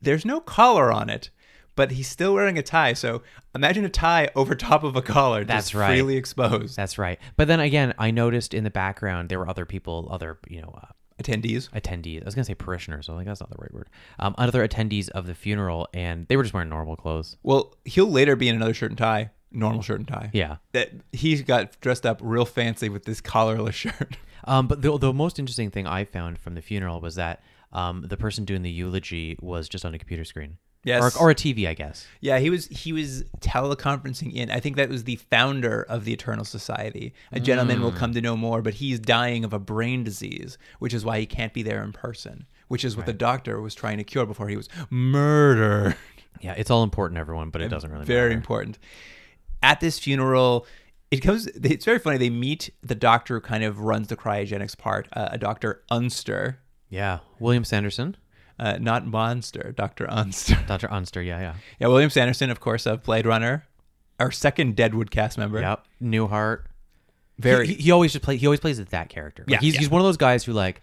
There's 0.00 0.24
no 0.24 0.40
collar 0.40 0.92
on 0.92 1.08
it, 1.10 1.30
but 1.76 1.92
he's 1.92 2.08
still 2.08 2.34
wearing 2.34 2.58
a 2.58 2.62
tie. 2.62 2.94
So 2.94 3.22
imagine 3.54 3.84
a 3.84 3.88
tie 3.88 4.30
over 4.34 4.54
top 4.56 4.82
of 4.82 4.96
a 4.96 5.02
collar, 5.02 5.44
That's 5.44 5.74
right. 5.74 5.90
freely 5.92 6.16
exposed. 6.16 6.76
That's 6.76 6.98
right. 6.98 7.18
But 7.36 7.46
then 7.46 7.60
again, 7.60 7.94
I 7.98 8.10
noticed 8.10 8.52
in 8.54 8.64
the 8.64 8.70
background 8.70 9.28
there 9.28 9.38
were 9.38 9.48
other 9.48 9.64
people, 9.64 10.08
other 10.10 10.38
you 10.48 10.60
know. 10.62 10.74
Uh, 10.76 10.86
Attendees. 11.22 11.70
attendees. 11.70 12.20
I 12.20 12.24
was 12.26 12.34
gonna 12.34 12.44
say 12.44 12.54
parishioners, 12.54 13.06
so 13.06 13.14
like 13.14 13.24
that's 13.26 13.40
not 13.40 13.48
the 13.48 13.56
right 13.58 13.72
word. 13.72 13.88
Um, 14.18 14.34
other 14.36 14.68
attendees 14.68 15.08
of 15.08 15.26
the 15.26 15.34
funeral, 15.34 15.88
and 15.94 16.26
they 16.28 16.36
were 16.36 16.42
just 16.42 16.52
wearing 16.52 16.68
normal 16.68 16.94
clothes. 16.94 17.38
Well, 17.42 17.74
he'll 17.86 18.10
later 18.10 18.36
be 18.36 18.48
in 18.50 18.54
another 18.56 18.74
shirt 18.74 18.90
and 18.90 18.98
tie, 18.98 19.30
normal 19.50 19.80
shirt 19.80 19.98
and 20.00 20.06
tie. 20.06 20.28
Yeah. 20.34 20.56
That 20.72 20.90
he 21.12 21.42
got 21.42 21.80
dressed 21.80 22.04
up 22.04 22.20
real 22.22 22.44
fancy 22.44 22.90
with 22.90 23.06
this 23.06 23.22
collarless 23.22 23.72
shirt. 23.76 24.18
Um, 24.44 24.68
but 24.68 24.82
the, 24.82 24.98
the 24.98 25.14
most 25.14 25.38
interesting 25.38 25.70
thing 25.70 25.86
I 25.86 26.04
found 26.04 26.38
from 26.38 26.54
the 26.54 26.60
funeral 26.60 27.00
was 27.00 27.14
that 27.14 27.42
um, 27.72 28.02
the 28.06 28.18
person 28.18 28.44
doing 28.44 28.60
the 28.60 28.70
eulogy 28.70 29.38
was 29.40 29.70
just 29.70 29.86
on 29.86 29.94
a 29.94 29.98
computer 29.98 30.24
screen. 30.26 30.58
Yes. 30.86 31.16
Or, 31.16 31.24
or 31.24 31.30
a 31.30 31.34
TV, 31.34 31.66
I 31.66 31.74
guess. 31.74 32.06
Yeah, 32.20 32.38
he 32.38 32.48
was 32.48 32.66
he 32.68 32.92
was 32.92 33.24
teleconferencing 33.40 34.32
in. 34.32 34.52
I 34.52 34.60
think 34.60 34.76
that 34.76 34.88
was 34.88 35.02
the 35.02 35.16
founder 35.16 35.82
of 35.82 36.04
the 36.04 36.12
Eternal 36.12 36.44
Society. 36.44 37.12
A 37.32 37.40
gentleman 37.40 37.80
we'll 37.80 37.90
come 37.90 38.12
to 38.14 38.20
know 38.20 38.36
more, 38.36 38.62
but 38.62 38.74
he's 38.74 39.00
dying 39.00 39.44
of 39.44 39.52
a 39.52 39.58
brain 39.58 40.04
disease, 40.04 40.58
which 40.78 40.94
is 40.94 41.04
why 41.04 41.18
he 41.18 41.26
can't 41.26 41.52
be 41.52 41.64
there 41.64 41.82
in 41.82 41.92
person. 41.92 42.46
Which 42.68 42.84
is 42.84 42.96
what 42.96 43.06
the 43.06 43.12
doctor 43.12 43.60
was 43.60 43.74
trying 43.74 43.98
to 43.98 44.04
cure 44.04 44.26
before 44.26 44.48
he 44.48 44.56
was 44.56 44.68
murdered. 44.88 45.96
Yeah, 46.42 46.52
it's 46.54 46.70
all 46.70 46.82
important, 46.82 47.18
everyone, 47.18 47.48
but 47.48 47.62
it 47.62 47.68
doesn't 47.68 47.90
really 47.90 48.04
Very 48.04 48.18
matter. 48.18 48.28
Very 48.28 48.34
important. 48.34 48.78
At 49.62 49.80
this 49.80 49.98
funeral, 49.98 50.66
it 51.10 51.22
comes. 51.22 51.46
It's 51.46 51.86
very 51.86 51.98
funny. 51.98 52.18
They 52.18 52.28
meet 52.28 52.68
the 52.82 52.94
doctor 52.94 53.36
who 53.36 53.40
kind 53.40 53.64
of 53.64 53.80
runs 53.80 54.08
the 54.08 54.16
cryogenics 54.16 54.76
part, 54.76 55.08
uh, 55.14 55.30
a 55.32 55.38
Doctor 55.38 55.82
Unster, 55.90 56.58
Yeah, 56.90 57.20
William 57.40 57.64
Sanderson, 57.64 58.18
uh, 58.58 58.78
not 58.80 59.06
Monster, 59.06 59.72
Doctor 59.76 60.06
Unster. 60.08 60.58
Dr. 60.66 60.88
Unster. 60.90 61.22
Yeah, 61.22 61.40
yeah. 61.40 61.54
Yeah, 61.78 61.88
William 61.88 62.10
Sanderson, 62.10 62.50
of 62.50 62.60
course, 62.60 62.86
of 62.86 63.02
Blade 63.02 63.26
Runner, 63.26 63.66
our 64.18 64.30
second 64.30 64.76
Deadwood 64.76 65.10
cast 65.10 65.36
member. 65.38 65.60
Yep. 65.60 65.84
Newhart. 66.02 66.62
Very. 67.38 67.66
He, 67.66 67.74
he, 67.74 67.82
he 67.84 67.90
always 67.90 68.12
just 68.12 68.24
play. 68.24 68.36
He 68.36 68.46
always 68.46 68.60
plays 68.60 68.82
that 68.82 69.08
character. 69.08 69.44
Like, 69.46 69.52
Yeah, 69.52 69.60
he's 69.60 69.74
yeah. 69.74 69.80
he's 69.80 69.90
one 69.90 70.00
of 70.00 70.06
those 70.06 70.16
guys 70.16 70.44
who 70.44 70.52
like 70.52 70.82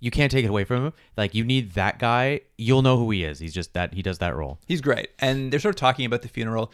you 0.00 0.10
can't 0.10 0.30
take 0.30 0.44
it 0.44 0.48
away 0.48 0.64
from 0.64 0.86
him. 0.86 0.92
Like 1.16 1.34
you 1.34 1.44
need 1.44 1.72
that 1.72 1.98
guy. 1.98 2.40
You'll 2.58 2.82
know 2.82 2.98
who 2.98 3.10
he 3.10 3.24
is. 3.24 3.38
He's 3.38 3.54
just 3.54 3.72
that. 3.72 3.94
He 3.94 4.02
does 4.02 4.18
that 4.18 4.36
role. 4.36 4.58
He's 4.66 4.82
great. 4.82 5.08
And 5.18 5.50
they're 5.50 5.60
sort 5.60 5.74
of 5.74 5.80
talking 5.80 6.04
about 6.04 6.20
the 6.20 6.28
funeral. 6.28 6.70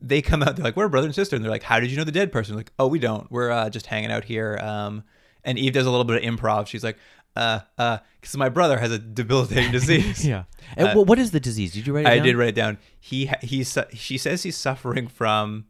They 0.00 0.22
come 0.22 0.42
out, 0.42 0.56
they're 0.56 0.64
like, 0.64 0.74
we're 0.74 0.88
brother 0.88 1.06
and 1.06 1.14
sister. 1.14 1.36
And 1.36 1.44
they're 1.44 1.50
like, 1.52 1.62
how 1.62 1.78
did 1.78 1.90
you 1.90 1.96
know 1.96 2.02
the 2.04 2.10
dead 2.10 2.32
person? 2.32 2.56
like, 2.56 2.72
oh, 2.78 2.88
we 2.88 2.98
don't. 2.98 3.30
We're 3.30 3.50
uh, 3.50 3.68
just 3.70 3.86
hanging 3.86 4.10
out 4.10 4.24
here. 4.24 4.58
Um, 4.60 5.04
and 5.44 5.58
Eve 5.58 5.74
does 5.74 5.86
a 5.86 5.90
little 5.90 6.04
bit 6.04 6.24
of 6.24 6.34
improv. 6.34 6.66
She's 6.66 6.82
like, 6.82 6.96
uh, 7.36 7.60
uh, 7.78 7.98
because 8.20 8.36
my 8.36 8.48
brother 8.48 8.78
has 8.78 8.92
a 8.92 8.98
debilitating 8.98 9.72
disease. 9.78 10.26
Yeah. 10.26 10.44
And 10.76 10.88
Uh, 10.88 11.02
what 11.02 11.18
is 11.18 11.30
the 11.30 11.40
disease? 11.40 11.72
Did 11.72 11.86
you 11.86 11.94
write 11.94 12.02
it 12.02 12.04
down? 12.04 12.12
I 12.12 12.16
down? 12.16 12.26
did 12.26 12.36
write 12.36 12.48
it 12.48 12.54
down. 12.54 12.78
He, 13.00 13.30
he, 13.42 13.64
she 13.64 14.18
says 14.18 14.42
he's 14.42 14.56
suffering 14.56 15.08
from 15.08 15.66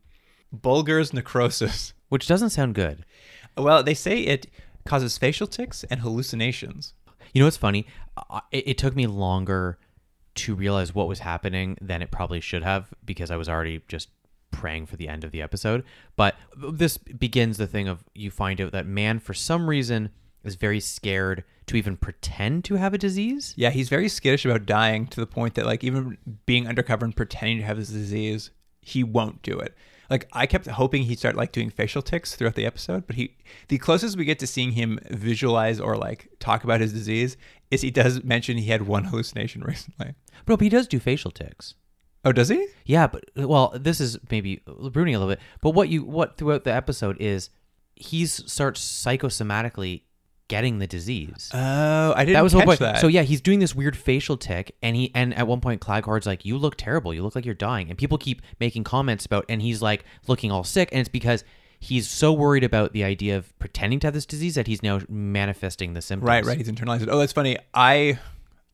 Bulger's 0.52 1.12
necrosis. 1.12 1.94
Which 2.08 2.26
doesn't 2.26 2.50
sound 2.50 2.74
good. 2.74 3.04
Well, 3.56 3.82
they 3.82 3.94
say 3.94 4.20
it 4.20 4.46
causes 4.84 5.16
facial 5.18 5.46
tics 5.46 5.84
and 5.84 6.00
hallucinations. 6.00 6.94
You 7.32 7.40
know 7.40 7.46
what's 7.46 7.56
funny? 7.56 7.86
It, 8.50 8.68
it 8.68 8.78
took 8.78 8.94
me 8.94 9.06
longer 9.06 9.78
to 10.34 10.54
realize 10.54 10.94
what 10.94 11.08
was 11.08 11.20
happening 11.20 11.76
than 11.80 12.02
it 12.02 12.10
probably 12.10 12.40
should 12.40 12.62
have 12.62 12.92
because 13.04 13.30
I 13.30 13.36
was 13.36 13.48
already 13.48 13.82
just 13.88 14.08
praying 14.50 14.86
for 14.86 14.96
the 14.96 15.08
end 15.08 15.24
of 15.24 15.30
the 15.30 15.40
episode. 15.42 15.84
But 16.16 16.34
this 16.56 16.98
begins 16.98 17.56
the 17.56 17.66
thing 17.66 17.88
of 17.88 18.04
you 18.14 18.30
find 18.30 18.60
out 18.60 18.72
that 18.72 18.86
Mann, 18.86 19.18
for 19.18 19.32
some 19.34 19.68
reason, 19.68 20.10
is 20.44 20.56
very 20.56 20.80
scared 20.80 21.44
to 21.66 21.76
even 21.76 21.96
pretend 21.96 22.64
to 22.64 22.74
have 22.74 22.94
a 22.94 22.98
disease. 22.98 23.54
Yeah, 23.56 23.70
he's 23.70 23.88
very 23.88 24.08
skittish 24.08 24.44
about 24.44 24.66
dying 24.66 25.06
to 25.08 25.20
the 25.20 25.26
point 25.26 25.54
that 25.54 25.66
like 25.66 25.84
even 25.84 26.18
being 26.46 26.66
undercover 26.66 27.04
and 27.04 27.14
pretending 27.14 27.58
to 27.58 27.64
have 27.64 27.76
this 27.76 27.88
disease, 27.88 28.50
he 28.80 29.04
won't 29.04 29.42
do 29.42 29.58
it. 29.58 29.74
Like 30.10 30.28
I 30.32 30.46
kept 30.46 30.66
hoping 30.66 31.04
he'd 31.04 31.18
start 31.18 31.36
like 31.36 31.52
doing 31.52 31.70
facial 31.70 32.02
tics 32.02 32.34
throughout 32.34 32.54
the 32.54 32.66
episode, 32.66 33.06
but 33.06 33.16
he 33.16 33.36
the 33.68 33.78
closest 33.78 34.18
we 34.18 34.24
get 34.24 34.38
to 34.40 34.46
seeing 34.46 34.72
him 34.72 34.98
visualize 35.10 35.80
or 35.80 35.96
like 35.96 36.28
talk 36.38 36.64
about 36.64 36.80
his 36.80 36.92
disease 36.92 37.36
is 37.70 37.80
he 37.80 37.90
does 37.90 38.22
mention 38.22 38.58
he 38.58 38.66
had 38.66 38.86
one 38.86 39.04
hallucination 39.06 39.62
recently. 39.62 40.14
But 40.44 40.60
he 40.60 40.68
does 40.68 40.86
do 40.86 41.00
facial 41.00 41.30
tics. 41.30 41.74
Oh, 42.24 42.32
does 42.32 42.50
he? 42.50 42.66
Yeah, 42.84 43.06
but 43.06 43.24
well, 43.34 43.72
this 43.74 44.00
is 44.00 44.18
maybe 44.30 44.62
ruining 44.66 45.14
a 45.14 45.18
little 45.18 45.32
bit. 45.32 45.40
But 45.60 45.70
what 45.70 45.88
you 45.88 46.04
what 46.04 46.36
throughout 46.36 46.64
the 46.64 46.74
episode 46.74 47.16
is 47.18 47.50
he 47.94 48.26
starts 48.26 48.80
psychosomatically 48.80 50.02
getting 50.48 50.78
the 50.78 50.86
disease. 50.86 51.50
Oh, 51.54 52.12
I 52.14 52.24
didn't 52.24 52.34
that 52.34 52.42
was 52.42 52.52
catch 52.52 52.78
that. 52.78 52.98
So 52.98 53.06
yeah, 53.06 53.22
he's 53.22 53.40
doing 53.40 53.58
this 53.58 53.74
weird 53.74 53.96
facial 53.96 54.36
tick, 54.36 54.74
and 54.82 54.96
he 54.96 55.10
and 55.14 55.34
at 55.34 55.46
one 55.46 55.60
point 55.60 55.80
Cleghorn's 55.80 56.26
like, 56.26 56.44
"You 56.44 56.58
look 56.58 56.76
terrible. 56.76 57.14
You 57.14 57.22
look 57.22 57.34
like 57.34 57.46
you're 57.46 57.54
dying," 57.54 57.88
and 57.88 57.98
people 57.98 58.18
keep 58.18 58.42
making 58.60 58.84
comments 58.84 59.26
about, 59.26 59.44
and 59.48 59.62
he's 59.62 59.82
like 59.82 60.04
looking 60.26 60.50
all 60.50 60.64
sick, 60.64 60.88
and 60.92 61.00
it's 61.00 61.08
because 61.08 61.44
he's 61.82 62.08
so 62.08 62.32
worried 62.32 62.62
about 62.62 62.92
the 62.92 63.02
idea 63.02 63.36
of 63.36 63.58
pretending 63.58 63.98
to 63.98 64.06
have 64.06 64.14
this 64.14 64.24
disease 64.24 64.54
that 64.54 64.68
he's 64.68 64.82
now 64.82 65.00
manifesting 65.08 65.94
the 65.94 66.00
symptoms. 66.00 66.28
Right, 66.28 66.44
right. 66.44 66.56
He's 66.56 66.68
internalized 66.68 67.02
it. 67.02 67.08
Oh, 67.08 67.18
that's 67.18 67.32
funny. 67.32 67.58
I, 67.74 68.20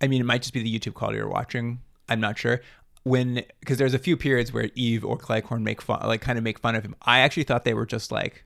I 0.01 0.09
mean, 0.09 0.21
it 0.21 0.25
might 0.25 0.43
just 0.43 0.53
be 0.53 0.63
the 0.63 0.79
YouTube 0.79 0.93
quality 0.93 1.17
you're 1.17 1.29
watching. 1.29 1.81
I'm 2.09 2.21
not 2.21 2.39
sure. 2.39 2.61
When 3.05 3.43
because 3.61 3.79
there's 3.79 3.95
a 3.95 3.99
few 3.99 4.17
periods 4.17 4.53
where 4.53 4.69
Eve 4.75 5.05
or 5.05 5.17
Cleghorn 5.17 5.65
make 5.65 5.81
fun, 5.81 6.07
like 6.07 6.21
kind 6.21 6.37
of 6.37 6.45
make 6.45 6.59
fun 6.59 6.75
of 6.75 6.85
him. 6.85 6.95
I 7.01 7.21
actually 7.21 7.45
thought 7.45 7.65
they 7.65 7.73
were 7.73 7.87
just 7.87 8.13
like 8.13 8.45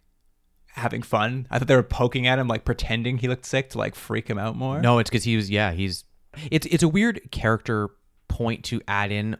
having 0.72 1.02
fun. 1.02 1.46
I 1.50 1.58
thought 1.58 1.68
they 1.68 1.76
were 1.76 1.82
poking 1.82 2.26
at 2.26 2.38
him, 2.38 2.48
like 2.48 2.64
pretending 2.64 3.18
he 3.18 3.28
looked 3.28 3.46
sick 3.46 3.70
to 3.70 3.78
like 3.78 3.94
freak 3.94 4.28
him 4.28 4.38
out 4.38 4.56
more. 4.56 4.80
No, 4.80 4.98
it's 4.98 5.10
because 5.10 5.24
he 5.24 5.36
was. 5.36 5.50
Yeah, 5.50 5.72
he's. 5.72 6.04
It's 6.50 6.66
it's 6.66 6.82
a 6.82 6.88
weird 6.88 7.30
character 7.30 7.90
point 8.28 8.64
to 8.66 8.80
add 8.88 9.12
in. 9.12 9.36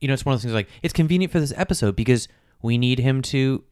You 0.00 0.08
know, 0.08 0.14
it's 0.14 0.24
one 0.24 0.34
of 0.34 0.38
those 0.38 0.44
things 0.44 0.54
like 0.54 0.68
it's 0.82 0.92
convenient 0.92 1.32
for 1.32 1.40
this 1.40 1.52
episode 1.56 1.96
because 1.96 2.28
we 2.62 2.78
need 2.78 2.98
him 2.98 3.22
to 3.22 3.64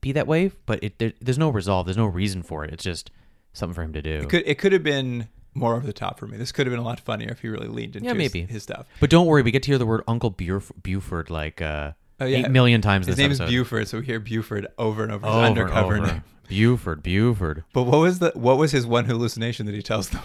be 0.00 0.12
that 0.12 0.26
way, 0.26 0.52
but 0.66 0.82
it 0.82 0.98
there, 0.98 1.12
there's 1.20 1.38
no 1.38 1.50
resolve. 1.50 1.86
There's 1.86 1.96
no 1.96 2.06
reason 2.06 2.42
for 2.42 2.64
it. 2.64 2.72
It's 2.72 2.84
just 2.84 3.10
something 3.52 3.74
for 3.74 3.82
him 3.82 3.92
to 3.92 4.02
do. 4.02 4.10
it 4.20 4.28
could 4.28 4.42
it 4.46 4.58
could 4.58 4.72
have 4.72 4.82
been 4.82 5.28
more 5.54 5.74
over 5.74 5.86
the 5.86 5.92
top 5.92 6.18
for 6.18 6.26
me. 6.26 6.36
This 6.36 6.52
could 6.52 6.66
have 6.66 6.72
been 6.72 6.78
a 6.80 6.84
lot 6.84 7.00
funnier 7.00 7.30
if 7.30 7.40
he 7.40 7.48
really 7.48 7.66
leaned 7.68 7.96
into 7.96 8.06
Yeah, 8.06 8.14
his- 8.14 8.32
maybe. 8.34 8.46
his, 8.50 8.62
stuff. 8.62 8.86
But 9.00 9.10
don't 9.10 9.26
worry, 9.26 9.42
we 9.42 9.50
get 9.50 9.64
to 9.64 9.70
hear 9.72 9.78
the 9.78 9.86
word 9.86 10.02
Uncle 10.06 10.30
Buf- 10.30 10.70
Buford 10.82 11.30
like 11.30 11.60
uh, 11.60 11.92
Oh, 12.20 12.24
yeah. 12.26 12.38
eight 12.38 12.50
million 12.50 12.80
times. 12.80 13.06
His 13.06 13.16
this 13.16 13.22
name 13.22 13.30
episode. 13.30 13.44
is 13.44 13.50
Buford, 13.50 13.88
so 13.88 13.98
we 14.00 14.06
hear 14.06 14.18
Buford 14.20 14.66
over 14.76 15.02
and 15.02 15.12
over. 15.12 15.26
His 15.26 15.34
Over 15.34 15.44
and 15.46 15.58
undercover 15.58 15.96
over. 15.98 16.06
name. 16.06 16.24
Buford, 16.48 17.02
Buford. 17.02 17.64
But 17.72 17.82
what 17.84 17.98
was 17.98 18.18
the 18.20 18.32
what 18.34 18.56
was 18.58 18.72
his 18.72 18.86
one 18.86 19.04
hallucination 19.04 19.66
that 19.66 19.74
he 19.74 19.82
tells 19.82 20.08
them? 20.10 20.22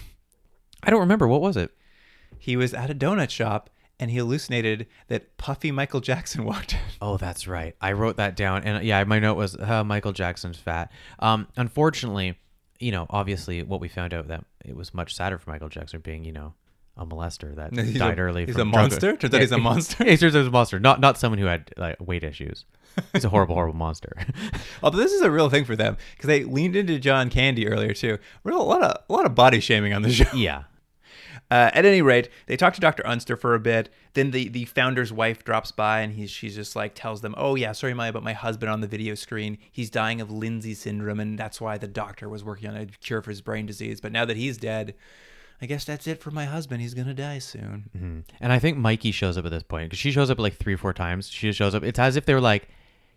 I 0.82 0.90
don't 0.90 1.02
remember 1.02 1.28
what 1.28 1.42
was 1.42 1.56
it. 1.58 1.72
he 2.40 2.56
was 2.58 2.74
at 2.74 2.90
a 2.90 2.96
donut 2.96 3.30
shop 3.30 3.70
and 4.00 4.10
he 4.12 4.18
hallucinated 4.18 4.88
that 5.08 5.38
puffy 5.38 5.72
Michael 5.72 6.00
Jackson 6.02 6.44
walked 6.46 6.74
in. 6.74 6.80
Oh, 7.02 7.18
that's 7.18 7.48
right. 7.48 7.76
I 7.80 7.92
wrote 7.92 8.18
that 8.18 8.36
down, 8.36 8.64
and 8.64 8.84
yeah, 8.84 9.04
my 9.04 9.20
note 9.20 9.36
was 9.36 9.56
uh, 9.56 9.84
Michael 9.84 10.14
Jackson's 10.14 10.58
fat. 10.58 10.92
Um, 11.20 11.48
unfortunately, 11.58 12.40
you 12.80 12.92
know, 12.92 13.06
obviously, 13.10 13.62
what 13.64 13.80
we 13.80 13.88
found 13.88 14.14
out 14.14 14.28
that 14.30 14.44
it 14.66 14.76
was 14.76 14.94
much 14.94 15.14
sadder 15.16 15.38
for 15.38 15.50
Michael 15.52 15.70
Jackson 15.70 16.00
being, 16.02 16.26
you 16.26 16.32
know, 16.34 16.54
a 16.98 17.06
molester 17.06 17.56
that 17.56 17.74
He's 17.86 17.98
died 17.98 18.20
a- 18.20 18.22
early. 18.22 18.46
he's 18.46 18.56
from 18.56 18.62
a 18.70 18.78
monster? 18.78 19.16
Turns 19.16 19.34
out 19.34 19.42
he's 19.42 19.52
a 19.52 19.58
monster? 19.58 20.04
He 20.06 20.18
turns 20.18 20.36
out 20.36 20.40
he's 20.40 20.48
a 20.48 20.52
monster, 20.52 20.80
not 20.80 21.00
not 21.00 21.18
someone 21.18 21.40
who 21.40 21.46
had 21.48 21.72
like 21.78 21.98
weight 22.00 22.24
issues. 22.24 22.66
He's 23.14 23.26
a 23.26 23.30
horrible, 23.30 23.56
horrible 23.56 23.76
monster. 23.76 24.16
Although 24.84 25.00
this 25.00 25.12
is 25.14 25.22
a 25.22 25.32
real 25.32 25.50
thing 25.50 25.66
for 25.66 25.76
them 25.76 25.98
because 26.12 26.28
they 26.28 26.44
leaned 26.44 26.76
into 26.76 27.00
John 27.00 27.32
Candy 27.32 27.68
earlier 27.68 27.92
too. 27.96 28.20
Real 28.44 28.62
a 28.62 28.64
lot 28.64 28.84
of 28.84 29.02
a 29.10 29.12
lot 29.12 29.26
of 29.26 29.34
body 29.34 29.60
shaming 29.60 29.94
on 29.94 30.04
the 30.04 30.12
show. 30.12 30.26
yeah. 30.36 30.66
Uh, 31.50 31.72
at 31.74 31.86
any 31.86 32.02
rate, 32.04 32.30
they 32.46 32.56
talk 32.56 32.74
to 32.76 32.80
Dr. 32.82 33.02
Unster 33.06 33.36
for 33.36 33.54
a 33.56 33.60
bit. 33.60 33.90
Then 34.14 34.30
the, 34.32 34.48
the 34.48 34.66
founder's 34.66 35.12
wife 35.12 35.44
drops 35.44 35.72
by 35.72 36.02
and 36.02 36.14
he's 36.14 36.30
she's 36.30 36.54
just 36.56 36.76
like 36.76 36.94
tells 36.94 37.22
them, 37.22 37.34
"Oh 37.36 37.56
yeah, 37.56 37.72
sorry, 37.72 37.96
Maya, 37.96 38.14
but 38.14 38.22
my 38.22 38.34
husband 38.34 38.72
on 38.72 38.82
the 38.82 38.88
video 38.88 39.16
screen, 39.16 39.58
he's 39.72 39.90
dying 39.90 40.22
of 40.22 40.30
Lindsay 40.30 40.76
syndrome, 40.76 41.20
and 41.20 41.38
that's 41.38 41.60
why 41.60 41.80
the 41.80 41.88
doctor 41.88 42.30
was 42.30 42.44
working 42.44 42.70
on 42.70 42.78
a 42.78 42.86
cure 42.86 43.24
for 43.24 43.32
his 43.32 43.42
brain 43.42 43.66
disease. 43.66 44.02
But 44.02 44.12
now 44.12 44.24
that 44.26 44.38
he's 44.38 44.58
dead, 44.58 44.94
I 45.64 45.66
guess 45.66 45.86
that's 45.86 46.06
it 46.08 46.22
for 46.22 46.32
my 46.32 46.46
husband. 46.46 46.82
He's 46.82 46.94
gonna 46.94 47.14
die 47.14 47.40
soon." 47.40 47.90
Mm-hmm. 47.96 48.20
And 48.42 48.52
I 48.52 48.60
think 48.60 48.78
Mikey 48.78 49.12
shows 49.12 49.38
up 49.38 49.46
at 49.46 49.52
this 49.52 49.64
point 49.64 49.90
because 49.90 50.00
she 50.00 50.12
shows 50.12 50.30
up 50.30 50.40
like 50.40 50.56
three, 50.56 50.74
or 50.74 50.78
four 50.78 50.94
times. 50.94 51.30
She 51.30 51.48
just 51.48 51.58
shows 51.58 51.74
up. 51.76 51.84
It's 51.84 52.00
as 52.00 52.16
if 52.16 52.26
they 52.26 52.34
were 52.34 52.42
like, 52.42 52.68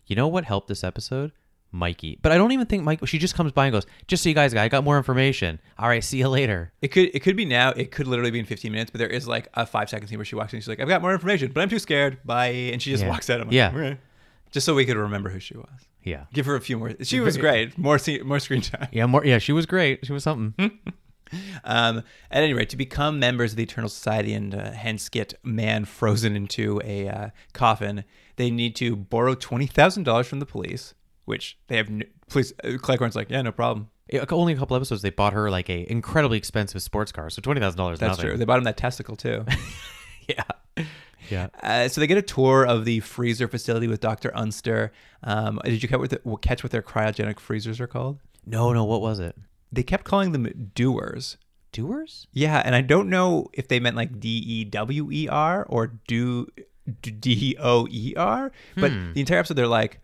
you 0.06 0.16
know 0.16 0.28
what 0.28 0.44
helped 0.44 0.68
this 0.68 0.85
episode? 0.85 1.32
Mikey. 1.72 2.18
But 2.22 2.32
I 2.32 2.38
don't 2.38 2.52
even 2.52 2.66
think 2.66 2.85
Mike. 2.85 3.04
She 3.06 3.18
just 3.18 3.35
comes 3.35 3.52
by 3.52 3.66
and 3.66 3.72
goes, 3.72 3.87
just 4.06 4.22
so 4.22 4.28
you 4.28 4.35
guys, 4.35 4.54
I 4.54 4.68
got 4.68 4.85
more 4.85 4.96
information. 4.96 5.59
All 5.78 5.88
right, 5.88 6.02
see 6.02 6.18
you 6.18 6.28
later. 6.28 6.72
It 6.80 6.88
could 6.88 7.11
it 7.14 7.20
could 7.20 7.37
be 7.37 7.44
now. 7.44 7.70
It 7.70 7.90
could 7.90 8.06
literally 8.06 8.30
be 8.30 8.38
in 8.38 8.46
15 8.46 8.70
minutes. 8.72 8.90
But 8.90 8.98
there 9.00 9.09
is 9.09 9.26
like 9.28 9.48
a 9.54 9.66
five 9.66 9.90
second 9.90 10.06
scene 10.09 10.16
where 10.18 10.24
she 10.24 10.37
walks 10.37 10.54
in. 10.54 10.61
She's 10.61 10.68
like, 10.68 10.80
"I've 10.80 10.88
got 10.88 11.02
more 11.02 11.12
information, 11.12 11.50
but 11.52 11.61
I'm 11.61 11.68
too 11.68 11.80
scared. 11.80 12.18
Bye." 12.24 12.48
And 12.72 12.80
she 12.80 12.90
just 12.90 13.02
Yeah. 13.02 13.11
walks 13.11 13.28
out. 13.28 13.40
I'm 13.40 13.48
like, 13.48 13.54
Yeah. 13.54 13.72
"All 13.74 13.78
right." 13.80 13.98
Just 14.52 14.64
so 14.64 14.74
we 14.74 14.87
could 14.87 14.96
remember 14.96 15.28
who 15.28 15.40
she 15.40 15.56
was. 15.56 15.66
Yeah. 16.04 16.26
Give 16.32 16.46
her 16.46 16.54
a 16.54 16.61
few 16.61 16.78
more. 16.78 16.92
She 17.02 17.18
was 17.18 17.37
great. 17.37 17.76
More 17.76 17.98
se- 17.98 18.20
more 18.20 18.38
screen 18.38 18.61
time. 18.62 18.87
Yeah, 18.92 19.06
more. 19.06 19.24
Yeah, 19.24 19.38
she 19.38 19.52
was 19.52 19.66
great. 19.66 20.06
She 20.06 20.12
was 20.12 20.22
something. 20.22 20.54
Um, 21.64 22.04
at 22.30 22.44
any 22.44 22.52
rate, 22.52 22.68
to 22.70 22.76
become 22.76 23.18
members 23.18 23.52
of 23.52 23.56
the 23.56 23.64
Eternal 23.64 23.90
Society 23.90 24.32
and 24.32 24.54
uh, 24.54 24.70
hence 24.70 25.08
get 25.08 25.34
Mann 25.42 25.84
frozen 25.84 26.36
into 26.36 26.80
a 26.84 27.08
uh, 27.08 27.30
coffin, 27.52 28.04
they 28.36 28.50
need 28.50 28.76
to 28.76 28.94
borrow 28.94 29.34
twenty 29.34 29.66
thousand 29.66 30.04
dollars 30.04 30.28
from 30.28 30.38
the 30.38 30.46
police, 30.46 30.94
which 31.24 31.58
they 31.66 31.76
have. 31.76 31.88
N- 31.88 32.04
police. 32.28 32.52
Uh, 32.62 32.78
Cleghorn's 32.78 33.16
like, 33.16 33.30
yeah, 33.30 33.42
no 33.42 33.50
problem. 33.52 33.88
Only 34.30 34.52
a 34.52 34.56
couple 34.56 34.76
episodes 34.76 35.02
they 35.02 35.10
bought 35.10 35.32
her 35.32 35.50
like 35.50 35.68
a 35.68 35.90
incredibly 35.90 36.38
expensive 36.38 36.80
sports 36.80 37.10
car, 37.10 37.28
so 37.30 37.42
twenty 37.42 37.60
thousand 37.60 37.78
dollars. 37.78 37.98
That's 37.98 38.18
true. 38.18 38.36
They 38.36 38.44
bought 38.44 38.58
him 38.58 38.64
that 38.64 38.76
testicle 38.76 39.16
too. 39.16 39.44
Yeah. 40.28 40.84
Yeah. 41.30 41.48
Uh, 41.62 41.88
so 41.88 42.00
they 42.00 42.06
get 42.06 42.18
a 42.18 42.22
tour 42.22 42.64
of 42.66 42.84
the 42.84 43.00
freezer 43.00 43.48
facility 43.48 43.88
with 43.88 44.00
Doctor 44.00 44.30
Unster. 44.34 44.92
Um, 45.22 45.60
did 45.64 45.82
you 45.82 45.88
catch 45.88 45.98
what, 45.98 46.10
the, 46.10 46.38
catch 46.40 46.62
what 46.62 46.70
their 46.70 46.82
cryogenic 46.82 47.40
freezers 47.40 47.80
are 47.80 47.86
called? 47.86 48.18
No, 48.44 48.72
no. 48.72 48.84
What 48.84 49.00
was 49.00 49.18
it? 49.18 49.36
They 49.72 49.83
kept 49.83 50.05
calling 50.05 50.33
them 50.33 50.70
doers. 50.74 51.37
Doers? 51.72 52.26
Yeah, 52.33 52.62
and 52.64 52.74
I 52.74 52.81
don't 52.81 53.11
know 53.11 53.48
if 53.52 53.68
they 53.68 53.81
meant 53.81 53.96
like 53.96 54.18
D 54.20 54.29
E 54.29 54.64
W 54.64 55.11
E 55.12 55.29
R 55.29 55.64
or 55.68 55.88
do 56.07 56.46
D 57.02 57.57
O 57.61 57.87
E 57.90 58.14
R, 58.16 58.52
but 58.76 58.90
the 59.14 59.20
entire 59.20 59.38
episode 59.38 59.55
they're 59.55 59.66
like, 59.66 60.00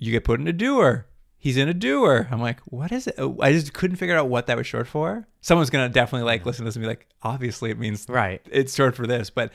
"You 0.00 0.12
get 0.12 0.24
put 0.24 0.40
in 0.40 0.48
a 0.48 0.52
doer. 0.52 1.06
He's 1.38 1.56
in 1.56 1.68
a 1.68 1.74
doer." 1.74 2.28
I'm 2.30 2.40
like, 2.40 2.60
"What 2.66 2.92
is 2.92 3.06
it?" 3.06 3.14
Oh, 3.16 3.36
I 3.40 3.52
just 3.52 3.72
couldn't 3.72 3.96
figure 3.96 4.16
out 4.16 4.28
what 4.28 4.46
that 4.48 4.56
was 4.56 4.66
short 4.66 4.88
for. 4.88 5.26
Someone's 5.40 5.70
gonna 5.70 5.88
definitely 5.88 6.26
like 6.26 6.44
listen 6.44 6.64
to 6.64 6.68
this 6.68 6.76
and 6.76 6.82
be 6.82 6.88
like, 6.88 7.06
"Obviously, 7.22 7.70
it 7.70 7.78
means 7.78 8.04
Right. 8.08 8.42
It's 8.50 8.74
short 8.74 8.94
for 8.96 9.06
this." 9.06 9.30
But 9.30 9.52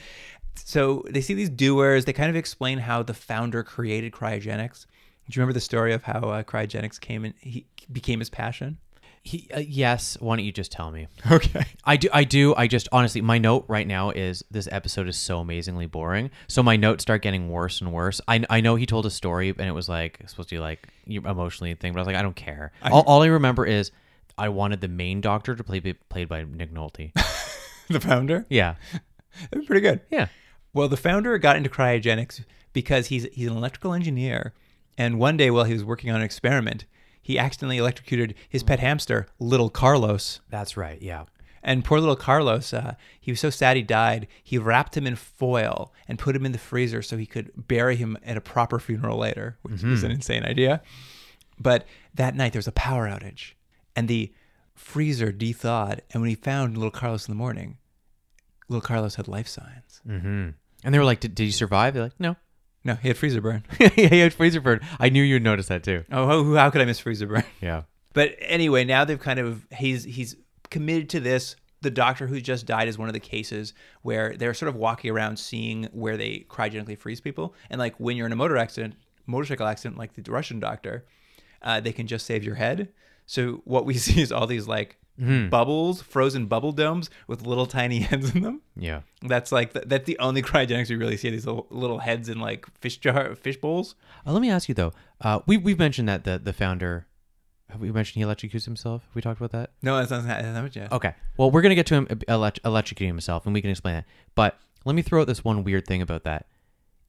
so 0.55 1.03
they 1.09 1.21
see 1.21 1.33
these 1.33 1.49
doers. 1.49 2.05
They 2.05 2.13
kind 2.13 2.29
of 2.29 2.35
explain 2.35 2.79
how 2.79 3.03
the 3.03 3.13
founder 3.13 3.63
created 3.63 4.13
cryogenics. 4.13 4.85
Do 5.29 5.37
you 5.37 5.41
remember 5.41 5.53
the 5.53 5.61
story 5.61 5.93
of 5.93 6.03
how 6.03 6.19
uh, 6.19 6.43
cryogenics 6.43 6.99
came 6.99 7.25
and 7.25 7.33
he 7.39 7.65
became 7.91 8.19
his 8.19 8.29
passion? 8.29 8.77
He, 9.25 9.47
uh, 9.55 9.59
yes. 9.59 10.17
Why 10.19 10.35
don't 10.35 10.45
you 10.45 10.51
just 10.51 10.71
tell 10.71 10.91
me? 10.91 11.07
Okay. 11.31 11.63
I 11.85 11.95
do. 11.95 12.09
I 12.11 12.25
do. 12.25 12.53
I 12.55 12.67
just 12.67 12.89
honestly, 12.91 13.21
my 13.21 13.37
note 13.37 13.63
right 13.69 13.87
now 13.87 14.09
is 14.09 14.43
this 14.51 14.67
episode 14.71 15.07
is 15.07 15.15
so 15.15 15.39
amazingly 15.39 15.85
boring. 15.85 16.29
So 16.47 16.61
my 16.61 16.75
notes 16.75 17.03
start 17.03 17.21
getting 17.21 17.49
worse 17.49 17.79
and 17.79 17.93
worse. 17.93 18.19
I, 18.27 18.43
I 18.49 18.59
know 18.59 18.75
he 18.75 18.85
told 18.85 19.05
a 19.05 19.09
story 19.09 19.49
and 19.49 19.61
it 19.61 19.71
was 19.71 19.87
like 19.87 20.19
supposed 20.27 20.49
to 20.49 20.55
be 20.55 20.59
like 20.59 20.89
emotionally 21.07 21.73
thing, 21.75 21.93
but 21.93 21.99
I 21.99 22.01
was 22.01 22.07
like, 22.07 22.17
I 22.17 22.21
don't 22.21 22.35
care. 22.35 22.73
all, 22.83 23.03
all 23.03 23.21
I 23.21 23.27
remember 23.27 23.65
is 23.65 23.91
I 24.37 24.49
wanted 24.49 24.81
the 24.81 24.89
main 24.89 25.21
doctor 25.21 25.55
to 25.55 25.63
play 25.63 25.79
be 25.79 25.93
played 25.93 26.27
by 26.27 26.43
Nick 26.43 26.73
Nolte. 26.73 27.13
the 27.89 27.99
founder. 27.99 28.45
yeah. 28.49 28.75
It 29.51 29.57
was 29.57 29.65
pretty 29.65 29.81
good. 29.81 30.01
Yeah. 30.11 30.27
Well, 30.75 30.87
the 30.87 30.95
founder 30.95 31.35
got 31.39 31.55
into 31.55 31.67
cryogenics 31.67 32.43
because 32.71 33.07
he's 33.07 33.27
he's 33.33 33.47
an 33.47 33.57
electrical 33.57 33.93
engineer, 33.93 34.53
and 34.95 35.17
one 35.17 35.37
day 35.37 35.49
while 35.49 35.63
he 35.63 35.73
was 35.73 35.83
working 35.83 36.11
on 36.11 36.17
an 36.17 36.21
experiment, 36.21 36.85
he 37.23 37.39
accidentally 37.39 37.77
electrocuted 37.77 38.35
his 38.47 38.61
pet 38.61 38.79
hamster, 38.79 39.25
little 39.39 39.71
Carlos. 39.71 40.41
That's 40.49 40.77
right. 40.77 41.01
Yeah. 41.01 41.23
And 41.63 41.85
poor 41.85 41.99
little 41.99 42.17
Carlos, 42.17 42.73
uh, 42.73 42.95
he 43.19 43.31
was 43.31 43.39
so 43.39 43.49
sad 43.49 43.77
he 43.77 43.83
died. 43.83 44.27
He 44.43 44.57
wrapped 44.57 44.97
him 44.97 45.07
in 45.07 45.15
foil 45.15 45.93
and 46.09 46.19
put 46.19 46.35
him 46.35 46.45
in 46.45 46.51
the 46.51 46.57
freezer 46.57 47.01
so 47.01 47.15
he 47.15 47.25
could 47.25 47.51
bury 47.55 47.95
him 47.95 48.17
at 48.21 48.35
a 48.35 48.41
proper 48.41 48.79
funeral 48.79 49.17
later, 49.17 49.57
which 49.61 49.81
is 49.81 50.03
an 50.03 50.11
insane 50.11 50.43
idea. 50.43 50.81
But 51.57 51.87
that 52.13 52.35
night 52.35 52.51
there 52.51 52.59
was 52.59 52.67
a 52.67 52.73
power 52.73 53.07
outage, 53.07 53.53
and 53.95 54.09
the 54.09 54.33
freezer 54.75 55.31
de-thawed. 55.31 56.01
And 56.11 56.21
when 56.21 56.29
he 56.29 56.35
found 56.35 56.77
little 56.77 56.91
Carlos 56.91 57.27
in 57.29 57.31
the 57.31 57.37
morning, 57.37 57.77
little 58.67 58.81
Carlos 58.81 59.15
had 59.15 59.29
life 59.29 59.47
signs. 59.47 60.01
Mm-hmm. 60.05 60.49
And 60.83 60.93
they 60.93 60.99
were 60.99 61.05
like, 61.05 61.21
did, 61.21 61.33
did 61.33 61.45
you 61.45 61.51
survive? 61.51 61.93
They're 61.93 62.03
like, 62.03 62.19
no. 62.19 62.35
No, 62.85 62.95
he 62.95 63.07
had 63.07 63.17
freezer 63.17 63.41
burn. 63.41 63.63
yeah, 63.79 63.89
he 63.89 64.19
had 64.19 64.33
freezer 64.33 64.59
burn. 64.59 64.81
I 64.99 65.09
knew 65.09 65.23
you'd 65.23 65.43
notice 65.43 65.67
that 65.67 65.83
too. 65.83 66.03
Oh, 66.11 66.27
how, 66.27 66.53
how 66.55 66.69
could 66.69 66.81
I 66.81 66.85
miss 66.85 66.99
freezer 66.99 67.27
burn? 67.27 67.43
Yeah. 67.61 67.83
But 68.13 68.35
anyway, 68.39 68.83
now 68.83 69.05
they've 69.05 69.19
kind 69.19 69.39
of 69.39 69.65
he's 69.71 70.03
he's 70.03 70.35
committed 70.69 71.09
to 71.09 71.19
this. 71.19 71.55
The 71.81 71.89
doctor 71.89 72.27
who 72.27 72.39
just 72.39 72.65
died 72.65 72.87
is 72.87 72.97
one 72.97 73.09
of 73.09 73.13
the 73.13 73.19
cases 73.19 73.73
where 74.03 74.37
they're 74.37 74.53
sort 74.53 74.69
of 74.69 74.75
walking 74.75 75.09
around 75.09 75.37
seeing 75.37 75.85
where 75.91 76.15
they 76.15 76.45
cryogenically 76.47 76.97
freeze 76.97 77.19
people. 77.19 77.55
And 77.69 77.79
like 77.79 77.95
when 77.99 78.15
you're 78.15 78.27
in 78.27 78.31
a 78.31 78.35
motor 78.37 78.55
accident, 78.55 78.95
motorcycle 79.25 79.65
accident, 79.65 79.97
like 79.97 80.13
the 80.13 80.31
Russian 80.31 80.59
doctor, 80.59 81.05
uh, 81.63 81.79
they 81.79 81.91
can 81.91 82.05
just 82.05 82.25
save 82.25 82.43
your 82.43 82.55
head. 82.55 82.89
So 83.25 83.61
what 83.65 83.85
we 83.85 83.93
see 83.97 84.21
is 84.21 84.31
all 84.31 84.45
these 84.45 84.67
like 84.67 84.97
bubbles, 85.17 86.01
frozen 86.01 86.47
bubble 86.47 86.71
domes 86.71 87.09
with 87.27 87.45
little 87.45 87.65
tiny 87.65 87.99
heads 88.09 88.33
in 88.33 88.41
them. 88.41 88.61
Yeah. 88.75 89.01
That's 89.21 89.51
like 89.51 89.73
the, 89.73 89.81
that's 89.81 90.05
the 90.05 90.17
only 90.19 90.41
cryogenics 90.49 90.89
we 90.89 90.95
really 90.95 91.17
see. 91.17 91.29
These 91.29 91.45
little, 91.45 91.67
little 91.69 91.99
heads 91.99 92.29
in 92.29 92.39
like 92.39 92.65
fish 92.79 92.97
jar, 92.97 93.35
fish 93.35 93.57
bowls. 93.57 93.95
Uh, 94.25 94.31
let 94.33 94.41
me 94.41 94.49
ask 94.49 94.67
you 94.67 94.75
though. 94.75 94.93
Uh, 95.21 95.39
we 95.45 95.57
we've 95.57 95.79
mentioned 95.79 96.09
that 96.09 96.23
the 96.23 96.39
the 96.39 96.53
founder. 96.53 97.07
Have 97.69 97.81
we 97.81 97.91
mentioned 97.91 98.23
he 98.23 98.29
electrocutes 98.29 98.65
himself? 98.65 99.01
Have 99.03 99.15
we 99.15 99.21
talked 99.21 99.39
about 99.39 99.51
that? 99.51 99.71
No, 99.81 99.97
that's 99.97 100.11
not, 100.11 100.27
that's 100.27 100.45
not 100.45 100.75
yet. 100.75 100.91
Okay. 100.91 101.15
Well, 101.37 101.49
we're 101.49 101.63
gonna 101.63 101.73
get 101.75 101.87
to 101.87 101.95
him 101.95 102.07
elect- 102.27 102.61
electrocuting 102.63 103.07
himself, 103.07 103.45
and 103.45 103.53
we 103.53 103.61
can 103.61 103.71
explain 103.71 103.95
that. 103.95 104.05
But 104.35 104.59
let 104.85 104.93
me 104.95 105.01
throw 105.01 105.21
out 105.21 105.27
this 105.27 105.43
one 105.43 105.63
weird 105.63 105.87
thing 105.87 106.01
about 106.01 106.23
that. 106.23 106.47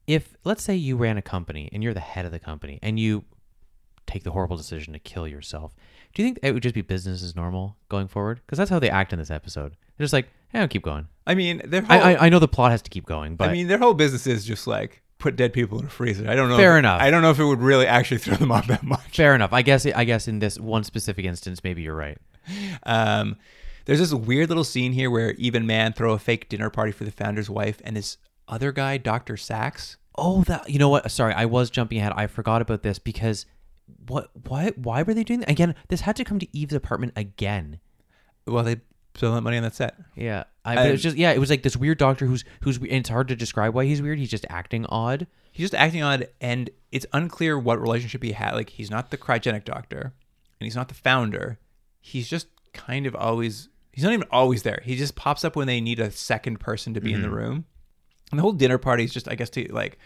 If 0.07 0.35
let's 0.43 0.63
say 0.63 0.75
you 0.75 0.95
ran 0.97 1.17
a 1.17 1.21
company 1.21 1.69
and 1.71 1.83
you're 1.83 1.93
the 1.93 1.99
head 1.99 2.25
of 2.25 2.31
the 2.31 2.39
company, 2.39 2.79
and 2.81 2.99
you 2.99 3.25
take 4.07 4.23
the 4.23 4.31
horrible 4.31 4.57
decision 4.57 4.93
to 4.93 4.99
kill 4.99 5.27
yourself, 5.27 5.75
do 6.15 6.23
you 6.23 6.27
think 6.29 6.39
it 6.41 6.51
would 6.53 6.63
just 6.63 6.73
be 6.73 6.81
business 6.81 7.21
as 7.21 7.35
normal 7.35 7.77
going 7.89 8.07
forward? 8.07 8.41
Because 8.43 8.57
that's 8.57 8.71
how 8.71 8.79
they 8.79 8.89
act 8.89 9.13
in 9.13 9.19
this 9.19 9.29
episode. 9.29 9.75
They're 9.97 10.05
just 10.05 10.13
like, 10.13 10.27
"Hey, 10.49 10.59
I'll 10.59 10.67
keep 10.67 10.81
going." 10.81 11.07
I 11.27 11.35
mean, 11.35 11.61
their 11.65 11.81
whole, 11.81 11.91
I, 11.91 12.13
I 12.13 12.25
I 12.25 12.29
know 12.29 12.39
the 12.39 12.47
plot 12.47 12.71
has 12.71 12.81
to 12.81 12.89
keep 12.89 13.05
going, 13.05 13.35
but 13.35 13.49
I 13.49 13.51
mean, 13.53 13.67
their 13.67 13.77
whole 13.77 13.93
business 13.93 14.25
is 14.25 14.43
just 14.45 14.65
like 14.65 15.03
put 15.19 15.35
dead 15.35 15.53
people 15.53 15.79
in 15.79 15.85
a 15.85 15.89
freezer. 15.89 16.27
I 16.29 16.35
don't 16.35 16.49
know. 16.49 16.57
Fair 16.57 16.75
if- 16.77 16.79
enough. 16.79 17.01
I 17.01 17.11
don't 17.11 17.21
know 17.21 17.29
if 17.31 17.39
it 17.39 17.45
would 17.45 17.61
really 17.61 17.85
actually 17.87 18.17
throw 18.17 18.35
them 18.35 18.51
off 18.57 18.67
that 18.67 18.81
much. 18.83 19.15
fair 19.15 19.35
enough. 19.35 19.53
I 19.53 19.61
guess 19.61 19.85
I 19.85 20.03
guess 20.05 20.27
in 20.27 20.39
this 20.39 20.59
one 20.59 20.83
specific 20.83 21.25
instance, 21.25 21.63
maybe 21.63 21.83
you're 21.83 21.95
right. 21.95 22.17
Um, 22.83 23.37
there's 23.85 23.99
this 23.99 24.13
weird 24.13 24.49
little 24.49 24.63
scene 24.63 24.93
here 24.93 25.09
where 25.11 25.31
even 25.33 25.65
man 25.67 25.93
throw 25.93 26.13
a 26.13 26.19
fake 26.19 26.49
dinner 26.49 26.69
party 26.69 26.91
for 26.91 27.03
the 27.03 27.11
founder's 27.11 27.49
wife 27.49 27.81
and 27.83 27.95
this 27.95 28.17
other 28.47 28.71
guy, 28.71 28.97
Doctor 28.97 29.37
Sachs. 29.37 29.97
Oh, 30.17 30.43
that 30.43 30.69
you 30.69 30.79
know 30.79 30.89
what? 30.89 31.09
Sorry, 31.11 31.33
I 31.33 31.45
was 31.45 31.69
jumping 31.69 31.97
ahead. 31.99 32.13
I 32.15 32.27
forgot 32.27 32.61
about 32.61 32.83
this 32.83 32.99
because 32.99 33.45
what? 34.07 34.29
Why? 34.47 34.71
Why 34.75 35.03
were 35.03 35.13
they 35.13 35.23
doing 35.23 35.41
that 35.41 35.49
again? 35.49 35.75
This 35.87 36.01
had 36.01 36.15
to 36.17 36.23
come 36.23 36.39
to 36.39 36.57
Eve's 36.57 36.73
apartment 36.73 37.13
again. 37.15 37.79
Well, 38.47 38.63
they 38.63 38.81
spent 39.15 39.33
that 39.33 39.41
money 39.41 39.57
on 39.57 39.63
that 39.63 39.75
set. 39.75 39.95
Yeah, 40.15 40.43
I, 40.63 40.75
but 40.75 40.87
it 40.87 40.91
was 40.91 41.03
just 41.03 41.17
yeah, 41.17 41.31
it 41.31 41.39
was 41.39 41.49
like 41.49 41.63
this 41.63 41.77
weird 41.77 41.97
doctor 41.97 42.25
who's 42.25 42.43
who's 42.61 42.77
and 42.77 42.91
it's 42.91 43.09
hard 43.09 43.27
to 43.29 43.35
describe 43.35 43.73
why 43.73 43.85
he's 43.85 44.01
weird. 44.01 44.19
He's 44.19 44.29
just 44.29 44.45
acting 44.49 44.85
odd. 44.87 45.27
He's 45.51 45.69
just 45.69 45.81
acting 45.81 46.03
odd, 46.03 46.27
and 46.41 46.69
it's 46.91 47.05
unclear 47.13 47.57
what 47.57 47.79
relationship 47.79 48.21
he 48.23 48.33
had. 48.33 48.53
Like, 48.53 48.71
he's 48.71 48.91
not 48.91 49.11
the 49.11 49.17
cryogenic 49.17 49.63
doctor, 49.63 50.13
and 50.59 50.65
he's 50.65 50.75
not 50.75 50.89
the 50.89 50.93
founder. 50.93 51.59
He's 52.01 52.27
just 52.27 52.47
kind 52.73 53.05
of 53.05 53.15
always. 53.15 53.69
He's 53.93 54.03
not 54.03 54.11
even 54.11 54.27
always 54.29 54.63
there. 54.63 54.81
He 54.83 54.97
just 54.97 55.15
pops 55.15 55.45
up 55.45 55.55
when 55.55 55.67
they 55.67 55.79
need 55.79 56.01
a 56.01 56.11
second 56.11 56.59
person 56.59 56.93
to 56.93 56.99
be 56.99 57.13
in 57.13 57.21
the 57.21 57.27
mm-hmm. 57.27 57.37
room. 57.37 57.65
And 58.31 58.39
the 58.39 58.41
whole 58.41 58.51
dinner 58.51 58.77
party 58.77 59.05
is 59.05 59.13
just, 59.13 59.29
I 59.29 59.35
guess, 59.35 59.49
to 59.51 59.71
like 59.71 59.97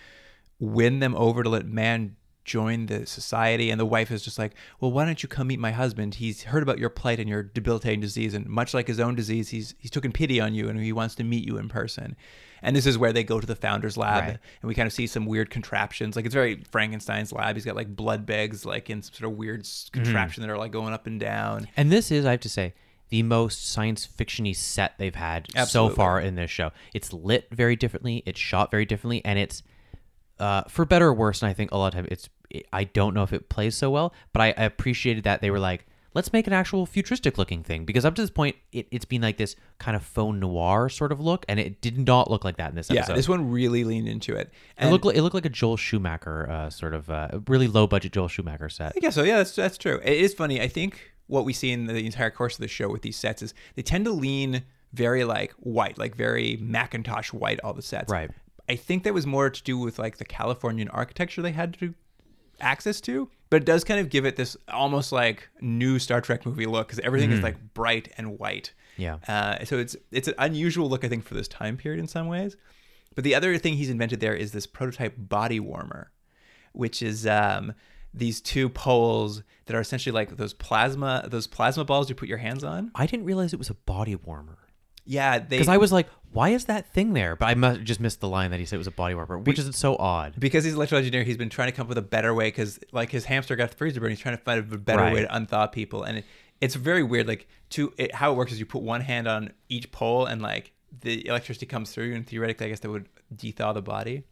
win 0.60 1.00
them 1.00 1.16
over 1.16 1.42
to 1.42 1.50
let 1.50 1.66
Mann 1.66 2.16
join 2.50 2.88
the 2.88 3.06
society. 3.06 3.70
And 3.72 3.80
the 3.80 3.86
wife 3.86 4.12
is 4.12 4.22
just 4.24 4.38
like, 4.40 4.54
well, 4.80 4.92
why 4.92 5.06
don't 5.06 5.22
you 5.24 5.30
come 5.30 5.48
meet 5.48 5.60
my 5.60 5.72
husband? 5.72 6.16
He's 6.16 6.44
heard 6.44 6.64
about 6.64 6.80
your 6.80 6.90
plight 6.90 7.20
and 7.20 7.30
your 7.30 7.44
debilitating 7.44 8.02
disease, 8.02 8.34
and 8.34 8.46
much 8.48 8.74
like 8.74 8.88
his 8.88 9.00
own 9.00 9.16
disease, 9.16 9.50
he's 9.50 9.76
he's 9.80 9.92
taken 9.92 10.12
pity 10.12 10.42
on 10.42 10.54
you 10.54 10.68
and 10.70 10.80
he 10.80 10.92
wants 10.92 11.16
to 11.16 11.24
meet 11.24 11.46
you 11.46 11.58
in 11.58 11.70
person. 11.70 12.16
And 12.62 12.76
this 12.76 12.86
is 12.86 12.98
where 12.98 13.14
they 13.14 13.24
go 13.24 13.40
to 13.40 13.48
the 13.48 13.56
founder's 13.56 13.96
lab, 13.96 14.22
Right. 14.24 14.38
and 14.62 14.68
we 14.68 14.76
kind 14.76 14.86
of 14.86 14.92
see 14.92 15.08
some 15.08 15.26
weird 15.26 15.50
contraptions. 15.50 16.18
Like 16.18 16.26
it's 16.26 16.34
very 16.36 16.62
Frankenstein's 16.72 17.32
lab. 17.32 17.56
He's 17.56 17.64
got 17.64 17.78
like 17.78 17.96
blood 17.96 18.26
bags, 18.26 18.66
like 18.66 18.90
in 18.90 19.02
some 19.02 19.14
sort 19.14 19.32
of 19.32 19.38
weird 19.38 19.62
Mm-hmm. 19.64 20.04
contraption 20.04 20.42
that 20.42 20.50
are 20.50 20.58
like 20.58 20.72
going 20.74 20.94
up 20.94 21.08
and 21.08 21.20
down. 21.20 21.68
And 21.78 21.90
this 21.92 22.12
is, 22.12 22.26
I 22.26 22.32
have 22.32 22.42
to 22.42 22.50
say, 22.50 22.74
the 23.10 23.24
most 23.24 23.68
science 23.72 24.06
fictiony 24.08 24.56
set 24.56 24.94
they've 25.00 25.16
had 25.16 25.48
Absolutely. 25.56 25.92
so 25.92 25.96
far 25.96 26.20
in 26.20 26.36
this 26.36 26.52
show. 26.52 26.72
It's 26.94 27.12
lit 27.14 27.48
very 27.52 27.76
differently. 27.76 28.22
It's 28.26 28.40
shot 28.40 28.70
very 28.72 28.86
differently, 28.86 29.24
and 29.26 29.40
it's 29.40 29.64
uh, 30.40 30.64
for 30.68 30.86
better 30.86 31.08
or 31.08 31.14
worse. 31.14 31.42
And 31.42 31.50
I 31.50 31.54
think 31.54 31.72
a 31.72 31.78
lot 31.78 31.88
of 31.88 31.94
time 31.94 32.08
it's. 32.12 32.30
I 32.74 32.84
don't 32.86 33.14
know 33.14 33.24
if 33.24 33.34
it 33.34 33.50
plays 33.50 33.76
so 33.76 33.90
well, 33.90 34.14
but 34.34 34.42
I, 34.42 34.48
I 34.58 34.64
appreciated 34.64 35.24
that 35.26 35.42
they 35.42 35.52
were 35.52 35.60
like, 35.60 35.86
let's 36.16 36.34
make 36.34 36.48
an 36.48 36.54
actual 36.54 36.88
futuristic 36.88 37.38
looking 37.38 37.62
thing 37.64 37.86
because 37.86 38.04
up 38.04 38.16
to 38.16 38.22
this 38.24 38.32
point, 38.32 38.56
it, 38.72 38.88
it's 38.90 39.06
been 39.06 39.22
like 39.22 39.38
this 39.38 39.56
kind 39.78 39.96
of 39.96 40.02
faux 40.04 40.36
noir 40.36 40.90
sort 40.90 41.12
of 41.12 41.20
look, 41.20 41.46
and 41.48 41.60
it 41.60 41.82
did 41.82 41.98
not 42.08 42.30
look 42.32 42.44
like 42.44 42.58
that 42.58 42.70
in 42.72 42.76
this 42.76 42.90
Yeah, 42.90 43.02
episode. 43.02 43.16
this 43.18 43.30
one 43.30 43.52
really 43.52 43.84
leaned 43.84 44.08
into 44.08 44.36
it. 44.36 44.52
it 44.80 44.88
looked 44.88 45.06
like, 45.06 45.16
it 45.16 45.22
looked 45.22 45.36
like 45.36 45.46
a 45.46 45.50
Joel 45.50 45.78
Schumacher 45.78 46.50
uh, 46.50 46.70
sort 46.72 46.94
of 46.96 47.10
uh, 47.10 47.40
really 47.48 47.68
low 47.68 47.86
budget 47.86 48.12
Joel 48.14 48.28
Schumacher 48.28 48.70
set. 48.70 48.94
I 48.96 49.00
guess 49.00 49.14
so. 49.16 49.24
Yeah, 49.24 49.38
that's 49.38 49.56
that's 49.56 49.78
true. 49.78 50.00
It 50.04 50.18
is 50.18 50.34
funny. 50.34 50.60
I 50.60 50.68
think 50.68 51.12
what 51.28 51.46
we 51.46 51.54
see 51.54 51.72
in 51.72 51.86
the 51.86 52.04
entire 52.04 52.32
course 52.32 52.56
of 52.56 52.62
the 52.62 52.68
show 52.68 52.90
with 52.90 53.04
these 53.04 53.16
sets 53.16 53.44
is 53.44 53.54
they 53.76 53.84
tend 53.84 54.06
to 54.06 54.12
lean 54.12 54.64
very 54.94 55.24
like 55.24 55.52
white, 55.60 56.00
like 56.00 56.16
very 56.16 56.58
Macintosh 56.60 57.32
white. 57.32 57.60
All 57.64 57.74
the 57.74 57.84
sets, 57.84 58.12
Right. 58.12 58.32
I 58.68 58.76
think 58.76 59.04
that 59.04 59.14
was 59.14 59.28
more 59.28 59.50
to 59.52 59.64
do 59.64 59.78
with 59.78 60.00
like 60.00 60.18
the 60.18 60.26
Californian 60.26 60.90
architecture 60.90 61.42
they 61.44 61.52
had 61.52 61.74
to 61.80 61.94
access 62.62 63.02
to, 63.02 63.30
but 63.50 63.62
it 63.62 63.66
does 63.66 63.84
kind 63.84 64.00
of 64.00 64.10
give 64.10 64.26
it 64.26 64.36
this 64.36 64.56
almost 64.68 65.12
like 65.12 65.50
new 65.62 66.00
Star 66.00 66.22
Trek 66.22 66.46
movie 66.46 66.66
look 66.66 66.88
because 66.88 67.00
everything 67.00 67.32
is 67.32 67.42
like 67.42 67.74
bright 67.74 68.12
and 68.18 68.38
white. 68.38 68.74
Yeah. 68.98 69.18
Uh, 69.28 69.64
so 69.66 69.78
it's 69.78 69.96
it's 70.12 70.28
an 70.28 70.36
unusual 70.38 70.90
look, 70.90 71.04
I 71.04 71.08
think, 71.08 71.24
for 71.24 71.34
this 71.34 71.48
time 71.48 71.78
period 71.78 72.00
in 72.00 72.08
some 72.08 72.28
ways. 72.28 72.58
But 73.16 73.24
the 73.24 73.36
other 73.36 73.58
thing 73.58 73.74
he's 73.76 73.90
invented 73.90 74.20
there 74.20 74.36
is 74.36 74.52
this 74.52 74.68
prototype 74.68 75.16
body 75.18 75.60
warmer, 75.60 76.12
which 76.74 77.02
is 77.02 77.26
um, 77.26 77.74
these 78.14 78.40
two 78.42 78.70
poles 78.70 79.44
that 79.66 79.76
are 79.76 79.82
essentially 79.82 80.14
like 80.14 80.38
those 80.38 80.54
plasma 80.54 81.26
those 81.28 81.48
plasma 81.48 81.86
balls 81.86 82.10
you 82.10 82.16
put 82.16 82.30
your 82.30 82.38
hands 82.38 82.64
on. 82.64 82.92
I 82.96 83.06
didn't 83.06 83.26
realize 83.26 83.54
it 83.54 83.60
was 83.60 83.70
a 83.70 83.76
body 83.76 84.16
warmer. 84.16 84.59
Yeah, 85.06 85.40
they 85.40 85.46
Because 85.58 85.68
I 85.70 85.78
was 85.78 85.92
like, 85.92 86.08
why 86.32 86.50
is 86.50 86.66
that 86.66 86.94
thing 86.94 87.14
there? 87.14 87.36
But 87.36 87.46
I 87.48 87.56
must 87.56 87.82
just 87.84 88.00
missed 88.00 88.20
the 88.20 88.28
line 88.28 88.52
that 88.52 88.60
he 88.60 88.66
said 88.66 88.76
it 88.76 88.80
was 88.80 88.88
a 88.88 88.92
body 88.92 89.16
warmer, 89.16 89.38
which 89.40 89.58
is 89.58 89.76
so 89.76 89.96
odd. 89.98 90.36
because 90.40 90.64
he's 90.64 90.74
an 90.74 90.78
electrical 90.78 91.00
engineer, 91.00 91.24
he's 91.24 91.38
been 91.38 91.50
trying 91.50 91.70
to 91.70 91.72
come 91.72 91.86
up 91.86 91.90
with 91.90 91.98
a 91.98 92.04
better 92.04 92.34
way 92.34 92.48
because 92.50 92.80
like 92.92 93.10
his 93.10 93.26
hamster 93.26 93.56
got 93.56 93.72
the 93.72 93.76
freezer 93.78 94.00
burn. 94.00 94.10
He's 94.12 94.20
trying 94.20 94.38
to 94.38 94.44
find 94.44 94.60
a 94.60 94.78
better 94.78 95.02
Right. 95.04 95.14
way 95.14 95.22
to 95.22 95.28
unthaw 95.28 95.72
people, 95.72 96.04
and 96.04 96.20
it, 96.20 96.26
it's 96.62 96.76
very 96.76 97.02
weird. 97.04 97.28
Like 97.28 97.48
to 97.72 97.94
it, 97.98 98.14
how 98.16 98.32
it 98.32 98.36
works 98.36 98.52
is 98.52 98.60
you 98.60 98.66
put 98.68 98.84
one 98.84 99.02
hand 99.02 99.28
on 99.28 99.54
each 99.70 99.92
pole, 99.92 100.26
and 100.28 100.42
like 100.42 100.74
the 101.02 101.26
electricity 101.28 101.66
comes 101.66 101.92
through, 101.92 102.14
and 102.14 102.28
theoretically, 102.28 102.68
I 102.68 102.70
guess 102.70 102.82
that 102.82 102.92
would 102.92 103.08
dethaw 103.36 103.74
the 103.74 103.82
body. 103.82 104.24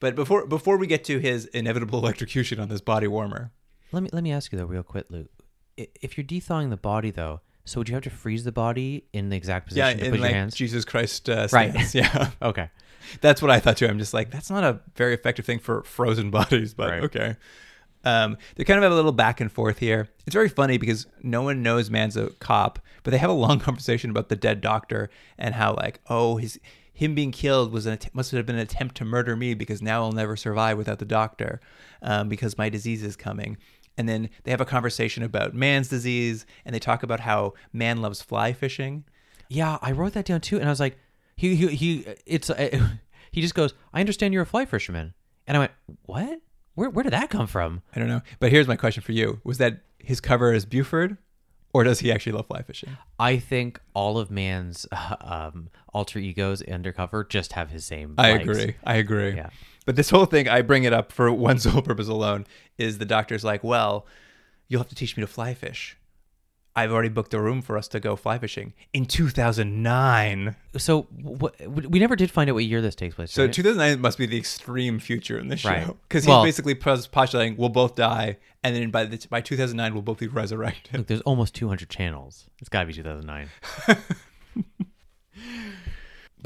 But 0.00 0.14
before 0.14 0.46
before 0.46 0.76
we 0.76 0.86
get 0.86 1.02
to 1.04 1.18
his 1.18 1.46
inevitable 1.46 1.98
electrocution 2.04 2.60
on 2.60 2.68
this 2.68 2.80
body 2.82 3.06
warmer, 3.06 3.52
Let 3.92 4.02
me 4.02 4.10
let 4.12 4.22
me 4.22 4.32
ask 4.32 4.52
you 4.52 4.58
though, 4.58 4.66
real 4.66 4.82
quick, 4.82 5.06
Luke. 5.08 5.30
If 5.76 6.18
you're 6.18 6.26
thethawing 6.26 6.68
the 6.70 6.76
body 6.76 7.10
though, 7.10 7.40
so 7.68 7.80
would 7.80 7.88
you 7.88 7.94
have 7.94 8.04
to 8.04 8.10
freeze 8.10 8.44
the 8.44 8.52
body 8.52 9.04
in 9.12 9.28
the 9.28 9.36
exact 9.36 9.72
yeah, 9.72 9.84
position 9.86 9.98
to 10.00 10.04
in 10.06 10.10
put 10.12 10.20
like 10.20 10.30
your 10.30 10.36
hands? 10.38 10.54
Jesus 10.54 10.84
Christ 10.84 11.28
uh, 11.28 11.48
Right. 11.52 11.94
Yeah, 11.94 12.30
Okay. 12.42 12.70
that's 13.20 13.40
what 13.42 13.50
I 13.50 13.60
thought 13.60 13.76
too. 13.76 13.86
I'm 13.86 13.98
just 13.98 14.14
like, 14.14 14.30
that's 14.30 14.50
not 14.50 14.64
a 14.64 14.80
very 14.96 15.14
effective 15.14 15.44
thing 15.44 15.58
for 15.58 15.82
frozen 15.82 16.30
bodies, 16.38 16.74
but 16.74 16.90
Right. 16.90 17.02
okay. 17.04 17.36
Um, 18.04 18.38
they 18.56 18.64
kind 18.64 18.78
of 18.78 18.84
have 18.84 18.92
a 18.92 18.94
little 18.94 19.12
back 19.12 19.40
and 19.40 19.50
forth 19.50 19.78
here. 19.78 20.08
It's 20.26 20.34
very 20.34 20.48
funny 20.48 20.78
because 20.78 21.06
no 21.22 21.42
one 21.42 21.62
knows 21.62 21.90
Mann's 21.90 22.16
a 22.16 22.30
cop, 22.38 22.78
but 23.02 23.10
they 23.10 23.18
have 23.18 23.30
a 23.30 23.34
long 23.34 23.58
conversation 23.68 24.10
about 24.10 24.28
the 24.28 24.36
dead 24.36 24.60
doctor 24.60 25.10
and 25.36 25.54
how 25.54 25.74
like, 25.74 26.00
oh, 26.08 26.36
his 26.36 26.58
him 26.92 27.14
being 27.14 27.30
killed 27.30 27.70
was 27.70 27.86
an 27.86 27.92
att- 27.92 28.12
must 28.12 28.32
have 28.32 28.44
been 28.44 28.56
an 28.56 28.62
attempt 28.62 28.96
to 28.96 29.04
murder 29.04 29.36
me 29.36 29.54
because 29.54 29.80
now 29.80 30.02
I'll 30.02 30.10
never 30.10 30.36
survive 30.36 30.76
without 30.76 30.98
the 30.98 31.04
doctor 31.04 31.60
um, 32.02 32.28
because 32.28 32.58
my 32.58 32.68
disease 32.68 33.04
is 33.04 33.14
coming. 33.14 33.56
And 33.98 34.08
then 34.08 34.30
they 34.44 34.52
have 34.52 34.60
a 34.60 34.64
conversation 34.64 35.24
about 35.24 35.54
Mann's 35.54 35.88
disease, 35.88 36.46
and 36.64 36.74
they 36.74 36.78
talk 36.78 37.02
about 37.02 37.20
how 37.20 37.54
Mann 37.72 38.00
loves 38.00 38.22
fly 38.22 38.52
fishing. 38.52 39.04
Yeah, 39.48 39.76
I 39.82 39.90
wrote 39.92 40.12
that 40.12 40.24
down 40.24 40.40
too, 40.40 40.58
and 40.58 40.66
I 40.66 40.70
was 40.70 40.80
like, 40.80 40.96
he 41.36 41.56
he 41.56 41.66
he. 41.68 42.06
It's 42.24 42.48
uh, 42.48 42.78
he 43.32 43.42
just 43.42 43.54
goes, 43.54 43.74
I 43.92 44.00
understand 44.00 44.32
you're 44.32 44.44
a 44.44 44.46
fly 44.46 44.64
fisherman, 44.64 45.14
and 45.46 45.56
I 45.56 45.60
went, 45.60 45.72
what? 46.06 46.40
Where 46.74 46.90
where 46.90 47.02
did 47.02 47.12
that 47.12 47.28
come 47.28 47.48
from? 47.48 47.82
I 47.94 47.98
don't 47.98 48.08
know. 48.08 48.22
But 48.38 48.52
here's 48.52 48.68
my 48.68 48.76
question 48.76 49.02
for 49.02 49.12
you: 49.12 49.40
Was 49.42 49.58
that 49.58 49.80
his 49.98 50.20
cover 50.20 50.52
as 50.52 50.64
Buford, 50.64 51.18
or 51.72 51.82
does 51.82 51.98
he 51.98 52.12
actually 52.12 52.32
love 52.32 52.46
fly 52.46 52.62
fishing? 52.62 52.96
I 53.18 53.38
think 53.38 53.80
all 53.94 54.18
of 54.18 54.30
Mann's 54.30 54.86
um, 55.20 55.70
alter 55.92 56.20
egos 56.20 56.62
undercover 56.62 57.24
just 57.24 57.54
have 57.54 57.70
his 57.70 57.84
same. 57.84 58.14
I 58.16 58.32
likes. 58.32 58.42
agree. 58.44 58.76
I 58.84 58.94
agree. 58.96 59.34
Yeah. 59.34 59.50
But 59.88 59.96
this 59.96 60.10
whole 60.10 60.26
thing, 60.26 60.50
I 60.50 60.60
bring 60.60 60.84
it 60.84 60.92
up 60.92 61.10
for 61.12 61.32
one 61.48 61.58
sole 61.58 61.80
purpose 61.80 62.08
alone: 62.08 62.46
is 62.76 62.98
the 62.98 63.06
doctor's 63.06 63.42
like, 63.42 63.64
"Well, 63.64 64.04
you'll 64.68 64.80
have 64.82 64.88
to 64.90 64.94
teach 64.94 65.16
me 65.16 65.22
to 65.22 65.26
fly 65.26 65.54
fish. 65.54 65.96
I've 66.76 66.92
already 66.92 67.08
booked 67.08 67.32
a 67.32 67.40
room 67.40 67.62
for 67.62 67.78
us 67.78 67.88
to 67.88 67.98
go 67.98 68.14
fly 68.14 68.36
fishing 68.38 68.74
in 68.92 69.06
2009. 69.06 70.56
So 70.76 71.04
what, 71.22 71.54
we 71.66 71.98
never 71.98 72.16
did 72.16 72.30
find 72.30 72.50
out 72.50 72.52
what 72.52 72.64
year 72.66 72.82
this 72.82 72.94
takes 72.94 73.14
place. 73.14 73.32
So 73.32 73.44
right? 73.46 73.52
2009 73.52 73.98
must 74.02 74.18
be 74.18 74.26
the 74.26 74.36
extreme 74.36 74.98
future 74.98 75.38
in 75.38 75.48
this 75.48 75.64
Right. 75.64 75.86
show 75.86 75.96
because 76.06 76.24
he's 76.24 76.28
Well- 76.28 76.44
basically 76.44 76.74
pos- 76.74 77.06
postulating 77.06 77.56
we'll 77.56 77.70
both 77.70 77.94
die, 77.96 78.36
and 78.62 78.76
then 78.76 78.90
by 78.90 79.06
the, 79.06 79.26
by 79.30 79.40
2009 79.40 79.94
we'll 79.94 80.02
both 80.02 80.18
be 80.18 80.26
resurrected. 80.28 80.98
Look, 80.98 81.06
there's 81.06 81.22
almost 81.22 81.54
200 81.54 81.88
channels. 81.88 82.44
It's 82.60 82.68
got 82.68 82.80
to 82.82 82.86
be 82.86 82.92
2009. 82.92 83.48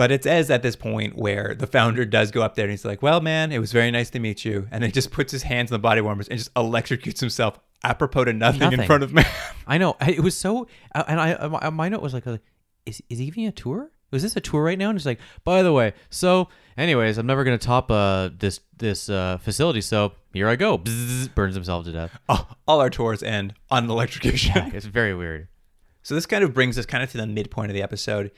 But 0.03 0.11
it's 0.11 0.27
as 0.27 0.51
at 0.51 0.62
this 0.65 0.75
point 0.75 1.15
where 1.15 1.55
the 1.57 1.69
founder 1.69 2.05
does 2.05 2.33
go 2.33 2.43
up 2.43 2.57
there 2.57 2.65
and 2.65 2.73
he's 2.73 2.85
like, 2.85 3.03
"Well, 3.03 3.21
man, 3.21 3.53
it 3.53 3.61
was 3.61 3.71
very 3.71 3.93
nice 3.93 4.11
to 4.11 4.19
meet 4.19 4.45
you," 4.45 4.67
and 4.73 4.83
then 4.83 4.88
he 4.88 4.93
just 4.93 5.12
puts 5.12 5.31
his 5.31 5.45
hands 5.45 5.71
on 5.71 5.77
the 5.77 5.79
body 5.79 6.01
warmers 6.01 6.27
and 6.27 6.37
just 6.37 6.53
electrocutes 6.55 7.21
himself 7.21 7.61
apropos 7.85 8.25
to 8.25 8.33
nothing, 8.33 8.73
in 8.73 8.83
front 8.83 9.05
of 9.05 9.15
me. 9.19 9.23
I 9.65 9.79
know. 9.79 9.95
It 10.01 10.19
was 10.19 10.37
so, 10.37 10.67
uh, 10.93 11.05
and 11.07 11.21
I 11.21 11.35
uh, 11.35 11.71
my 11.71 11.88
note 11.88 12.03
was 12.03 12.15
like, 12.15 12.25
is 12.85 13.01
is 13.09 13.21
he 13.21 13.27
even 13.27 13.45
a 13.45 13.53
tour? 13.53 13.93
Was 14.11 14.25
this 14.25 14.35
a 14.35 14.41
tour 14.41 14.65
right 14.65 14.77
now? 14.77 14.88
And 14.88 14.97
it's 14.97 15.07
like, 15.07 15.21
by 15.45 15.62
the 15.62 15.73
way, 15.73 15.93
so 16.11 16.49
anyways, 16.77 17.17
I'm 17.17 17.27
never 17.27 17.45
gonna 17.45 17.57
top 17.57 17.88
uh 17.93 18.31
this 18.37 18.59
this 18.77 19.09
uh 19.09 19.38
facility, 19.38 19.83
so 19.83 20.15
here 20.33 20.49
I 20.49 20.57
go. 20.57 20.79
Bzzz, 20.79 21.33
burns 21.33 21.55
himself 21.55 21.85
to 21.85 21.93
death. 21.93 22.19
all, 22.29 22.49
all 22.67 22.81
our 22.81 22.91
tours 22.91 23.23
end 23.23 23.55
on 23.71 23.88
electrocution. 23.88 24.73
It's 24.75 24.85
very 24.85 25.15
weird. 25.15 25.47
so 26.03 26.17
this 26.17 26.27
kind 26.27 26.43
of 26.43 26.53
brings 26.53 26.77
us 26.77 26.87
kind 26.87 27.05
of 27.05 27.12
to 27.12 27.19
the 27.19 27.27
midpoint 27.29 27.71
of 27.71 27.75
the 27.75 27.83
episode. 27.83 28.33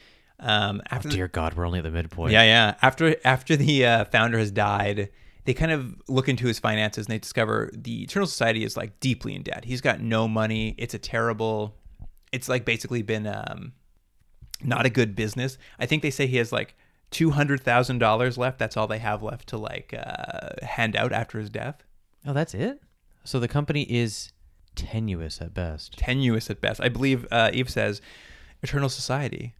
Um, 0.47 0.83
after 0.91 1.09
the- 1.09 1.15
Dear 1.17 1.29
God, 1.29 1.55
we're 1.55 1.67
only 1.67 1.79
at 1.79 1.83
the 1.85 1.91
midpoint. 1.91 2.33
Yeah, 2.33 2.43
yeah. 2.43 2.75
After 2.83 3.17
after 3.25 3.57
the 3.57 3.87
uh, 3.87 4.05
founder 4.05 4.39
has 4.39 4.51
died, 4.51 5.09
they 5.47 5.55
kind 5.55 5.73
of 5.73 5.95
look 6.07 6.29
into 6.29 6.47
his 6.47 6.59
finances 6.59 7.07
and 7.07 7.13
they 7.15 7.19
discover 7.19 7.71
the 7.73 8.03
Eternal 8.03 8.27
Society 8.27 8.63
is 8.63 8.77
like 8.77 9.01
deeply 9.01 9.35
in 9.35 9.43
debt. 9.43 9.65
He's 9.65 9.81
got 9.81 10.01
no 10.01 10.29
money. 10.29 10.75
It's 10.79 10.93
a 10.95 10.99
terrible. 10.99 11.75
It's 12.31 12.49
like 12.49 12.65
basically 12.65 13.01
been 13.03 13.27
um, 13.27 13.73
not 14.63 14.85
a 14.87 14.91
good 14.91 15.17
business. 15.17 15.57
I 15.79 15.87
think 15.87 16.03
they 16.03 16.11
say 16.11 16.27
he 16.27 16.37
has 16.37 16.53
like 16.53 16.75
two 17.11 17.31
hundred 17.31 17.63
thousand 17.63 17.99
dollars 17.99 18.37
left. 18.37 18.59
That's 18.59 18.77
all 18.77 18.87
they 18.87 18.99
have 18.99 19.23
left 19.23 19.49
to 19.49 19.57
like 19.57 19.95
uh, 19.97 20.51
hand 20.65 20.95
out 20.95 21.13
after 21.13 21.39
his 21.39 21.49
death. 21.49 21.83
Oh, 22.27 22.33
that's 22.35 22.53
it. 22.55 22.83
So 23.25 23.41
the 23.41 23.49
company 23.49 23.83
is 23.83 24.33
tenuous 24.75 25.41
at 25.41 25.55
best. 25.55 25.97
Tenuous 25.97 26.51
at 26.51 26.61
best. 26.61 26.81
I 26.81 26.89
believe 26.91 27.27
uh, 27.31 27.51
Eve 27.53 27.71
says 27.71 28.03
Eternal 28.63 28.89
Society 28.89 29.55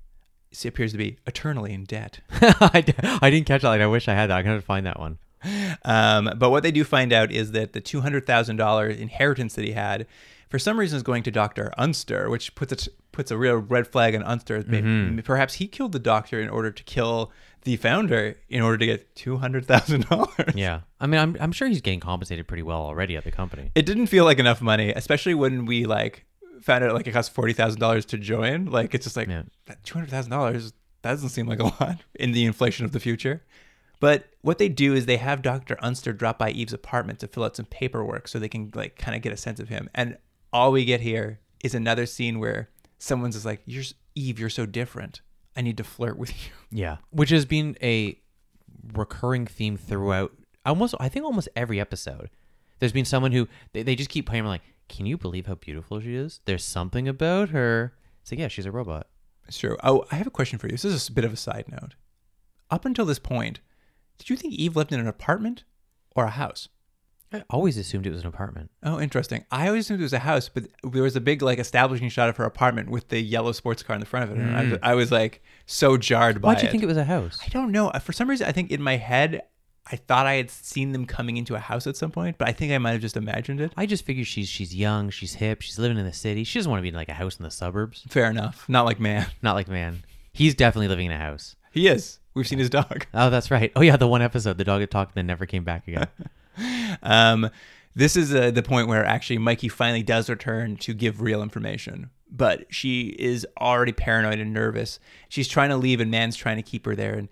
appears 0.65 0.93
to 0.93 0.99
be 0.99 1.17
eternally 1.27 1.73
in 1.73 1.85
debt. 1.85 2.21
I, 2.31 2.81
d- 2.85 2.95
I 3.03 3.31
didn't 3.31 3.47
catch 3.47 3.63
that. 3.63 3.69
Like, 3.69 3.81
I 3.81 3.87
wish 3.87 4.09
I 4.09 4.15
had 4.15 4.29
that. 4.31 4.39
I 4.39 4.43
gotta 4.43 4.61
find 4.63 4.87
that 4.87 4.99
one. 5.01 5.19
Um, 5.85 6.31
but 6.37 6.51
what 6.51 6.63
they 6.63 6.71
do 6.73 6.85
find 6.85 7.13
out 7.13 7.31
is 7.31 7.53
that 7.53 7.73
the 7.73 7.81
two 7.81 8.01
hundred 8.01 8.27
thousand 8.27 8.57
dollar 8.57 8.89
inheritance 8.89 9.55
that 9.55 9.65
he 9.65 9.73
had, 9.73 10.07
for 10.49 10.59
some 10.59 10.79
reason, 10.79 10.97
is 10.97 11.03
going 11.03 11.23
to 11.25 11.31
Doctor 11.31 11.73
Unster, 11.77 12.31
which 12.31 12.55
puts 12.55 12.87
a 12.87 12.91
puts 13.13 13.31
a 13.31 13.37
real 13.37 13.57
red 13.57 13.87
flag 13.87 14.15
on 14.15 14.23
Unster. 14.23 14.65
Maybe- 14.67 15.23
Perhaps 15.23 15.55
he 15.55 15.67
killed 15.67 15.93
the 15.93 15.99
Doctor 15.99 16.41
in 16.41 16.49
order 16.49 16.71
to 16.71 16.83
kill 16.85 17.31
the 17.63 17.77
founder 17.77 18.37
in 18.49 18.61
order 18.61 18.77
to 18.79 18.87
get 18.87 19.15
two 19.15 19.37
hundred 19.39 19.67
thousand 19.67 20.09
dollars. 20.09 20.55
Yeah. 20.55 20.81
I 21.01 21.07
mean, 21.07 21.21
I'm 21.21 21.37
I'm 21.41 21.53
sure 21.53 21.69
he's 21.69 21.81
getting 21.81 22.01
compensated 22.01 22.47
pretty 22.49 22.63
well 22.63 22.81
already 22.81 23.17
at 23.17 23.25
the 23.25 23.31
company. 23.31 23.71
It 23.75 23.85
didn't 23.87 24.07
feel 24.07 24.25
like 24.25 24.39
enough 24.39 24.61
money, 24.63 24.93
especially 24.95 25.35
when 25.35 25.67
we 25.67 25.85
like 25.85 26.25
found 26.65 26.83
out 26.85 26.95
like 26.95 27.07
it 27.07 27.13
costs 27.13 27.33
forty 27.35 27.53
thousand 27.53 27.81
dollars 27.81 28.05
to 28.07 28.19
join. 28.19 28.67
Like 28.67 28.95
it's 28.95 29.05
just 29.05 29.17
like 29.17 29.29
Yeah. 29.29 29.43
that 29.67 29.83
two 29.85 29.95
hundred 29.95 30.11
thousand 30.11 30.31
dollars 30.31 30.73
doesn't 31.03 31.29
seem 31.31 31.47
like 31.47 31.61
a 31.61 31.65
lot 31.65 31.99
in 32.15 32.33
the 32.33 32.45
inflation 32.45 32.85
of 32.85 32.93
the 32.93 33.01
future. 33.01 33.43
But 34.01 34.27
what 34.43 34.59
they 34.59 34.69
do 34.69 34.93
is 34.95 35.07
they 35.07 35.17
have 35.19 35.41
Dr. 35.43 35.77
Unster 35.81 36.13
drop 36.13 36.39
by 36.39 36.51
Eve's 36.51 36.73
apartment 36.73 37.21
to 37.21 37.29
fill 37.29 37.45
out 37.45 37.57
some 37.57 37.67
paperwork 37.67 38.29
so 38.29 38.39
they 38.39 38.49
can 38.49 38.71
like 38.75 38.97
kind 38.99 39.15
of 39.17 39.23
get 39.23 39.33
a 39.33 39.37
sense 39.37 39.61
of 39.61 39.69
him. 39.69 39.89
And 39.95 40.19
all 40.53 40.73
we 40.73 40.85
get 40.85 41.01
here 41.01 41.41
is 41.63 41.75
another 41.75 42.05
scene 42.07 42.39
where 42.39 42.69
someone's 42.99 43.35
just 43.37 43.47
like, 43.47 43.63
"You're 43.67 43.85
Eve, 44.15 44.39
you're 44.39 44.51
so 44.51 44.67
different. 44.67 45.21
I 45.57 45.61
need 45.63 45.77
to 45.79 45.85
flirt 45.85 46.19
with 46.19 46.31
you." 46.45 46.51
Yeah, 46.77 46.97
which 47.11 47.31
has 47.31 47.45
been 47.45 47.77
a 47.83 48.19
recurring 48.93 49.47
theme 49.47 49.77
throughout 49.77 50.33
almost 50.67 50.95
I 50.99 51.09
think 51.09 51.25
almost 51.25 51.49
every 51.55 51.81
episode. 51.81 52.31
There's 52.81 52.93
been 52.93 53.05
someone 53.05 53.31
who 53.33 53.49
they, 53.73 53.83
they 53.85 53.95
just 53.95 54.11
keep 54.11 54.27
playing. 54.27 54.43
I'm 54.45 54.49
like, 54.49 54.63
can 54.89 55.07
you 55.07 55.17
believe 55.17 55.47
how 55.47 55.55
beautiful 55.55 56.01
she 56.01 56.15
is? 56.15 56.41
There's 56.45 56.65
something 56.65 57.09
about 57.09 57.51
her. 57.51 57.95
It's 58.23 58.33
like, 58.33 58.39
yeah, 58.39 58.49
she's 58.49 58.67
a 58.67 58.73
robot. 58.73 59.09
It's 59.47 59.59
true. 59.59 59.77
Oh, 59.83 60.05
I 60.11 60.17
have 60.17 60.27
a 60.27 60.31
question 60.31 60.59
for 60.59 60.67
you. 60.67 60.73
This 60.73 60.85
is 60.85 61.09
a 61.09 61.13
bit 61.13 61.25
of 61.25 61.33
a 61.33 61.37
side 61.37 61.67
note. 61.69 61.95
Up 62.71 62.85
until 62.85 63.05
this 63.05 63.19
point, 63.19 63.61
did 64.19 64.31
you 64.31 64.37
think 64.37 64.55
Eve 64.55 64.77
lived 64.77 64.93
in 64.93 65.01
an 65.01 65.07
apartment 65.07 65.65
or 66.17 66.25
a 66.25 66.31
house? 66.31 66.69
I 67.33 67.43
always 67.51 67.77
assumed 67.77 68.07
it 68.07 68.13
was 68.13 68.21
an 68.21 68.29
apartment. 68.29 68.71
Oh, 68.83 69.01
interesting. 69.01 69.45
I 69.51 69.67
always 69.67 69.87
assumed 69.87 70.01
it 70.01 70.05
was 70.05 70.13
a 70.13 70.21
house, 70.21 70.49
but 70.49 70.69
there 70.85 71.03
was 71.03 71.17
a 71.17 71.21
big 71.21 71.43
like 71.43 71.59
establishing 71.59 72.09
shot 72.09 72.29
of 72.29 72.37
her 72.37 72.45
apartment 72.45 72.91
with 72.91 73.09
the 73.09 73.21
yellow 73.21 73.53
sports 73.53 73.83
car 73.83 73.95
in 73.95 74.01
the 74.01 74.07
front 74.07 74.31
of 74.31 74.37
it, 74.37 74.41
and 74.41 74.57
I, 74.57 74.65
mm. 74.65 74.71
was, 74.71 74.79
I 74.83 74.95
was 74.95 75.13
like 75.13 75.43
so 75.67 75.97
jarred 75.97 76.41
by 76.41 76.49
Why'd 76.49 76.63
you 76.63 76.69
it. 76.69 76.71
think 76.71 76.85
it 76.85 76.87
was 76.87 76.97
a 76.97 77.05
house? 77.05 77.39
I 77.45 77.49
don't 77.49 77.73
know. 77.73 77.91
For 78.03 78.13
some 78.13 78.31
reason, 78.31 78.47
I 78.47 78.53
think 78.53 78.71
in 78.71 78.81
my 78.81 78.97
head, 78.97 79.43
I 79.91 79.97
thought 79.97 80.27
I 80.27 80.35
had 80.35 80.51
seen 80.51 80.93
them 80.93 81.05
coming 81.05 81.37
into 81.37 81.55
a 81.55 81.59
house 81.59 81.87
at 81.87 81.97
some 81.97 82.11
point, 82.11 82.39
but 82.39 82.49
I 82.49 82.53
think 82.53 82.73
I 82.73 82.79
might 82.79 82.93
have 82.93 83.03
just 83.03 83.17
imagined 83.17 83.61
it. 83.61 83.73
I 83.77 83.85
just 83.85 84.05
figure 84.05 84.25
she's 84.25 84.49
she's 84.49 84.75
young, 84.75 85.11
she's 85.11 85.35
hip, 85.35 85.61
she's 85.61 85.79
living 85.79 85.99
in 85.99 86.07
the 86.07 86.13
city. 86.13 86.45
She 86.45 86.59
doesn't 86.59 86.71
want 86.71 86.81
to 86.81 86.83
be 86.83 86.89
in 86.89 86.95
like 86.95 87.11
a 87.11 87.15
house 87.15 87.37
in 87.37 87.43
the 87.45 87.51
suburbs. 87.51 88.05
Fair 88.09 88.31
enough. 88.31 88.67
Not 88.69 88.87
like 88.87 88.99
Mann. 88.99 89.27
Not 89.43 89.55
like 89.55 89.69
Mann. 89.69 90.05
He's 90.33 90.55
definitely 90.55 90.89
living 90.89 91.07
in 91.07 91.13
a 91.13 91.19
house. 91.19 91.55
He 91.71 91.87
is. 91.87 92.19
We've 92.33 92.49
seen 92.49 92.59
his 92.59 92.71
dog. 92.71 93.07
Oh, 93.15 93.31
that's 93.31 93.51
right. 93.51 93.71
Oh 93.77 93.83
yeah, 93.83 93.97
the 93.97 94.09
one 94.09 94.23
episode 94.23 94.59
the 94.59 94.65
dog 94.65 94.81
had 94.81 94.91
talked 94.91 95.13
and 95.13 95.17
then 95.17 95.27
never 95.27 95.47
came 95.47 95.65
back 95.65 95.87
again. 95.89 96.09
Um, 97.03 97.51
this 97.97 98.17
is 98.17 98.33
uh, 98.33 98.53
the 98.53 98.63
point 98.63 98.87
where 98.87 99.05
actually 99.05 99.39
Mikey 99.39 99.69
finally 99.69 100.03
does 100.05 100.31
return 100.31 100.77
to 100.79 100.95
give 100.95 101.21
real 101.21 101.43
information, 101.43 102.11
but 102.31 102.67
she 102.73 103.09
is 103.19 103.45
already 103.59 103.91
paranoid 103.93 104.39
and 104.39 104.53
nervous. 104.53 105.01
She's 105.29 105.49
trying 105.49 105.71
to 105.71 105.77
leave, 105.77 106.01
and 106.01 106.13
Mann's 106.13 106.37
trying 106.37 106.57
to 106.57 106.63
keep 106.63 106.87
her 106.87 106.95
there. 106.95 107.15
And 107.15 107.29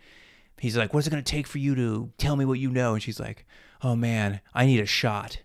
he's 0.62 0.76
like, 0.76 0.94
"What's 0.94 1.06
it 1.06 1.10
going 1.10 1.22
to 1.22 1.30
take 1.30 1.46
for 1.48 1.58
you 1.58 1.74
to 1.74 2.12
tell 2.16 2.36
me 2.36 2.44
what 2.44 2.58
you 2.58 2.70
know?" 2.70 2.94
And 2.94 3.02
she's 3.02 3.20
like, 3.20 3.44
"Oh 3.82 3.96
man, 3.96 4.40
I 4.54 4.64
need 4.64 4.80
a 4.80 4.86
shot." 4.86 5.38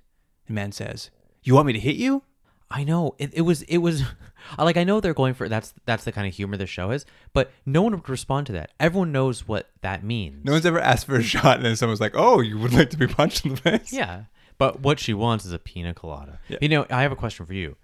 And 0.48 0.56
Mann 0.56 0.72
says, 0.72 1.10
"You 1.44 1.56
want 1.56 1.68
me 1.68 1.74
to 1.74 1.80
hit 1.80 1.96
you?" 1.96 2.24
I 2.70 2.84
know 2.84 3.16
it, 3.18 3.34
it 3.34 3.42
was 3.42 3.64
it 3.64 3.78
was 3.78 4.04
like 4.58 4.78
I 4.78 4.84
know 4.84 5.00
they're 5.00 5.14
going 5.14 5.34
for 5.34 5.50
that's 5.50 5.74
that's 5.86 6.04
the 6.04 6.12
kind 6.12 6.28
of 6.28 6.34
humor 6.34 6.56
the 6.56 6.68
show 6.68 6.92
is, 6.92 7.06
but 7.34 7.52
no 7.66 7.82
one 7.82 7.94
would 7.94 8.08
respond 8.08 8.46
to 8.48 8.54
that. 8.54 8.72
Everyone 8.80 9.12
knows 9.12 9.48
what 9.48 9.70
that 9.82 10.04
means. 10.04 10.46
No 10.46 10.52
one's 10.54 10.66
ever 10.66 10.80
asked 10.80 11.08
for 11.08 11.16
a 11.16 11.24
shot, 11.24 11.58
and 11.58 11.66
then 11.66 11.76
someone's 11.76 12.02
like, 12.02 12.14
"Oh, 12.16 12.40
you 12.42 12.60
would 12.60 12.74
like 12.74 12.92
to 12.92 12.98
be 12.98 13.08
punched 13.08 13.46
in 13.46 13.56
the 13.56 13.58
face?" 13.58 13.92
Yeah, 13.92 14.26
but 14.58 14.82
what 14.82 15.00
she 15.00 15.14
wants 15.14 15.46
is 15.46 15.54
a 15.54 15.60
pina 15.60 15.94
colada. 15.94 16.40
Yeah. 16.48 16.58
You 16.62 16.70
know, 16.70 16.86
I 16.90 17.02
have 17.02 17.12
a 17.12 17.16
question 17.16 17.46
for 17.46 17.54
you. 17.54 17.76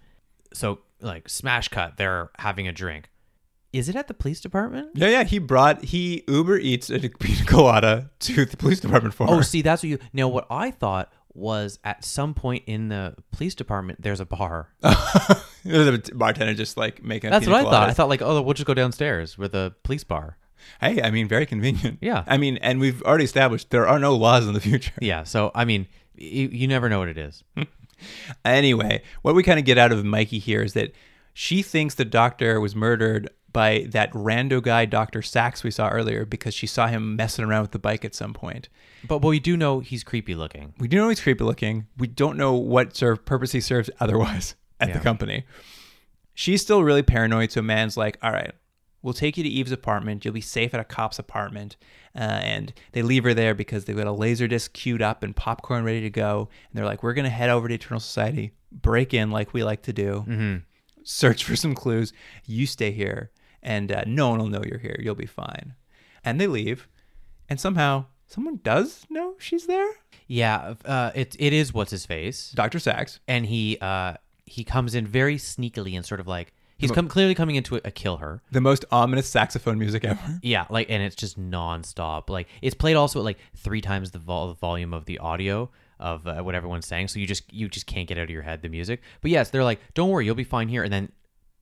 So, 0.52 0.78
like, 1.00 1.28
smash 1.28 1.66
cut, 1.68 1.96
they're 1.96 2.30
having 2.38 2.68
a 2.68 2.72
drink. 2.72 3.10
Is 3.74 3.88
it 3.88 3.96
at 3.96 4.06
the 4.08 4.14
police 4.14 4.40
department? 4.40 4.90
Yeah, 4.94 5.08
yeah. 5.08 5.24
He 5.24 5.38
brought 5.38 5.84
he 5.84 6.22
Uber 6.28 6.58
eats 6.58 6.90
a 6.90 6.98
pina 6.98 7.44
colada 7.44 8.10
to 8.20 8.44
the 8.44 8.56
police 8.56 8.80
department 8.80 9.14
for 9.14 9.28
Oh, 9.28 9.36
her. 9.38 9.42
see, 9.42 9.62
that's 9.62 9.82
what 9.82 9.88
you. 9.90 9.98
Now, 10.12 10.28
what 10.28 10.46
I 10.50 10.70
thought 10.70 11.12
was 11.34 11.80
at 11.82 12.04
some 12.04 12.32
point 12.34 12.62
in 12.66 12.88
the 12.88 13.16
police 13.32 13.54
department, 13.56 14.00
there's 14.00 14.20
a 14.20 14.24
bar. 14.26 14.68
There's 15.64 15.88
a 15.88 16.14
bartender 16.14 16.52
just 16.54 16.76
like 16.76 17.02
making. 17.02 17.28
a 17.28 17.30
That's 17.32 17.46
what 17.46 17.56
I 17.56 17.62
thought. 17.64 17.88
I 17.88 17.92
thought 17.94 18.08
like, 18.10 18.20
oh, 18.22 18.40
we'll 18.42 18.52
just 18.54 18.66
go 18.66 18.74
downstairs 18.74 19.38
with 19.38 19.54
a 19.54 19.74
police 19.82 20.04
bar. 20.04 20.36
Hey, 20.80 21.00
I 21.02 21.10
mean, 21.10 21.26
very 21.26 21.46
convenient. 21.46 21.98
Yeah. 22.02 22.22
I 22.26 22.36
mean, 22.36 22.58
and 22.58 22.78
we've 22.80 23.02
already 23.02 23.24
established 23.24 23.70
there 23.70 23.88
are 23.88 23.98
no 23.98 24.14
laws 24.14 24.46
in 24.46 24.52
the 24.52 24.60
future. 24.60 24.92
Yeah. 25.00 25.24
So, 25.24 25.50
I 25.54 25.64
mean, 25.64 25.86
you, 26.16 26.48
you 26.48 26.68
never 26.68 26.88
know 26.90 26.98
what 27.00 27.08
it 27.08 27.18
is. 27.18 27.42
Anyway, 28.44 29.02
what 29.22 29.34
we 29.34 29.42
kind 29.42 29.58
of 29.58 29.64
get 29.64 29.78
out 29.78 29.92
of 29.92 30.04
Mikey 30.04 30.38
here 30.38 30.62
is 30.62 30.74
that 30.74 30.92
she 31.32 31.62
thinks 31.62 31.94
the 31.94 32.04
doctor 32.04 32.60
was 32.60 32.74
murdered 32.76 33.30
by 33.54 33.86
that 33.92 34.12
rando 34.12 34.60
guy, 34.62 34.84
Dr. 34.84 35.22
Sachs, 35.22 35.64
we 35.64 35.70
saw 35.70 35.88
earlier, 35.88 36.26
because 36.26 36.52
she 36.52 36.66
saw 36.66 36.86
him 36.88 37.16
messing 37.16 37.46
around 37.46 37.62
with 37.62 37.70
the 37.70 37.78
bike 37.78 38.04
at 38.04 38.14
some 38.14 38.34
point. 38.34 38.68
But, 39.08 39.20
but 39.20 39.28
we 39.28 39.40
do 39.40 39.56
know 39.56 39.80
he's 39.80 40.04
creepy 40.04 40.34
looking. 40.34 40.74
We 40.78 40.88
do 40.88 40.98
know 40.98 41.08
he's 41.08 41.20
creepy 41.22 41.44
looking. 41.44 41.86
We 41.96 42.06
don't 42.08 42.36
know 42.36 42.52
what 42.52 42.94
sort 42.94 43.12
of 43.14 43.24
purpose 43.24 43.52
he 43.52 43.62
serves 43.62 43.88
otherwise 43.98 44.54
at 44.80 44.92
the 44.92 45.00
company. 45.00 45.44
She's 46.34 46.60
still 46.60 46.82
really 46.84 47.02
paranoid, 47.02 47.52
so 47.52 47.62
Mann's 47.62 47.96
like, 47.96 48.18
all 48.22 48.32
right, 48.32 48.52
we'll 49.02 49.14
take 49.14 49.36
you 49.36 49.44
to 49.44 49.48
Eve's 49.48 49.70
apartment. 49.72 50.24
You'll 50.24 50.34
be 50.34 50.40
safe 50.40 50.74
at 50.74 50.80
a 50.80 50.84
cop's 50.84 51.18
apartment. 51.18 51.76
Uh, 52.16 52.20
and 52.42 52.72
they 52.92 53.02
leave 53.02 53.24
her 53.24 53.34
there 53.34 53.54
because 53.54 53.84
they've 53.84 53.96
got 53.96 54.06
a 54.06 54.12
laser 54.12 54.48
disc 54.48 54.72
queued 54.72 55.02
up 55.02 55.22
and 55.22 55.34
popcorn 55.36 55.84
ready 55.84 56.00
to 56.00 56.10
go. 56.10 56.48
And 56.70 56.78
they're 56.78 56.84
like, 56.86 57.02
we're 57.02 57.14
going 57.14 57.24
to 57.24 57.30
head 57.30 57.50
over 57.50 57.68
to 57.68 57.74
Eternal 57.74 58.00
Society, 58.00 58.52
break 58.72 59.14
in 59.14 59.30
like 59.30 59.52
we 59.52 59.62
like 59.62 59.82
to 59.82 59.92
do, 59.92 60.24
Mm-hmm. 60.28 60.56
search 61.04 61.44
for 61.44 61.54
some 61.56 61.74
clues. 61.74 62.12
You 62.46 62.66
stay 62.66 62.90
here, 62.92 63.30
and 63.64 63.90
uh, 63.90 64.04
no 64.06 64.28
one 64.30 64.38
will 64.38 64.48
know 64.48 64.62
you're 64.64 64.78
here. 64.78 64.96
You'll 65.00 65.14
be 65.14 65.26
fine. 65.26 65.74
And 66.24 66.40
they 66.40 66.46
leave. 66.46 66.86
And 67.48 67.58
somehow, 67.58 68.06
someone 68.26 68.60
does 68.62 69.04
know 69.10 69.34
she's 69.38 69.66
there? 69.66 69.88
Yeah. 70.28 70.74
Uh, 70.84 71.10
it, 71.14 71.34
it 71.38 71.52
is 71.52 71.74
what's 71.74 71.90
his 71.90 72.06
face. 72.06 72.52
Dr. 72.54 72.78
Sachs. 72.78 73.20
and 73.26 73.46
he 73.46 73.78
uh 73.80 74.14
he 74.46 74.62
comes 74.62 74.94
in 74.94 75.06
very 75.06 75.36
sneakily 75.36 75.96
and 75.96 76.04
sort 76.04 76.20
of 76.20 76.26
like 76.26 76.52
he's 76.76 76.90
come 76.90 77.08
clearly 77.08 77.34
coming 77.34 77.56
into 77.56 77.76
a, 77.76 77.80
a 77.84 77.90
kill 77.90 78.18
her. 78.18 78.42
The 78.52 78.60
most 78.60 78.84
ominous 78.90 79.26
saxophone 79.26 79.78
music 79.78 80.04
ever. 80.04 80.38
Yeah, 80.42 80.66
like 80.70 80.90
and 80.90 81.02
it's 81.02 81.16
just 81.16 81.40
nonstop. 81.40 82.28
Like 82.28 82.48
it's 82.62 82.74
played 82.74 82.96
also 82.96 83.20
at 83.20 83.24
like 83.24 83.38
three 83.56 83.80
times 83.80 84.10
the, 84.10 84.18
vol- 84.18 84.48
the 84.48 84.54
volume 84.54 84.92
of 84.92 85.06
the 85.06 85.18
audio 85.18 85.70
of 85.98 86.26
uh, 86.26 86.42
what 86.42 86.54
everyone's 86.54 86.86
saying, 86.86 87.08
so 87.08 87.18
you 87.18 87.26
just 87.26 87.50
you 87.52 87.68
just 87.68 87.86
can't 87.86 88.06
get 88.08 88.18
out 88.18 88.24
of 88.24 88.30
your 88.30 88.42
head 88.42 88.60
the 88.62 88.68
music. 88.68 89.00
But 89.22 89.30
yes, 89.30 89.50
they're 89.50 89.64
like, 89.64 89.80
"Don't 89.94 90.10
worry, 90.10 90.26
you'll 90.26 90.34
be 90.34 90.44
fine 90.44 90.68
here." 90.68 90.82
And 90.82 90.92
then 90.92 91.10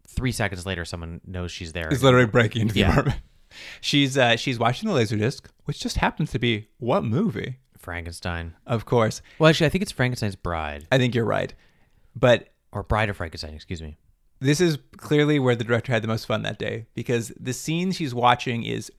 three 0.07 0.33
seconds 0.33 0.67
later, 0.67 0.85
someone 0.85 1.21
knows 1.27 1.51
she's 1.53 1.73
there. 1.73 1.89
is 1.93 2.03
literally 2.03 2.27
breaking 2.27 2.63
into 2.63 2.75
the 2.75 2.81
Yeah. 2.81 2.91
apartment. 2.91 3.21
She's 3.83 4.17
uh, 4.17 4.37
she's 4.37 4.59
watching 4.59 4.89
the 4.89 4.95
Laserdisc, 4.95 5.43
which 5.67 5.79
just 5.79 5.99
happens 5.99 6.31
to 6.31 6.39
be 6.39 6.69
what 6.79 7.05
movie? 7.05 7.59
Frankenstein. 7.77 8.55
Of 8.67 8.87
course, 8.87 9.21
Well, 9.39 9.51
actually, 9.51 9.67
I 9.67 9.69
think 9.69 9.83
it's 9.83 9.93
Frankenstein's 9.93 10.37
Bride 10.37 10.87
I 10.91 10.97
think 10.97 11.15
you're 11.15 11.27
right. 11.27 11.53
But 12.17 12.49
or 12.73 12.83
Bride 12.83 13.11
of 13.11 13.19
Frankenstein. 13.19 13.53
Excuse 13.55 13.83
me. 13.83 13.99
this 14.41 14.59
is 14.61 14.79
clearly 14.97 15.39
where 15.39 15.55
the 15.55 15.65
director 15.65 15.93
had 15.93 16.03
the 16.03 16.09
most 16.09 16.25
fun 16.25 16.43
that 16.45 16.59
day 16.59 16.87
because 16.95 17.31
the 17.39 17.53
scene 17.53 17.93
she's 17.93 18.15
watching 18.15 18.63
is 18.65 18.91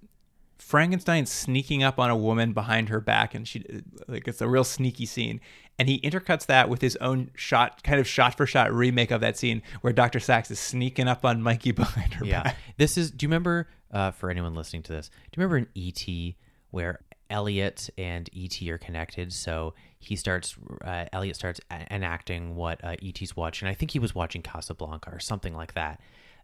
Frankenstein 0.63 1.25
sneaking 1.25 1.83
up 1.83 1.99
on 1.99 2.09
a 2.09 2.15
woman 2.15 2.53
behind 2.53 2.89
her 2.89 2.99
back, 3.01 3.35
and 3.35 3.47
she 3.47 3.63
like 4.07 4.27
it's 4.27 4.41
a 4.41 4.47
real 4.47 4.63
sneaky 4.63 5.05
scene. 5.05 5.39
And 5.79 5.89
he 5.89 5.99
intercuts 6.01 6.45
that 6.45 6.69
with 6.69 6.81
his 6.81 6.95
own 6.97 7.31
shot, 7.35 7.83
kind 7.83 7.99
of 7.99 8.07
shot 8.07 8.37
for 8.37 8.45
shot 8.45 8.71
remake 8.71 9.09
of 9.11 9.21
that 9.21 9.35
scene 9.37 9.63
where 9.81 9.91
Dr. 9.91 10.19
Sachs 10.19 10.51
is 10.51 10.59
sneaking 10.59 11.07
up 11.07 11.25
on 11.25 11.41
Mikey 11.41 11.71
behind 11.83 12.13
her 12.13 12.25
Yeah. 12.25 12.43
back. 12.43 12.57
This 12.77 12.97
is. 12.97 13.11
Do 13.11 13.23
you 13.25 13.27
remember? 13.29 13.67
Uh, 13.91 14.09
for 14.11 14.31
anyone 14.31 14.55
listening 14.55 14.81
to 14.83 14.91
this, 14.93 15.09
do 15.31 15.39
you 15.39 15.43
remember 15.47 15.57
in 15.57 15.67
ET 15.75 16.33
where 16.71 16.99
Elliot 17.29 17.89
and 17.97 18.27
ET 18.35 18.59
are 18.69 18.77
connected? 18.79 19.31
So 19.33 19.73
he 19.99 20.15
starts. 20.15 20.55
Uh, 20.83 21.05
Elliot 21.13 21.35
starts 21.35 21.59
enacting 21.91 22.55
what 22.55 22.83
uh, 22.83 22.95
ET's 23.03 23.35
watching. 23.35 23.67
I 23.67 23.73
think 23.73 23.91
he 23.91 23.99
was 23.99 24.15
watching 24.15 24.41
Casablanca 24.41 25.11
or 25.11 25.19
something 25.19 25.53
like 25.55 25.73
that. 25.73 25.99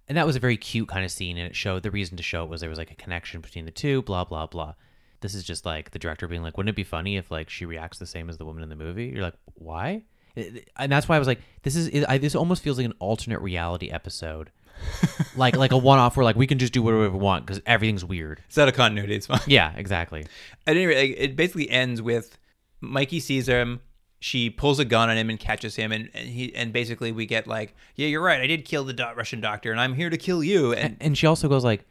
And 0.10 0.18
that 0.18 0.26
was 0.26 0.36
a 0.36 0.40
very 0.40 0.58
cute 0.58 0.88
kind 0.88 1.06
of 1.06 1.12
scene, 1.12 1.38
and 1.38 1.48
it 1.48 1.56
showed 1.56 1.84
the 1.84 1.92
reason 1.92 2.18
to 2.18 2.24
show 2.24 2.44
it 2.44 2.50
was 2.50 2.62
there 2.62 2.70
was 2.70 2.80
like 2.80 2.92
a 2.92 2.96
connection 2.96 3.42
between 3.42 3.66
the 3.66 3.72
two. 3.72 4.02
Blah 4.02 4.26
blah 4.26 4.48
blah. 4.48 4.74
This 5.22 5.36
is 5.36 5.44
just 5.44 5.66
like 5.66 5.92
the 5.92 6.00
director 6.00 6.28
being 6.28 6.42
like, 6.42 6.58
"Wouldn't 6.58 6.74
it 6.74 6.76
be 6.76 6.84
funny 6.84 7.18
if 7.18 7.30
like 7.30 7.50
she 7.50 7.66
reacts 7.66 8.00
the 8.00 8.06
same 8.06 8.30
as 8.30 8.38
the 8.38 8.46
woman 8.46 8.64
in 8.64 8.70
the 8.70 8.76
movie?" 8.76 9.06
You're 9.06 9.24
like, 9.24 9.36
"Why?" 9.56 10.04
And 10.36 10.92
that's 10.92 11.08
why 11.08 11.16
I 11.16 11.20
was 11.20 11.28
like, 11.28 11.42
"This 11.64 11.76
is 11.76 11.88
it, 11.88 12.06
I, 12.10 12.18
this 12.18 12.36
almost 12.36 12.64
feels 12.64 12.78
like 12.78 12.86
an 12.86 12.96
alternate 13.00 13.42
reality 13.42 13.90
episode." 13.90 14.52
like 15.36 15.58
like 15.58 15.74
a 15.74 15.78
one 15.78 16.00
off 16.00 16.16
where 16.16 16.24
like 16.24 16.36
we 16.38 16.48
can 16.48 16.58
just 16.58 16.74
do 16.74 16.82
whatever 16.82 17.10
we 17.10 17.18
want 17.18 17.46
because 17.46 17.62
everything's 17.66 18.06
weird. 18.06 18.42
It's 18.48 18.58
out 18.58 18.68
of 18.70 18.76
continuity. 18.76 19.16
It's 19.16 19.28
fine. 19.28 19.42
Yeah, 19.46 19.74
exactly. 19.76 20.26
At 20.66 20.76
any 20.76 20.86
rate, 20.86 21.10
like, 21.10 21.20
it 21.20 21.36
basically 21.36 21.70
ends 21.70 22.02
with 22.02 22.38
Mikey 22.82 23.20
sees 23.20 23.48
him. 23.48 23.82
She 24.20 24.50
pulls 24.50 24.80
a 24.80 24.86
gun 24.86 25.10
on 25.10 25.18
him 25.18 25.30
and 25.30 25.40
catches 25.40 25.76
him, 25.76 25.92
and, 25.92 26.10
and 26.14 26.28
he 26.28 26.54
and 26.54 26.74
basically 26.74 27.12
we 27.12 27.26
get 27.26 27.48
like, 27.48 27.74
yeah, 27.96 28.08
you're 28.08 28.22
right. 28.22 28.42
I 28.42 28.48
did 28.48 28.66
kill 28.66 28.84
the 28.84 28.94
do- 28.94 29.06
Russian 29.16 29.40
doctor, 29.40 29.72
and 29.72 29.80
I'm 29.80 29.94
here 29.94 30.10
to 30.10 30.18
kill 30.18 30.44
you. 30.44 30.74
And 30.74 30.98
And 31.00 31.18
she 31.18 31.26
also 31.26 31.48
goes 31.48 31.64
like, 31.64 31.86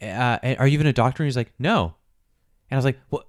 uh, 0.00 0.38
"Are 0.58 0.66
you 0.66 0.74
even 0.74 0.86
a 0.86 0.92
doctor?" 0.92 1.22
And 1.22 1.28
he's 1.28 1.36
like, 1.36 1.52
"No." 1.58 1.94
And 2.70 2.76
I 2.76 2.76
was 2.76 2.84
like, 2.84 3.00
"What? 3.10 3.26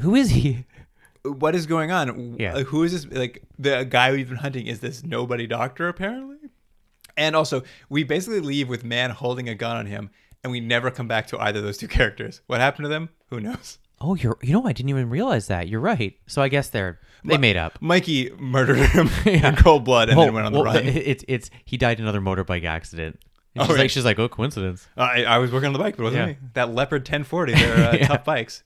Who 0.00 0.14
is 0.14 0.30
he?" 0.30 0.64
what 1.22 1.54
is 1.54 1.66
going 1.66 1.90
on? 1.90 2.36
Yeah. 2.38 2.62
Who 2.64 2.84
is 2.84 2.92
this? 2.92 3.12
Like 3.12 3.42
the 3.58 3.84
guy 3.84 4.12
we've 4.12 4.28
been 4.28 4.38
hunting 4.38 4.66
is 4.66 4.80
this 4.80 5.02
nobody 5.02 5.46
doctor 5.46 5.88
apparently? 5.88 6.36
And 7.16 7.34
also, 7.34 7.62
we 7.88 8.04
basically 8.04 8.40
leave 8.40 8.68
with 8.68 8.84
Mann 8.84 9.10
holding 9.10 9.48
a 9.48 9.54
gun 9.54 9.76
on 9.76 9.86
him, 9.86 10.10
and 10.44 10.52
we 10.52 10.60
never 10.60 10.90
come 10.90 11.08
back 11.08 11.26
to 11.28 11.38
either 11.38 11.60
of 11.60 11.64
those 11.64 11.78
two 11.78 11.88
characters. 11.98 12.42
What 12.46 12.60
happened 12.60 12.84
to 12.84 12.88
them? 12.88 13.08
Who 13.30 13.40
knows? 13.40 13.78
Oh, 14.00 14.14
you're 14.14 14.36
you 14.42 14.52
know 14.52 14.66
I 14.66 14.72
didn't 14.72 14.90
even 14.90 15.08
realize 15.08 15.46
that. 15.46 15.68
You're 15.68 15.80
right. 15.80 16.18
So 16.26 16.42
I 16.42 16.48
guess 16.48 16.68
they're 16.68 17.00
they 17.26 17.38
made 17.38 17.56
up. 17.56 17.78
Mikey 17.80 18.30
murdered 18.38 18.78
him 18.78 19.08
in 19.26 19.56
cold 19.56 19.84
blood 19.84 20.08
and 20.08 20.16
Well- 20.16 20.26
then 20.26 20.34
went 20.34 20.46
on 20.46 20.52
the 20.52 20.58
well, 20.60 20.74
run. 20.74 20.86
It's 20.86 21.24
it's 21.28 21.50
he 21.64 21.76
died 21.76 21.98
in 21.98 22.04
another 22.06 22.20
motorbike 22.20 22.64
accident. 22.64 23.18
And 23.54 23.62
Oh, 23.62 23.66
she's 23.66 23.74
right. 23.74 23.80
like 23.82 23.90
she's 23.90 24.04
like 24.04 24.18
oh 24.18 24.28
coincidence. 24.28 24.86
I, 24.96 25.24
I 25.24 25.38
was 25.38 25.50
working 25.52 25.68
on 25.68 25.72
the 25.72 25.78
bike, 25.78 25.96
but 25.96 26.02
it 26.02 26.04
wasn't 26.04 26.20
Yeah. 26.20 26.26
me. 26.34 26.38
That 26.54 26.74
Leopard 26.74 27.02
1040, 27.02 27.54
they're 27.54 27.74
uh, 27.90 27.96
Yeah. 28.00 28.06
tough 28.08 28.24
bikes. 28.24 28.62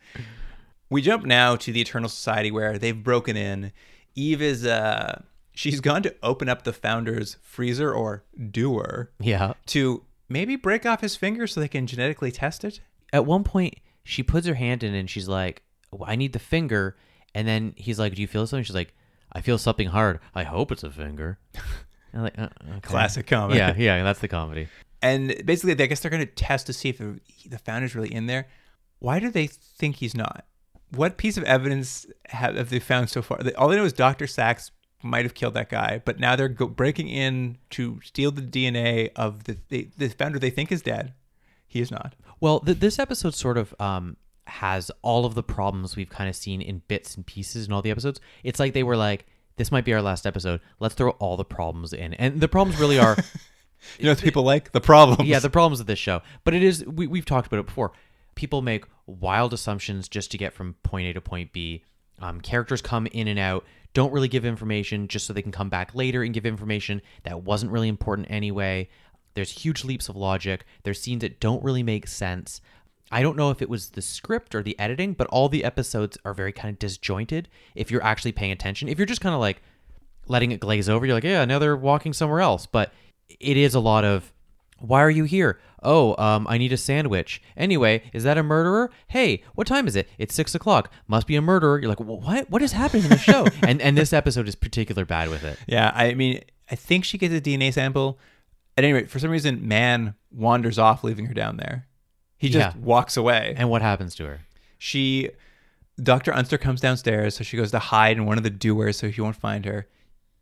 We 0.88 1.02
jump 1.02 1.24
now 1.24 1.54
to 1.56 1.72
the 1.72 1.80
Eternal 1.80 2.08
Society 2.08 2.50
where 2.50 2.76
they've 2.78 3.00
broken 3.00 3.36
in. 3.36 3.72
Eve 4.16 4.42
is, 4.42 4.66
uh, 4.66 5.22
she's 5.54 5.80
gone 5.80 6.02
to 6.02 6.14
open 6.22 6.48
up 6.48 6.64
the 6.64 6.72
founder's 6.72 7.36
freezer 7.42 7.92
or 7.94 8.24
Dewar 8.50 9.10
Yeah. 9.20 9.52
to 9.66 10.02
maybe 10.28 10.56
break 10.56 10.84
off 10.84 11.00
his 11.00 11.14
finger 11.14 11.46
so 11.46 11.60
they 11.60 11.68
can 11.68 11.86
genetically 11.86 12.32
test 12.32 12.64
it. 12.64 12.80
At 13.12 13.24
one 13.24 13.44
point, 13.44 13.74
she 14.02 14.24
puts 14.24 14.48
her 14.48 14.54
hand 14.54 14.82
in 14.82 14.94
and 14.94 15.08
she's 15.08 15.28
like, 15.28 15.62
"Oh, 15.92 16.02
"I 16.04 16.16
need 16.16 16.32
the 16.32 16.38
finger," 16.40 16.96
and 17.34 17.46
then 17.46 17.74
he's 17.76 17.98
like, 17.98 18.14
"Do 18.14 18.22
you 18.22 18.28
feel 18.28 18.46
something?" 18.46 18.64
She's 18.64 18.74
like, 18.74 18.94
I 19.32 19.40
feel 19.40 19.58
something 19.58 19.88
hard. 19.88 20.20
I 20.34 20.44
hope 20.44 20.72
it's 20.72 20.82
a 20.82 20.90
finger. 20.90 21.38
I'm 22.14 22.22
like, 22.22 22.38
uh, 22.38 22.48
okay. 22.68 22.80
Classic 22.82 23.26
comedy. 23.26 23.58
Yeah, 23.58 23.74
yeah, 23.76 24.02
that's 24.02 24.18
the 24.18 24.28
comedy. 24.28 24.68
And 25.02 25.34
basically, 25.44 25.82
I 25.82 25.86
guess 25.86 26.00
they're 26.00 26.10
going 26.10 26.26
to 26.26 26.32
test 26.32 26.66
to 26.66 26.72
see 26.72 26.88
if 26.88 26.98
the, 26.98 27.20
the 27.48 27.58
founder's 27.58 27.94
really 27.94 28.12
in 28.12 28.26
there. 28.26 28.48
Why 28.98 29.18
do 29.20 29.30
they 29.30 29.46
think 29.46 29.96
he's 29.96 30.14
not? 30.14 30.44
What 30.90 31.16
piece 31.16 31.36
of 31.36 31.44
evidence 31.44 32.06
have, 32.26 32.56
have 32.56 32.70
they 32.70 32.80
found 32.80 33.08
so 33.08 33.22
far? 33.22 33.40
All 33.56 33.68
they 33.68 33.76
know 33.76 33.84
is 33.84 33.92
Dr. 33.92 34.26
Sachs 34.26 34.72
might 35.02 35.24
have 35.24 35.34
killed 35.34 35.54
that 35.54 35.70
guy, 35.70 36.02
but 36.04 36.18
now 36.18 36.34
they're 36.36 36.48
go- 36.48 36.66
breaking 36.66 37.08
in 37.08 37.56
to 37.70 38.00
steal 38.02 38.32
the 38.32 38.42
DNA 38.42 39.10
of 39.14 39.44
the, 39.44 39.56
the, 39.68 39.88
the 39.96 40.08
founder 40.08 40.38
they 40.38 40.50
think 40.50 40.72
is 40.72 40.82
dead. 40.82 41.14
He 41.66 41.80
is 41.80 41.92
not. 41.92 42.16
Well, 42.40 42.60
th- 42.60 42.80
this 42.80 42.98
episode 42.98 43.34
sort 43.34 43.56
of 43.56 43.72
um, 43.80 44.16
has 44.50 44.90
all 45.02 45.24
of 45.24 45.34
the 45.34 45.42
problems 45.42 45.96
we've 45.96 46.10
kind 46.10 46.28
of 46.28 46.36
seen 46.36 46.60
in 46.60 46.82
bits 46.88 47.14
and 47.14 47.26
pieces 47.26 47.66
in 47.66 47.72
all 47.72 47.82
the 47.82 47.90
episodes. 47.90 48.20
It's 48.44 48.60
like 48.60 48.72
they 48.74 48.82
were 48.82 48.96
like, 48.96 49.26
this 49.56 49.72
might 49.72 49.84
be 49.84 49.92
our 49.92 50.02
last 50.02 50.26
episode. 50.26 50.60
Let's 50.78 50.94
throw 50.94 51.10
all 51.12 51.36
the 51.36 51.44
problems 51.44 51.92
in. 51.92 52.14
And 52.14 52.40
the 52.40 52.48
problems 52.48 52.80
really 52.80 52.98
are, 52.98 53.16
You 53.98 54.06
know 54.06 54.12
what 54.12 54.20
people 54.20 54.42
like? 54.42 54.72
The 54.72 54.80
problems. 54.80 55.28
yeah, 55.28 55.38
the 55.38 55.50
problems 55.50 55.80
of 55.80 55.86
this 55.86 55.98
show. 55.98 56.22
But 56.44 56.54
it 56.54 56.62
is, 56.62 56.84
we, 56.84 57.06
we've 57.06 57.24
talked 57.24 57.46
about 57.46 57.60
it 57.60 57.66
before. 57.66 57.92
People 58.34 58.62
make 58.62 58.84
wild 59.06 59.52
assumptions 59.52 60.08
just 60.08 60.30
to 60.32 60.38
get 60.38 60.52
from 60.52 60.74
point 60.82 61.08
A 61.08 61.12
to 61.14 61.20
point 61.20 61.52
B. 61.52 61.84
Um, 62.20 62.40
characters 62.40 62.82
come 62.82 63.06
in 63.06 63.28
and 63.28 63.38
out, 63.38 63.64
don't 63.94 64.12
really 64.12 64.28
give 64.28 64.44
information 64.44 65.08
just 65.08 65.26
so 65.26 65.32
they 65.32 65.42
can 65.42 65.52
come 65.52 65.70
back 65.70 65.94
later 65.94 66.22
and 66.22 66.34
give 66.34 66.44
information 66.46 67.00
that 67.22 67.42
wasn't 67.42 67.72
really 67.72 67.88
important 67.88 68.30
anyway. 68.30 68.88
There's 69.34 69.50
huge 69.50 69.84
leaps 69.84 70.08
of 70.08 70.16
logic. 70.16 70.64
There's 70.82 71.00
scenes 71.00 71.22
that 71.22 71.40
don't 71.40 71.62
really 71.64 71.82
make 71.82 72.06
sense. 72.06 72.60
I 73.10 73.22
don't 73.22 73.36
know 73.36 73.50
if 73.50 73.60
it 73.60 73.68
was 73.68 73.90
the 73.90 74.02
script 74.02 74.54
or 74.54 74.62
the 74.62 74.78
editing, 74.78 75.14
but 75.14 75.26
all 75.28 75.48
the 75.48 75.64
episodes 75.64 76.16
are 76.24 76.34
very 76.34 76.52
kind 76.52 76.72
of 76.72 76.78
disjointed 76.78 77.48
if 77.74 77.90
you're 77.90 78.02
actually 78.02 78.32
paying 78.32 78.52
attention. 78.52 78.88
If 78.88 78.98
you're 78.98 79.06
just 79.06 79.20
kind 79.20 79.34
of 79.34 79.40
like 79.40 79.62
letting 80.28 80.52
it 80.52 80.60
glaze 80.60 80.88
over, 80.88 81.04
you're 81.04 81.14
like, 81.14 81.24
yeah, 81.24 81.44
now 81.44 81.58
they're 81.58 81.76
walking 81.76 82.12
somewhere 82.12 82.40
else. 82.40 82.66
But 82.66 82.92
it 83.40 83.56
is 83.56 83.74
a 83.74 83.80
lot 83.80 84.04
of, 84.04 84.32
why 84.78 85.02
are 85.02 85.10
you 85.10 85.24
here? 85.24 85.58
Oh, 85.82 86.14
um, 86.22 86.46
I 86.48 86.58
need 86.58 86.72
a 86.72 86.76
sandwich. 86.76 87.42
Anyway, 87.56 88.02
is 88.12 88.22
that 88.24 88.38
a 88.38 88.42
murderer? 88.42 88.90
Hey, 89.08 89.42
what 89.54 89.66
time 89.66 89.86
is 89.86 89.96
it? 89.96 90.08
It's 90.18 90.34
six 90.34 90.54
o'clock. 90.54 90.92
Must 91.08 91.26
be 91.26 91.36
a 91.36 91.42
murderer. 91.42 91.78
You're 91.78 91.88
like, 91.88 91.98
"Wh- 91.98 92.26
what? 92.26 92.50
What 92.50 92.62
is 92.62 92.72
happening 92.72 93.04
in 93.04 93.10
the 93.10 93.18
show? 93.18 93.46
and 93.62 93.80
and 93.80 93.96
this 93.96 94.12
episode 94.12 94.46
is 94.46 94.54
particular 94.54 95.04
bad 95.06 95.30
with 95.30 95.42
it. 95.42 95.58
Yeah, 95.66 95.90
I 95.94 96.12
mean, 96.14 96.42
I 96.70 96.74
think 96.76 97.04
she 97.04 97.16
gets 97.16 97.34
a 97.34 97.40
DNA 97.40 97.72
sample. 97.72 98.18
At 98.76 98.84
any 98.84 98.92
rate, 98.92 99.10
for 99.10 99.18
some 99.18 99.30
reason, 99.30 99.66
Mann 99.66 100.14
wanders 100.30 100.78
off, 100.78 101.02
leaving 101.02 101.26
her 101.26 101.34
down 101.34 101.56
there. 101.56 101.86
He 102.40 102.48
just 102.48 102.74
Yeah. 102.74 102.82
walks 102.82 103.16
away. 103.16 103.54
And 103.56 103.70
what 103.70 103.82
happens 103.82 104.14
to 104.16 104.24
her? 104.24 104.40
she, 104.78 105.28
Dr. 106.02 106.32
Unster 106.32 106.56
comes 106.58 106.80
downstairs, 106.80 107.34
so 107.36 107.44
she 107.44 107.56
goes 107.58 107.70
to 107.72 107.78
hide 107.78 108.16
in 108.16 108.24
one 108.24 108.38
of 108.38 108.44
the 108.44 108.50
Dewars 108.50 108.96
so 108.96 109.10
he 109.10 109.20
won't 109.20 109.36
find 109.36 109.66
her. 109.66 109.86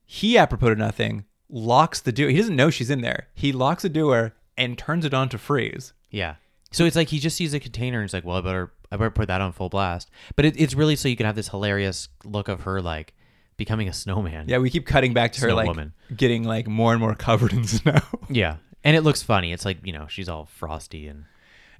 He, 0.07 0.39
apropos 0.39 0.71
to 0.71 0.77
nothing, 0.77 1.25
locks 1.49 2.01
the 2.01 2.13
Dewar. 2.13 2.31
He 2.31 2.37
doesn't 2.37 2.55
know 2.57 2.71
she's 2.71 2.89
in 2.91 3.01
there. 3.01 3.27
He 3.35 3.51
locks 3.53 3.83
the 3.83 3.89
Dewar 3.89 4.35
and 4.57 4.79
turns 4.79 5.05
it 5.05 5.13
on 5.13 5.29
to 5.31 5.39
freeze. 5.39 5.93
Yeah. 6.11 6.37
So 6.71 6.85
it's 6.85 6.95
like 6.97 7.09
he 7.09 7.19
just 7.19 7.37
sees 7.37 7.53
a 7.55 7.59
container 7.61 7.99
and 7.99 8.09
he's 8.09 8.15
like, 8.15 8.25
well, 8.25 8.37
I 8.37 8.41
better, 8.43 8.73
I 8.93 8.97
better 8.97 9.11
put 9.11 9.27
that 9.29 9.41
on 9.41 9.53
full 9.53 9.69
blast. 9.69 10.09
But 10.37 10.45
it, 10.45 10.61
it's 10.61 10.75
really 10.75 10.95
so 10.97 11.09
you 11.09 11.17
can 11.17 11.27
have 11.27 11.35
this 11.37 11.49
hilarious 11.49 12.09
look 12.25 12.47
of 12.49 12.61
her 12.61 12.81
like 12.81 13.15
becoming 13.57 13.89
a 13.89 13.93
snowman. 13.93 14.49
Yeah, 14.49 14.59
we 14.59 14.71
keep 14.71 14.87
cutting 14.87 15.13
back 15.15 15.33
to 15.33 15.41
her 15.41 15.49
Snow 15.49 15.57
like 15.57 15.67
woman. 15.67 15.93
getting 16.17 16.45
like 16.45 16.69
more 16.69 16.93
and 16.93 17.01
more 17.01 17.15
covered 17.17 17.53
in 17.53 17.65
snow. 17.67 17.99
Yeah. 18.31 18.57
And 18.85 18.95
it 18.97 19.01
looks 19.03 19.23
funny. 19.23 19.53
It's 19.53 19.65
like, 19.65 19.79
you 19.85 19.93
know, 19.93 20.07
she's 20.09 20.29
all 20.29 20.47
frosty 20.47 21.09
and 21.09 21.25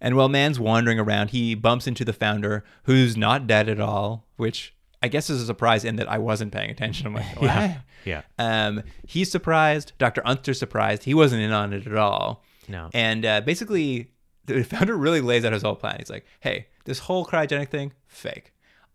And 0.01 0.17
while 0.17 0.29
Mann's 0.29 0.61
wandering 0.61 0.99
around, 0.99 1.31
he 1.31 1.55
bumps 1.55 1.87
into 1.87 2.05
the 2.05 2.13
founder, 2.13 2.65
who's 2.85 3.17
not 3.17 3.47
dead 3.47 3.69
at 3.69 3.81
all, 3.81 4.27
which 4.37 4.75
I 5.03 5.09
guess 5.09 5.29
is 5.31 5.43
a 5.43 5.47
surprise 5.47 5.85
in 5.85 5.97
that 5.97 6.09
I 6.11 6.19
wasn't 6.19 6.53
paying 6.53 6.71
attention. 6.71 7.07
I'm 7.09 7.15
like, 7.15 7.27
Yeah. 7.43 7.79
Yeah. 8.05 8.23
Um, 8.39 8.83
he's 9.07 9.31
surprised. 9.31 9.93
Dr. 9.99 10.23
Unster's 10.25 10.59
surprised. 10.59 11.05
He 11.05 11.15
wasn't 11.15 11.43
in 11.43 11.53
on 11.53 11.73
it 11.73 11.87
at 11.87 11.97
all. 11.97 12.45
No. 12.69 12.91
And 12.95 13.25
uh, 13.27 13.41
basically, 13.41 14.11
the 14.47 14.63
founder 14.63 14.97
really 14.97 15.21
lays 15.21 15.45
out 15.45 15.53
his 15.53 15.63
whole 15.63 15.75
plan. 15.75 15.97
He's 15.99 16.11
like, 16.11 16.25
hey, 16.41 16.69
this 16.85 17.01
whole 17.01 17.25
cryogenic 17.27 17.69
thing, 17.69 17.93
fake. 18.07 18.53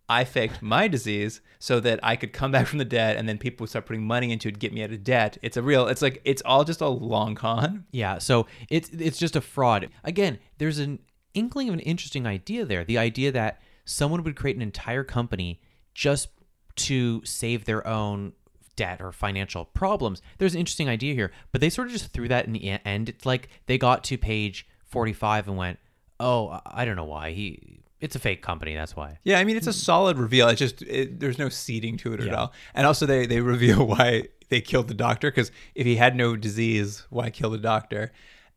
I 0.10 0.26
faked 0.26 0.62
my 0.62 0.88
disease 0.88 1.42
so 1.60 1.80
that 1.80 2.00
I 2.04 2.16
could 2.16 2.34
come 2.34 2.52
back 2.52 2.68
from 2.68 2.80
the 2.80 2.86
dead 2.86 3.16
and 3.16 3.28
then 3.28 3.38
people 3.38 3.64
would 3.64 3.70
start 3.70 3.86
putting 3.86 4.06
money 4.06 4.32
into 4.32 4.50
it 4.50 4.54
to 4.54 4.60
get 4.60 4.74
me 4.74 4.84
out 4.84 4.92
of 4.92 5.04
debt. 5.04 5.38
It's 5.42 5.56
a 5.56 5.62
real, 5.62 5.88
it's 5.88 6.02
like, 6.02 6.22
it's 6.26 6.42
all 6.46 6.64
just 6.64 6.82
a 6.82 6.88
long 6.88 7.36
con. 7.36 7.86
Yeah, 7.92 8.18
so 8.18 8.48
it's 8.70 8.90
it's 8.90 9.18
just 9.18 9.36
a 9.36 9.42
fraud. 9.42 9.90
Again, 10.04 10.40
there's 10.58 10.80
an 10.80 11.00
inkling 11.34 11.70
of 11.70 11.74
an 11.74 11.80
interesting 11.82 12.28
idea 12.28 12.66
there. 12.66 12.84
The 12.84 12.98
idea 12.98 13.32
that 13.32 13.62
someone 13.86 14.24
would 14.24 14.36
create 14.36 14.56
an 14.56 14.62
entire 14.62 15.04
company 15.04 15.62
just 15.94 16.30
to 16.76 17.24
save 17.24 17.66
their 17.66 17.86
own 17.88 18.34
debt 18.76 19.02
or 19.02 19.12
financial 19.12 19.66
problems. 19.66 20.22
There's 20.38 20.54
an 20.54 20.60
interesting 20.60 20.90
idea 20.90 21.14
here, 21.14 21.32
but 21.52 21.62
they 21.62 21.70
sort 21.70 21.88
of 21.88 21.94
just 21.94 22.12
threw 22.12 22.28
that 22.28 22.46
in 22.46 22.54
the 22.54 22.80
end. 22.86 23.10
It's 23.10 23.26
like 23.26 23.50
they 23.68 23.78
got 23.78 24.04
to 24.06 24.18
page 24.18 24.68
45 24.86 25.48
and 25.48 25.58
went, 25.58 25.80
"Oh, 26.20 26.60
I 26.66 26.84
don't 26.84 26.96
know 26.96 27.06
why. 27.06 27.32
He 27.32 27.83
it's 28.04 28.16
a 28.16 28.20
fake 28.20 28.42
company, 28.42 28.76
that's 28.76 28.96
why." 28.96 29.20
Yeah, 29.24 29.40
I 29.40 29.44
mean 29.44 29.58
it's 29.58 29.68
a 29.68 29.74
solid 29.74 30.18
reveal. 30.18 30.48
It's 30.50 30.60
just 30.60 30.82
it, 30.84 31.20
there's 31.20 31.40
no 31.40 31.50
seeding 31.50 31.98
to 31.98 32.14
it 32.14 32.20
at 32.20 32.34
all. 32.34 32.54
And 32.74 32.86
also 32.86 33.06
they 33.06 33.26
they 33.26 33.42
reveal 33.42 33.86
why 33.94 34.28
they 34.50 34.62
killed 34.62 34.88
the 34.88 34.94
doctor 34.94 35.32
because 35.32 35.52
if 35.74 35.86
he 35.86 35.96
had 35.96 36.16
no 36.16 36.36
disease, 36.36 37.06
why 37.10 37.30
kill 37.30 37.50
the 37.50 37.58
doctor? 37.58 38.12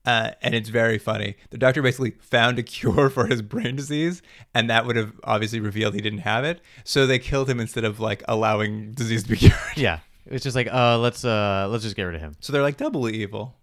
Uh, 0.05 0.31
and 0.41 0.55
it's 0.55 0.69
very 0.69 0.99
funny. 0.99 1.37
The 1.51 1.59
doctor 1.59 1.83
basically 1.83 2.13
found 2.21 2.59
a 2.59 2.63
cure 2.77 3.11
for 3.11 3.27
his 3.27 3.43
brain 3.43 3.75
disease, 3.75 4.23
and 4.55 4.71
that 4.71 4.87
would 4.87 4.97
have 4.97 5.13
obviously 5.25 5.59
revealed 5.59 5.95
he 5.95 6.01
didn't 6.01 6.21
have 6.21 6.45
it. 6.45 6.61
So 6.85 7.07
they 7.07 7.19
killed 7.19 7.51
him 7.51 7.59
instead 7.59 7.85
of 7.85 7.99
like 7.99 8.23
allowing 8.29 8.93
disease 8.93 9.25
to 9.25 9.31
be 9.31 9.37
cured. 9.47 9.77
Yeah. 9.77 10.01
It's 10.27 10.43
just 10.45 10.57
like, 10.57 10.69
"Uh, 10.73 10.99
let's 10.99 11.25
uh 11.25 11.69
let's 11.71 11.85
just 11.85 11.97
get 11.97 12.05
rid 12.05 12.17
of 12.17 12.21
him." 12.21 12.37
So 12.41 12.53
they're 12.53 12.63
like 12.63 12.77
doubly 12.77 13.15
evil. 13.15 13.55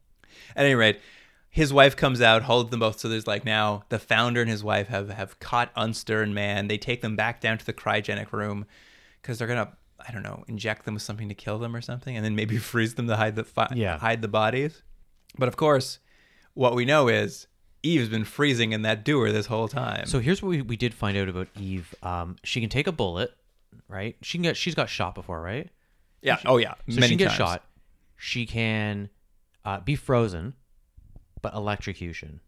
At 0.56 0.66
any 0.66 0.76
rate, 0.76 1.00
his 1.56 1.72
wife 1.72 1.96
comes 1.96 2.20
out, 2.20 2.42
holds 2.42 2.72
them 2.72 2.80
both. 2.80 3.00
So 3.00 3.08
there's 3.08 3.28
like 3.28 3.46
now 3.46 3.84
the 3.90 4.00
founder 4.00 4.42
and 4.42 4.50
his 4.50 4.64
wife 4.64 4.88
have 4.88 5.10
have 5.12 5.38
caught 5.40 5.72
Unster 5.76 6.24
and 6.24 6.34
Mann. 6.34 6.68
They 6.68 6.80
take 6.80 7.02
them 7.02 7.16
back 7.16 7.42
down 7.42 7.60
to 7.60 7.66
the 7.66 7.74
cryogenic 7.74 8.32
room 8.32 8.66
because 9.22 9.38
they're 9.38 9.48
gonna 9.48 9.72
I 10.06 10.12
don't 10.12 10.24
know 10.24 10.44
inject 10.48 10.84
them 10.84 10.96
with 10.96 11.04
something 11.04 11.30
to 11.30 11.36
kill 11.36 11.60
them 11.60 11.76
or 11.76 11.82
something, 11.82 12.16
and 12.16 12.26
then 12.26 12.36
maybe 12.36 12.58
freeze 12.72 12.96
them 12.96 13.08
to 13.08 13.16
hide 13.16 13.36
the 13.36 13.44
fi- 13.44 13.72
Yeah. 13.76 14.00
hide 14.00 14.24
the 14.24 14.28
bodies. 14.28 14.82
But 15.38 15.48
of 15.48 15.56
course, 15.56 16.00
what 16.56 16.74
we 16.74 16.86
know 16.86 17.08
is 17.08 17.46
Eve's 17.84 18.10
been 18.10 18.24
freezing 18.26 18.72
in 18.72 18.82
that 18.82 19.06
Dewar 19.06 19.32
this 19.32 19.46
whole 19.46 19.68
time. 19.68 20.08
So 20.08 20.20
here's 20.20 20.42
what 20.42 20.50
we, 20.50 20.62
we 20.64 20.76
did 20.76 20.96
find 20.96 21.16
out 21.18 21.30
about 21.30 21.50
Eve. 21.60 21.94
Um, 22.02 22.38
she 22.44 22.62
can 22.62 22.70
take 22.72 22.88
a 22.88 22.92
bullet, 22.92 23.32
right? 23.88 24.16
She 24.24 24.40
can 24.40 24.44
get 24.44 24.58
she's 24.58 24.74
got 24.74 24.90
shot 24.90 25.14
before, 25.14 25.40
right? 25.40 25.70
yeah, 26.24 26.40
oh 26.48 26.58
yeah, 26.58 26.74
So 26.90 26.96
many 26.96 27.10
she 27.10 27.10
can 27.18 27.28
get 27.28 27.32
shot. 27.36 27.64
She 28.18 28.48
can 28.48 29.10
uh, 29.66 29.82
be 29.82 29.96
frozen, 29.96 30.54
but 31.44 31.54
electrocution. 31.54 32.40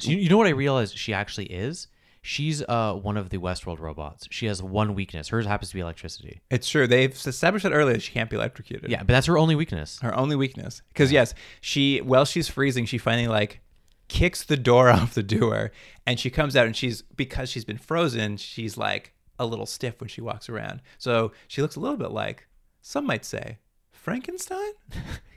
So 0.00 0.10
you, 0.10 0.18
you 0.18 0.28
know 0.28 0.36
what 0.36 0.46
I 0.46 0.50
realized 0.50 0.98
she 0.98 1.14
actually 1.14 1.46
is? 1.46 1.86
She's 2.20 2.62
uh, 2.68 2.94
one 2.94 3.16
of 3.16 3.30
the 3.30 3.38
Westworld 3.38 3.80
robots. 3.80 4.28
She 4.30 4.46
has 4.46 4.62
one 4.62 4.94
weakness. 4.94 5.28
Hers 5.30 5.44
happens 5.46 5.70
to 5.70 5.74
be 5.74 5.80
electricity. 5.80 6.40
It's 6.50 6.68
true. 6.68 6.86
They've 6.86 7.10
established 7.10 7.64
that 7.64 7.72
earlier. 7.72 7.94
that 7.94 8.00
She 8.02 8.12
can't 8.12 8.30
be 8.30 8.36
electrocuted. 8.36 8.90
Yeah, 8.90 8.98
but 8.98 9.08
that's 9.08 9.26
her 9.26 9.36
only 9.38 9.56
weakness. 9.56 9.98
her 10.02 10.14
only 10.14 10.36
weakness 10.36 10.82
because 10.88 11.10
yes 11.10 11.34
she 11.60 11.98
while 11.98 12.24
she's 12.24 12.48
freezing 12.48 12.84
she 12.84 12.98
finally 12.98 13.26
like 13.28 13.60
kicks 14.08 14.44
the 14.44 14.56
door 14.56 14.88
off 14.96 15.14
the 15.14 15.22
Dewar 15.22 15.72
and 16.06 16.20
she 16.20 16.30
comes 16.30 16.54
out 16.54 16.66
and 16.66 16.76
she's 16.76 17.02
because 17.02 17.48
she's 17.48 17.64
been 17.64 17.78
frozen 17.78 18.36
she's 18.36 18.76
like 18.76 19.14
a 19.38 19.46
little 19.46 19.66
stiff 19.66 20.00
when 20.00 20.08
she 20.08 20.20
walks 20.20 20.48
around 20.48 20.80
so 20.98 21.32
she 21.48 21.60
looks 21.62 21.74
a 21.76 21.80
little 21.80 21.96
bit 21.96 22.10
like 22.10 22.46
some 22.82 23.06
might 23.06 23.24
say 23.24 23.58
frankenstein 23.90 24.72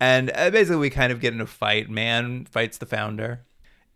and 0.00 0.30
uh, 0.34 0.50
basically 0.50 0.76
we 0.76 0.90
kind 0.90 1.12
of 1.12 1.20
get 1.20 1.32
in 1.32 1.40
a 1.40 1.46
fight 1.46 1.88
Mann 1.90 2.44
fights 2.46 2.78
the 2.78 2.86
founder 2.86 3.40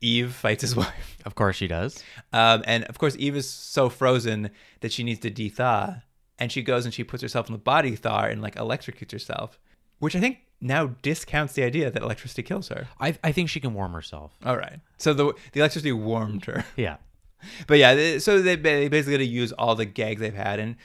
eve 0.00 0.32
fights 0.34 0.62
his 0.62 0.74
wife 0.84 1.18
Of 1.26 1.34
course 1.34 1.56
she 1.56 1.66
does. 1.68 2.02
um, 2.32 2.62
and 2.66 2.84
of 2.84 2.98
course, 2.98 3.16
Eve 3.18 3.36
is 3.36 3.48
so 3.48 3.88
frozen 3.90 4.50
that 4.80 4.92
she 4.92 5.02
needs 5.04 5.20
to 5.20 5.30
de-thaw. 5.30 5.96
And 6.38 6.50
she 6.50 6.62
goes 6.62 6.86
and 6.86 6.94
she 6.94 7.04
puts 7.04 7.20
herself 7.22 7.48
in 7.48 7.52
the 7.52 7.58
body 7.58 7.94
thaw 7.96 8.22
and 8.24 8.40
like 8.40 8.54
electrocutes 8.54 9.12
herself, 9.12 9.58
which 9.98 10.16
I 10.16 10.20
think 10.20 10.38
now 10.62 10.86
discounts 11.02 11.52
the 11.52 11.62
idea 11.64 11.90
that 11.90 12.02
electricity 12.02 12.42
kills 12.42 12.68
her. 12.68 12.88
I, 12.98 13.18
I 13.22 13.30
think 13.32 13.50
she 13.50 13.60
can 13.60 13.74
warm 13.74 13.92
herself. 13.92 14.32
All 14.42 14.56
right. 14.56 14.80
So 14.96 15.12
the 15.12 15.34
the 15.52 15.60
electricity 15.60 15.92
warmed 15.92 16.46
her. 16.46 16.64
Yeah. 16.76 16.96
But 17.66 17.78
yeah, 17.78 18.18
so 18.18 18.40
they 18.42 18.56
ba- 18.56 18.88
basically 18.90 19.16
to 19.18 19.24
use 19.24 19.52
all 19.52 19.74
the 19.74 19.86
gags 19.86 20.20
they've 20.20 20.34
had, 20.34 20.60
and 20.60 20.76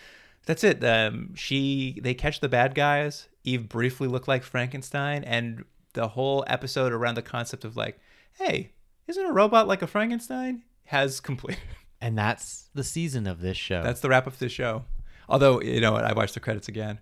that's 0.46 0.64
it. 0.64 0.84
Um, 0.84 1.34
she 1.36 2.00
they 2.02 2.14
catch 2.14 2.40
the 2.40 2.50
bad 2.50 2.76
guys. 2.76 3.28
Eve 3.44 3.70
briefly 3.70 4.08
looked 4.08 4.28
like 4.28 4.44
Frankenstein, 4.44 5.24
and 5.24 5.66
the 5.94 6.10
whole 6.10 6.44
episode 6.48 6.92
around 6.94 7.16
the 7.16 7.22
concept 7.22 7.64
of 7.64 7.78
like, 7.78 8.00
hey, 8.34 8.72
isn't 9.08 9.26
a 9.26 9.32
robot 9.34 9.68
like 9.68 9.82
a 9.82 9.88
Frankenstein? 9.88 10.64
Has 10.86 11.20
completed. 11.20 11.62
And 12.02 12.18
that's 12.18 12.70
the 12.76 12.84
season 12.84 13.26
of 13.26 13.40
this 13.40 13.58
show. 13.58 13.82
That's 13.82 14.02
the 14.02 14.10
wrap 14.10 14.28
up 14.28 14.34
of 14.34 14.40
this 14.40 14.52
show. 14.52 14.84
Although, 15.30 15.62
you 15.62 15.80
know 15.82 15.94
what? 15.94 16.04
I 16.04 16.14
watched 16.14 16.34
the 16.36 16.40
credits 16.40 16.68
again. 16.68 17.00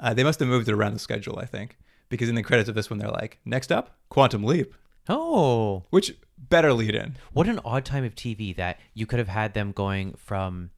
Uh, 0.00 0.14
they 0.14 0.24
must 0.24 0.38
have 0.38 0.48
moved 0.48 0.68
it 0.68 0.72
around 0.72 0.94
the 0.94 0.98
schedule, 0.98 1.38
I 1.38 1.44
think. 1.46 1.76
Because 2.08 2.28
in 2.28 2.36
the 2.36 2.42
credits 2.44 2.68
of 2.68 2.74
this 2.74 2.88
one, 2.88 2.98
they're 2.98 3.10
like, 3.10 3.38
next 3.44 3.70
up, 3.72 3.98
Quantum 4.08 4.44
Leap, 4.44 4.72
oh, 5.08 5.82
which 5.90 6.16
better 6.38 6.72
lead 6.72 6.94
in. 6.94 7.16
what 7.32 7.48
an 7.48 7.60
odd 7.64 7.84
time 7.84 8.04
of 8.04 8.14
TV 8.14 8.54
that 8.56 8.78
you 8.94 9.04
could 9.04 9.18
have 9.18 9.28
had 9.28 9.52
them 9.52 9.72
going 9.72 10.14
from 10.14 10.70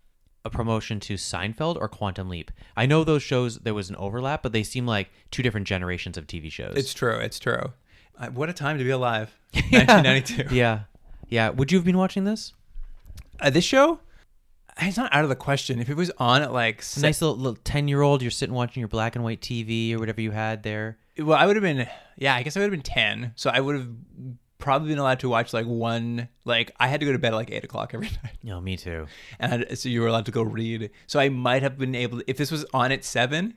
a 0.48 0.56
promotion 0.56 0.98
to 1.00 1.14
Seinfeld 1.14 1.76
or 1.76 1.88
Quantum 1.88 2.28
Leap. 2.28 2.50
I 2.76 2.86
know 2.86 3.04
those 3.04 3.22
shows 3.22 3.58
there 3.58 3.74
was 3.74 3.88
an 3.90 3.96
overlap, 3.96 4.42
but 4.42 4.52
they 4.52 4.62
seem 4.62 4.86
like 4.86 5.10
two 5.30 5.42
different 5.42 5.66
generations 5.66 6.16
of 6.16 6.26
TV 6.26 6.50
shows. 6.50 6.74
It's 6.76 6.92
true. 6.94 7.16
It's 7.18 7.38
true. 7.38 7.72
Uh, 8.18 8.26
what 8.28 8.48
a 8.48 8.52
time 8.52 8.78
to 8.78 8.84
be 8.84 8.90
alive. 8.90 9.36
1992. 9.54 10.54
yeah, 10.54 10.80
yeah. 11.28 11.50
Would 11.50 11.70
you 11.70 11.78
have 11.78 11.84
been 11.84 11.96
watching 11.98 12.24
this? 12.24 12.52
Uh, 13.40 13.50
this 13.50 13.64
show, 13.64 14.00
it's 14.80 14.96
not 14.96 15.14
out 15.14 15.22
of 15.22 15.28
the 15.28 15.36
question. 15.36 15.78
If 15.80 15.88
it 15.88 15.94
was 15.96 16.10
on 16.18 16.42
at 16.42 16.52
like, 16.52 16.82
se- 16.82 17.02
Nice 17.02 17.22
little 17.22 17.36
little 17.36 17.58
ten 17.62 17.86
year 17.88 18.02
old. 18.02 18.22
You're 18.22 18.30
sitting 18.32 18.54
watching 18.54 18.80
your 18.80 18.88
black 18.88 19.14
and 19.14 19.24
white 19.24 19.40
TV 19.40 19.94
or 19.94 19.98
whatever 19.98 20.20
you 20.20 20.32
had 20.32 20.62
there. 20.64 20.98
well, 21.18 21.38
I 21.38 21.46
would 21.46 21.56
have 21.56 21.62
been, 21.62 21.86
yeah, 22.16 22.34
I 22.34 22.42
guess 22.42 22.56
I 22.56 22.60
would 22.60 22.64
have 22.64 22.72
been 22.72 22.82
10. 22.82 23.32
So 23.36 23.50
I 23.50 23.60
would 23.60 23.76
have 23.76 23.88
probably 24.58 24.88
been 24.90 24.98
allowed 24.98 25.20
to 25.20 25.28
watch 25.28 25.52
like 25.52 25.66
one, 25.66 26.28
like 26.44 26.72
I 26.78 26.88
had 26.88 27.00
to 27.00 27.06
go 27.06 27.12
to 27.12 27.18
bed 27.18 27.32
at 27.32 27.36
like 27.36 27.50
eight 27.50 27.64
o'clock 27.64 27.92
every 27.94 28.08
night. 28.24 28.36
No, 28.42 28.60
me 28.60 28.76
too. 28.76 29.06
and 29.38 29.66
so 29.78 29.88
you 29.88 30.00
were 30.00 30.08
allowed 30.08 30.26
to 30.26 30.32
go 30.32 30.42
read. 30.42 30.90
So 31.06 31.18
I 31.20 31.28
might 31.28 31.62
have 31.62 31.78
been 31.78 31.94
able, 31.94 32.22
if 32.26 32.36
this 32.36 32.50
was 32.50 32.64
on 32.74 32.92
at 32.92 33.04
seven, 33.04 33.56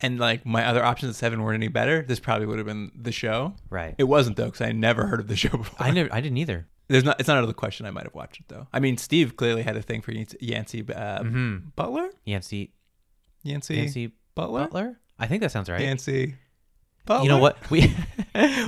and 0.00 0.18
like 0.18 0.46
my 0.46 0.64
other 0.64 0.84
options 0.84 1.10
at 1.10 1.16
seven 1.16 1.42
weren't 1.42 1.56
any 1.62 1.68
better, 1.68 2.02
this 2.02 2.20
probably 2.20 2.46
would 2.46 2.58
have 2.58 2.66
been 2.66 2.90
the 2.94 3.12
show. 3.12 3.54
Right. 3.68 3.94
It 3.98 4.04
wasn't 4.04 4.36
though, 4.36 4.46
because 4.46 4.60
I 4.60 4.72
never 4.72 5.06
heard 5.06 5.20
of 5.20 5.28
the 5.28 5.36
show 5.44 5.50
before. 5.50 5.76
I 5.86 5.90
never. 5.90 6.08
I 6.12 6.20
didn't 6.20 6.38
either. 6.38 6.66
There's 6.88 7.04
not. 7.04 7.18
It's 7.20 7.28
not 7.28 7.36
out 7.36 7.42
of 7.44 7.48
the 7.48 7.54
question. 7.54 7.84
I 7.84 7.90
might 7.90 8.04
have 8.04 8.14
watched 8.14 8.40
it 8.40 8.46
though. 8.48 8.66
I 8.72 8.80
mean, 8.80 8.96
Steve 8.96 9.36
clearly 9.36 9.62
had 9.62 9.76
a 9.76 9.82
thing 9.82 10.00
for 10.00 10.12
Yancey, 10.12 10.84
uh, 10.94 11.22
Butler. 11.76 12.08
Yancey 12.24 12.72
Yancey, 13.42 13.76
Yancey 13.76 14.12
Butler. 14.34 14.62
Butler. 14.62 15.00
I 15.18 15.26
think 15.26 15.42
that 15.42 15.50
sounds 15.52 15.68
right. 15.68 15.80
Yancey. 15.80 16.36
Butler. 17.04 17.24
You 17.24 17.28
know 17.28 17.38
what? 17.38 17.58
We 17.70 17.94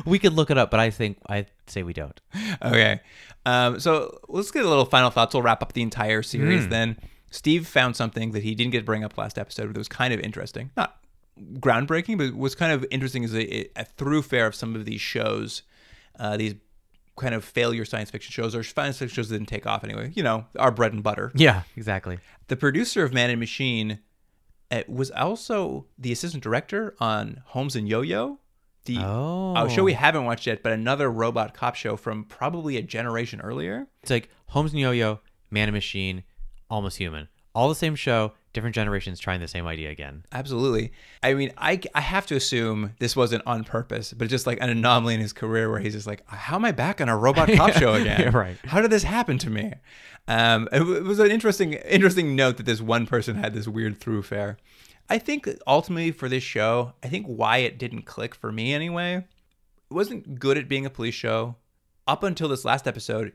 we 0.04 0.18
could 0.18 0.32
look 0.32 0.50
it 0.50 0.58
up, 0.58 0.70
but 0.70 0.80
I 0.80 0.90
think 0.90 1.18
I 1.28 1.46
say 1.70 1.82
we 1.82 1.92
don't. 1.92 2.20
Okay. 2.62 3.00
Um, 3.46 3.80
so 3.80 4.18
let's 4.28 4.50
get 4.50 4.64
a 4.64 4.68
little 4.68 4.84
final 4.84 5.10
thoughts. 5.10 5.34
We'll 5.34 5.42
wrap 5.42 5.62
up 5.62 5.72
the 5.72 5.82
entire 5.82 6.22
series. 6.22 6.64
Hmm. 6.64 6.70
Then 6.70 6.96
Steve 7.30 7.66
found 7.66 7.96
something 7.96 8.32
that 8.32 8.42
he 8.42 8.54
didn't 8.54 8.72
get 8.72 8.80
to 8.80 8.84
bring 8.84 9.04
up 9.04 9.16
last 9.16 9.38
episode, 9.38 9.68
but 9.68 9.76
it 9.76 9.78
was 9.78 9.88
kind 9.88 10.12
of 10.12 10.20
interesting. 10.20 10.70
Not 10.76 10.96
groundbreaking, 11.54 12.18
but 12.18 12.36
was 12.36 12.54
kind 12.54 12.72
of 12.72 12.84
interesting 12.90 13.22
is 13.22 13.34
a, 13.34 13.70
a 13.78 13.84
thoroughfare 13.84 14.46
of 14.46 14.54
some 14.54 14.74
of 14.74 14.84
these 14.84 15.00
shows, 15.00 15.62
uh, 16.18 16.36
these 16.36 16.54
kind 17.16 17.34
of 17.34 17.44
failure 17.44 17.84
science 17.84 18.10
fiction 18.10 18.32
shows 18.32 18.54
or 18.54 18.62
science 18.62 18.98
fiction 18.98 19.14
shows 19.14 19.28
that 19.28 19.38
didn't 19.38 19.48
take 19.48 19.66
off 19.66 19.84
anyway. 19.84 20.12
You 20.14 20.22
know, 20.22 20.46
our 20.58 20.70
bread 20.70 20.92
and 20.92 21.02
butter. 21.02 21.32
Yeah, 21.34 21.62
exactly. 21.76 22.18
The 22.48 22.56
producer 22.56 23.04
of 23.04 23.12
Mann 23.12 23.30
and 23.30 23.40
Machine 23.40 24.00
uh, 24.70 24.82
was 24.88 25.10
also 25.10 25.86
the 25.98 26.12
assistant 26.12 26.42
director 26.42 26.94
on 26.98 27.42
Holmes 27.46 27.76
and 27.76 27.88
Yo-Yo, 27.88 28.38
the 28.84 28.98
Oh. 28.98 29.54
a 29.56 29.68
show 29.70 29.84
we 29.84 29.92
haven't 29.92 30.24
watched 30.24 30.46
yet, 30.46 30.62
but 30.62 30.72
another 30.72 31.10
robot 31.10 31.54
cop 31.54 31.74
show 31.74 31.96
from 31.96 32.24
probably 32.24 32.76
a 32.76 32.82
generation 32.82 33.40
earlier. 33.40 33.86
It's 34.02 34.10
like 34.10 34.28
Holmes 34.46 34.72
and 34.72 34.80
Yo-Yo, 34.80 35.20
Mann 35.50 35.68
and 35.68 35.74
Machine, 35.74 36.24
Almost 36.70 36.98
Human, 36.98 37.28
all 37.54 37.68
the 37.68 37.74
same 37.74 37.94
show, 37.94 38.32
different 38.52 38.74
generations 38.74 39.20
trying 39.20 39.40
the 39.40 39.48
same 39.48 39.66
idea 39.66 39.90
again. 39.90 40.24
Absolutely. 40.32 40.92
I 41.22 41.34
mean, 41.34 41.52
I, 41.58 41.80
I 41.94 42.00
have 42.00 42.26
to 42.26 42.36
assume 42.36 42.94
this 42.98 43.14
wasn't 43.14 43.42
on 43.46 43.64
purpose, 43.64 44.12
but 44.12 44.28
just 44.28 44.46
like 44.46 44.58
an 44.60 44.70
anomaly 44.70 45.14
in 45.14 45.20
his 45.20 45.32
career 45.32 45.70
where 45.70 45.78
he's 45.80 45.92
just 45.94 46.06
like, 46.06 46.22
how 46.28 46.56
am 46.56 46.64
I 46.64 46.72
back 46.72 47.00
on 47.00 47.08
a 47.08 47.16
robot 47.16 47.48
cop 47.56 47.72
show 47.74 47.94
again? 47.94 48.20
Yeah, 48.20 48.36
right. 48.36 48.56
How 48.64 48.80
did 48.80 48.90
this 48.90 49.02
happen 49.04 49.38
to 49.38 49.50
me? 49.50 49.74
Um, 50.28 50.68
it, 50.72 50.80
it 50.82 51.04
was 51.04 51.18
an 51.18 51.30
interesting 51.30 51.72
interesting 51.72 52.36
note 52.36 52.56
that 52.58 52.66
this 52.66 52.80
one 52.80 53.06
person 53.06 53.36
had 53.36 53.52
this 53.54 53.66
weird 53.66 53.98
thoroughfare. 54.00 54.58
I 55.10 55.18
think 55.18 55.48
ultimately 55.66 56.12
for 56.12 56.28
this 56.28 56.42
show, 56.44 56.94
I 57.02 57.08
think 57.08 57.26
why 57.26 57.58
it 57.58 57.78
didn't 57.78 58.02
click 58.02 58.34
for 58.34 58.52
me 58.52 58.72
anyway, 58.72 59.16
it 59.16 59.94
wasn't 59.94 60.38
good 60.38 60.56
at 60.56 60.68
being 60.68 60.86
a 60.86 60.90
police 60.90 61.14
show. 61.14 61.56
Up 62.06 62.22
until 62.22 62.48
this 62.48 62.64
last 62.64 62.86
episode, 62.86 63.32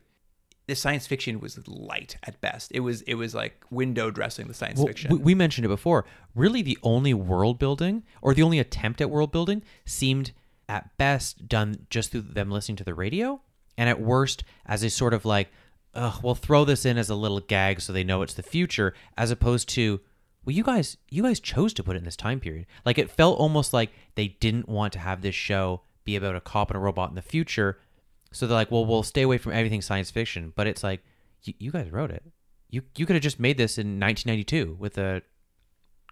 the 0.68 0.76
science 0.76 1.06
fiction 1.06 1.40
was 1.40 1.60
light 1.68 2.18
at 2.24 2.42
best. 2.42 2.72
It 2.74 2.80
was 2.80 3.02
it 3.04 3.16
was 3.16 3.36
like 3.36 3.64
window 3.70 4.10
dressing 4.10 4.48
the 4.48 4.54
science 4.54 4.80
Well, 4.80 4.88
fiction. 4.88 5.12
we, 5.12 5.18
we 5.18 5.36
mentioned 5.36 5.66
it 5.66 5.70
before. 5.70 6.06
Really, 6.34 6.62
the 6.62 6.78
only 6.82 7.14
world 7.14 7.60
building 7.60 8.04
or 8.22 8.34
the 8.34 8.42
only 8.44 8.60
attempt 8.60 9.02
at 9.02 9.10
world 9.10 9.32
building 9.32 9.62
seemed 9.86 10.32
at 10.68 10.98
best 10.98 11.48
done 11.48 11.86
just 11.90 12.12
through 12.12 12.22
them 12.22 12.50
listening 12.50 12.78
to 12.78 12.84
the 12.84 12.96
radio, 12.96 13.42
and 13.78 13.88
at 13.90 14.02
worst 14.02 14.44
as 14.66 14.82
a 14.84 14.90
sort 14.90 15.14
of 15.14 15.26
like, 15.26 15.52
Ugh, 15.94 16.20
we'll 16.24 16.36
throw 16.36 16.66
this 16.66 16.86
in 16.86 16.98
as 16.98 17.10
a 17.10 17.16
little 17.16 17.40
gag 17.40 17.80
so 17.80 17.94
they 17.94 18.04
know 18.04 18.22
it's 18.22 18.34
the 18.34 18.44
future, 18.44 18.94
as 19.18 19.30
opposed 19.30 19.70
to, 19.70 20.02
well, 20.46 20.56
you 20.56 20.64
guys, 20.64 20.98
you 21.10 21.24
guys 21.24 21.40
chose 21.40 21.74
to 21.74 21.84
put 21.84 21.96
it 21.96 22.00
in 22.00 22.06
this 22.06 22.16
time 22.16 22.40
period. 22.40 22.68
Like 22.86 22.98
it 22.98 23.10
felt 23.10 23.40
almost 23.40 23.74
like 23.74 23.92
they 24.16 24.30
didn't 24.40 24.70
want 24.70 24.94
to 24.94 25.00
have 25.00 25.22
this 25.22 25.36
show 25.36 25.82
be 26.04 26.16
about 26.16 26.36
a 26.36 26.42
cop 26.42 26.70
and 26.70 26.78
a 26.78 26.80
robot 26.80 27.10
in 27.10 27.16
the 27.16 27.22
future, 27.22 27.80
so 28.32 28.46
they're 28.46 28.56
like, 28.56 28.70
well, 28.72 28.86
we'll 28.86 29.02
stay 29.04 29.22
away 29.24 29.38
from 29.38 29.54
everything 29.54 29.82
science 29.82 30.12
fiction. 30.12 30.54
But 30.56 30.68
it's 30.68 30.84
like, 30.84 31.02
you, 31.44 31.54
you 31.58 31.72
guys 31.72 31.90
wrote 31.92 32.12
it. 32.12 32.24
You 32.70 32.84
you 32.98 33.06
could 33.06 33.16
have 33.16 33.24
just 33.24 33.40
made 33.40 33.58
this 33.58 33.78
in 33.78 34.00
1992 34.00 34.76
with 34.80 34.98
a 34.98 35.22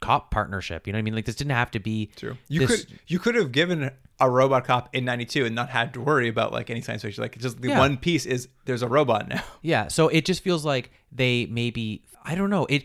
cop 0.02 0.32
partnership. 0.32 0.86
You 0.88 0.94
know 0.94 0.98
what 0.98 1.02
I 1.02 1.04
mean? 1.04 1.16
Like 1.16 1.26
this 1.26 1.36
didn't 1.36 1.52
have 1.52 1.72
to 1.72 1.80
be 1.80 2.12
True. 2.16 2.38
You 2.48 2.66
this- 2.66 2.86
could 2.86 3.00
you 3.08 3.20
could 3.20 3.36
have 3.36 3.52
given 3.52 3.92
a 4.20 4.30
robot 4.30 4.66
cop 4.66 4.90
in 4.94 5.06
'92 5.06 5.46
and 5.46 5.56
not 5.56 5.70
had 5.70 5.94
to 5.96 6.02
worry 6.02 6.28
about 6.28 6.52
like 6.52 6.70
any 6.70 6.82
science 6.82 7.02
fiction. 7.02 7.22
Like 7.22 7.38
just 7.38 7.62
the 7.62 7.70
Yeah. 7.70 7.80
one 7.80 7.98
piece 7.98 8.26
is 8.26 8.48
there's 8.66 8.82
a 8.84 8.88
robot 8.88 9.28
now. 9.28 9.44
Yeah, 9.62 9.88
so 9.88 10.08
it 10.10 10.26
just 10.26 10.44
feels 10.44 10.66
like 10.66 10.92
they 11.12 11.46
maybe 11.48 12.04
I 12.24 12.36
don't 12.36 12.50
know 12.50 12.66
it. 12.66 12.84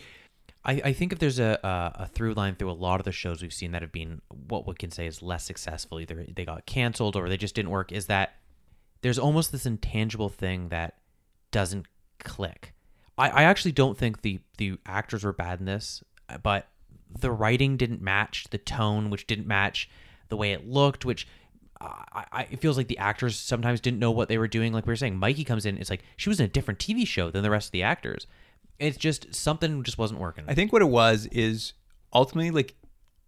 I, 0.65 0.73
I 0.85 0.93
think 0.93 1.13
if 1.13 1.19
there's 1.19 1.39
a, 1.39 1.59
a 1.63 2.03
a 2.03 2.07
through 2.07 2.35
line 2.35 2.55
through 2.55 2.71
a 2.71 2.73
lot 2.73 3.01
of 3.01 3.05
the 3.05 3.13
shows 3.13 3.43
we've 3.43 3.53
seen 3.53 3.73
that 3.73 3.83
have 3.83 3.93
been 3.93 4.21
what 4.49 4.67
we 4.67 4.75
can 4.75 4.91
say 4.91 5.07
is 5.07 5.23
less 5.23 5.45
successful, 5.45 6.01
either 6.01 6.27
they 6.35 6.45
got 6.45 6.67
canceled 6.67 7.17
or 7.17 7.29
they 7.29 7.37
just 7.37 7.55
didn't 7.55 7.71
work, 7.71 7.93
is 7.93 8.07
that 8.07 8.35
there's 9.03 9.19
almost 9.19 9.53
this 9.53 9.67
intangible 9.67 10.29
thing 10.29 10.69
that 10.69 10.95
doesn't 11.51 11.87
click. 12.19 12.75
I, 13.17 13.29
I 13.29 13.43
actually 13.45 13.73
don't 13.73 13.97
think 13.97 14.23
the 14.23 14.41
the 14.59 14.79
actors 14.87 15.25
were 15.25 15.33
bad 15.33 15.61
in 15.61 15.67
this, 15.67 16.03
but 16.43 16.69
the 17.09 17.31
writing 17.31 17.77
didn't 17.77 18.03
match 18.03 18.47
the 18.51 18.59
tone, 18.59 19.11
which 19.11 19.27
didn't 19.27 19.47
match 19.47 19.89
the 20.29 20.37
way 20.37 20.53
it 20.53 20.69
looked, 20.69 21.05
which 21.05 21.27
I, 21.81 22.25
I, 22.33 22.49
it 22.51 22.61
feels 22.61 22.77
like 22.77 22.89
the 22.89 22.99
actors 22.99 23.37
sometimes 23.39 23.81
didn't 23.81 24.01
know 24.01 24.11
what 24.11 24.29
they 24.29 24.39
were 24.39 24.49
doing. 24.49 24.73
Like 24.73 24.87
we 24.87 24.93
were 24.93 24.97
saying, 24.97 25.17
Mikey 25.17 25.45
comes 25.45 25.65
in, 25.65 25.79
it's 25.79 25.91
like 25.91 26.03
she 26.17 26.29
was 26.29 26.41
in 26.41 26.47
a 26.47 26.49
different 26.49 26.81
TV 26.81 27.07
show 27.07 27.31
than 27.31 27.43
the 27.43 27.51
rest 27.51 27.69
of 27.69 27.73
the 27.73 27.83
actors. 27.83 28.27
It's 28.79 28.97
just 28.97 29.35
something 29.35 29.83
just 29.83 29.99
wasn't 29.99 30.21
working. 30.21 30.45
I 30.47 30.55
think 30.55 30.73
what 30.73 30.83
it 30.83 30.87
was 30.87 31.27
is 31.27 31.73
ultimately 32.13 32.51
like 32.51 32.75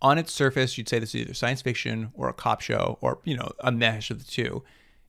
on 0.02 0.18
its 0.18 0.32
surface, 0.32 0.78
you'd 0.78 0.88
say 0.88 0.98
this 0.98 1.14
is 1.14 1.22
either 1.22 1.34
science 1.34 1.62
fiction 1.62 2.10
or 2.14 2.28
a 2.28 2.32
cop 2.32 2.60
show 2.60 2.98
or 3.00 3.20
you 3.24 3.36
know 3.36 3.50
a 3.60 3.72
mesh 3.72 4.10
of 4.10 4.18
the 4.18 4.30
two. 4.30 4.62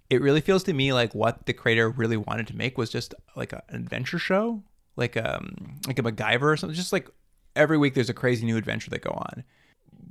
It 0.09 0.21
really 0.21 0.41
feels 0.41 0.63
to 0.63 0.73
me 0.73 0.91
like 0.93 1.15
what 1.15 1.45
the 1.45 1.53
creator 1.53 1.89
really 1.89 2.17
wanted 2.17 2.47
to 2.47 2.55
make 2.55 2.77
was 2.77 2.89
just 2.89 3.13
like 3.35 3.53
a, 3.53 3.63
an 3.69 3.75
adventure 3.75 4.19
show, 4.19 4.63
like 4.95 5.15
um 5.17 5.79
like 5.87 5.99
a 5.99 6.03
MacGyver 6.03 6.41
or 6.41 6.57
something. 6.57 6.75
Just 6.75 6.93
like 6.93 7.09
every 7.55 7.77
week 7.77 7.93
there's 7.93 8.09
a 8.09 8.13
crazy 8.13 8.45
new 8.45 8.57
adventure 8.57 8.89
that 8.89 9.01
go 9.01 9.11
on. 9.11 9.43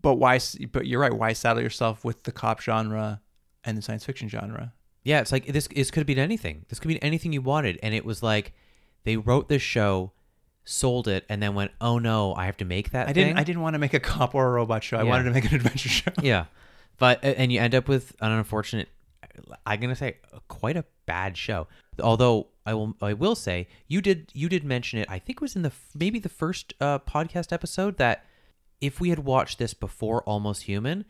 But 0.00 0.14
why? 0.14 0.40
But 0.72 0.86
you're 0.86 1.00
right. 1.00 1.12
Why 1.12 1.32
saddle 1.32 1.62
yourself 1.62 2.04
with 2.04 2.22
the 2.22 2.32
cop 2.32 2.60
genre 2.60 3.20
and 3.64 3.76
the 3.76 3.82
science 3.82 4.04
fiction 4.04 4.28
genre? 4.28 4.72
yeah, 5.04 5.20
it's 5.20 5.32
like 5.32 5.46
this. 5.46 5.68
This 5.68 5.90
could 5.90 6.00
have 6.00 6.06
been 6.06 6.18
anything. 6.18 6.66
This 6.68 6.78
could 6.78 6.88
be 6.88 7.02
anything 7.02 7.32
you 7.32 7.40
wanted, 7.40 7.78
and 7.82 7.94
it 7.94 8.04
was 8.04 8.22
like 8.22 8.52
they 9.04 9.16
wrote 9.16 9.48
this 9.48 9.62
show, 9.62 10.12
sold 10.64 11.08
it, 11.08 11.24
and 11.28 11.42
then 11.42 11.54
went, 11.54 11.70
"Oh 11.80 11.98
no, 11.98 12.34
I 12.34 12.46
have 12.46 12.56
to 12.58 12.64
make 12.64 12.90
that." 12.90 13.08
I 13.08 13.12
didn't. 13.12 13.30
thing? 13.34 13.38
I 13.38 13.44
didn't 13.44 13.62
want 13.62 13.74
to 13.74 13.78
make 13.78 13.94
a 13.94 14.00
cop 14.00 14.34
or 14.34 14.46
a 14.46 14.50
robot 14.50 14.82
show. 14.84 14.96
I 14.98 15.02
Yeah. 15.02 15.08
wanted 15.08 15.24
to 15.24 15.30
make 15.32 15.44
an 15.44 15.54
adventure 15.61 15.88
show. 15.88 16.11
yeah 16.22 16.44
but 16.98 17.18
and 17.24 17.50
you 17.50 17.58
end 17.58 17.74
up 17.74 17.88
with 17.88 18.14
an 18.20 18.30
unfortunate 18.30 18.86
i'm 19.64 19.80
gonna 19.80 19.96
say 19.96 20.18
quite 20.48 20.76
a 20.76 20.84
bad 21.06 21.34
show 21.34 21.66
although 22.02 22.48
i 22.66 22.74
will 22.74 22.94
i 23.00 23.14
will 23.14 23.34
say 23.34 23.66
you 23.88 24.02
did 24.02 24.30
you 24.34 24.50
did 24.50 24.64
mention 24.64 24.98
it 24.98 25.06
i 25.08 25.18
think 25.18 25.38
it 25.38 25.40
was 25.40 25.56
in 25.56 25.62
the 25.62 25.72
maybe 25.94 26.18
the 26.18 26.28
first 26.28 26.74
uh, 26.80 26.98
podcast 26.98 27.52
episode 27.54 27.96
that 27.96 28.26
if 28.82 29.00
we 29.00 29.08
had 29.08 29.20
watched 29.20 29.58
this 29.58 29.72
before 29.72 30.22
almost 30.24 30.64
human 30.64 31.06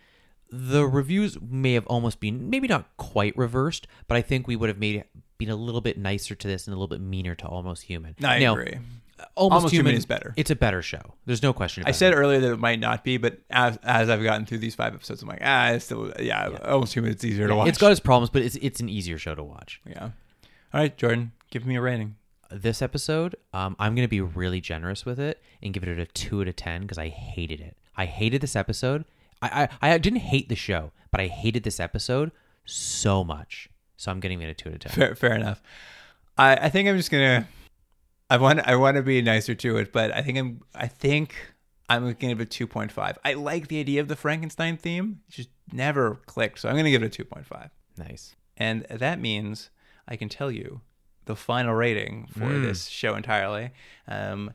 the 0.49 0.87
reviews 0.87 1.39
may 1.41 1.73
have 1.75 1.87
almost 1.89 2.21
been 2.21 2.49
maybe 2.51 2.69
not 2.69 2.97
quite 2.97 3.37
reversed 3.37 3.89
but 4.07 4.17
i 4.17 4.23
think 4.23 4.47
we 4.47 4.55
would 4.55 4.69
have 4.69 4.79
made 4.79 4.95
it 4.95 5.09
been 5.39 5.51
a 5.51 5.57
little 5.57 5.81
bit 5.81 5.99
nicer 5.99 6.37
to 6.37 6.47
this 6.47 6.69
and 6.69 6.75
a 6.75 6.77
little 6.77 6.87
bit 6.97 7.01
meaner 7.01 7.35
to 7.35 7.47
almost 7.49 7.83
human 7.85 8.15
I 8.23 8.39
Now, 8.39 8.53
agree. 8.53 8.79
Almost, 9.35 9.55
Almost 9.57 9.73
human, 9.73 9.87
Human 9.91 9.99
is 9.99 10.07
better. 10.07 10.35
it's 10.37 10.51
a 10.51 10.57
better 10.57 10.83
show 10.83 11.01
there's 11.27 11.43
no 11.43 11.53
question 11.53 11.83
about 11.83 11.89
I 11.89 11.93
said 11.93 12.13
it. 12.13 12.17
earlier 12.17 12.41
that 12.41 12.53
it 12.53 12.59
might 12.59 12.81
not 12.81 13.05
be, 13.05 13.17
but 13.17 13.39
as, 13.51 13.79
as 13.83 14.09
I've 14.09 14.23
gotten 14.23 14.47
through 14.47 14.59
these 14.59 14.75
five 14.75 14.95
episodes, 14.95 15.23
I'm 15.23 15.29
like, 15.29 15.41
ah, 15.43 15.71
it's 15.71 15.85
still, 15.87 16.13
yeah, 16.19 16.49
almost 16.65 16.93
human. 16.95 17.11
It's 17.13 17.25
easier 17.25 17.49
to 17.49 17.55
watch. 17.55 17.69
it's 17.69 17.79
got 17.79 17.93
its 17.93 18.01
problems 18.01 18.31
but 18.31 18.43
it's 18.43 18.57
it's 18.57 18.81
an 18.81 18.89
easier 18.89 19.19
show 19.19 19.35
to 19.35 19.43
watch 19.43 19.81
yeah. 19.87 20.11
All 20.73 20.81
right, 20.81 20.97
Jordan, 20.97 21.33
give 21.51 21.67
me 21.67 21.77
a 21.77 21.81
rating. 21.81 22.17
this 22.51 22.81
episode, 22.83 23.35
um, 23.53 23.75
I'm 23.79 23.95
going 23.95 24.05
to 24.07 24.09
be 24.11 24.21
really 24.21 24.61
generous 24.61 25.05
with 25.05 25.19
it 25.19 25.41
and 25.63 25.73
give 25.75 25.83
it 25.83 25.99
a 25.99 26.07
two 26.07 26.41
out 26.43 26.49
of 26.49 26.57
10 26.57 26.83
because 26.83 26.99
I 26.99 27.09
hated 27.09 27.61
it. 27.61 27.77
I 27.97 28.07
hated 28.07 28.41
this 28.41 28.55
episode. 28.57 29.05
I, 29.43 29.69
I, 29.83 29.93
I 29.95 29.99
didn't 29.99 30.21
hate 30.21 30.49
the 30.49 30.55
show, 30.57 30.93
but 31.11 31.21
I 31.21 31.27
hated 31.27 31.65
this 31.65 31.81
episode 31.81 32.31
so 32.65 33.25
much. 33.25 33.69
So 33.97 34.11
I'm 34.11 34.21
getting 34.21 34.41
it 34.43 34.49
a 34.49 34.55
two 34.55 34.69
out 34.71 34.75
of 34.77 34.81
10. 34.81 34.93
Fair, 34.93 35.15
fair 35.15 35.35
enough. 35.35 35.61
I, 36.39 36.55
I 36.57 36.69
think 36.71 36.89
I'm 36.89 36.97
just 36.97 37.11
gonna. 37.11 37.47
I 38.31 38.37
want 38.37 38.61
I 38.67 38.77
want 38.77 38.97
to 38.97 39.03
be 39.03 39.21
nicer 39.21 39.55
to 39.57 39.77
it, 39.79 39.93
but 39.93 40.13
I 40.15 40.23
think 40.23 40.39
I'm 40.39 40.61
I 40.75 40.87
think 40.87 41.35
I'm 41.89 42.03
gonna 42.03 42.15
give 42.15 42.41
it 42.41 42.51
2.5. 42.51 43.17
I 43.25 43.33
like 43.35 43.67
the 43.69 43.81
idea 43.81 44.01
of 44.01 44.07
the 44.09 44.15
Frankenstein 44.17 44.77
theme. 44.77 45.21
It 45.29 45.33
just 45.35 45.49
never 45.73 46.21
clicked, 46.27 46.61
so 46.61 46.69
I'm 46.69 46.77
gonna 46.77 46.91
give 46.91 47.03
it 47.03 47.19
a 47.19 47.25
2.5. 47.25 47.71
Nice. 47.99 48.37
And 48.57 48.83
that 48.89 49.19
means 49.21 49.71
I 50.07 50.17
can 50.17 50.29
tell 50.29 50.51
you 50.53 50.81
the 51.25 51.35
final 51.37 51.75
rating 51.75 52.29
for 52.33 52.47
Mm. 52.47 52.63
this 52.63 52.87
show 52.87 53.15
entirely. 53.17 53.71
Um, 54.07 54.53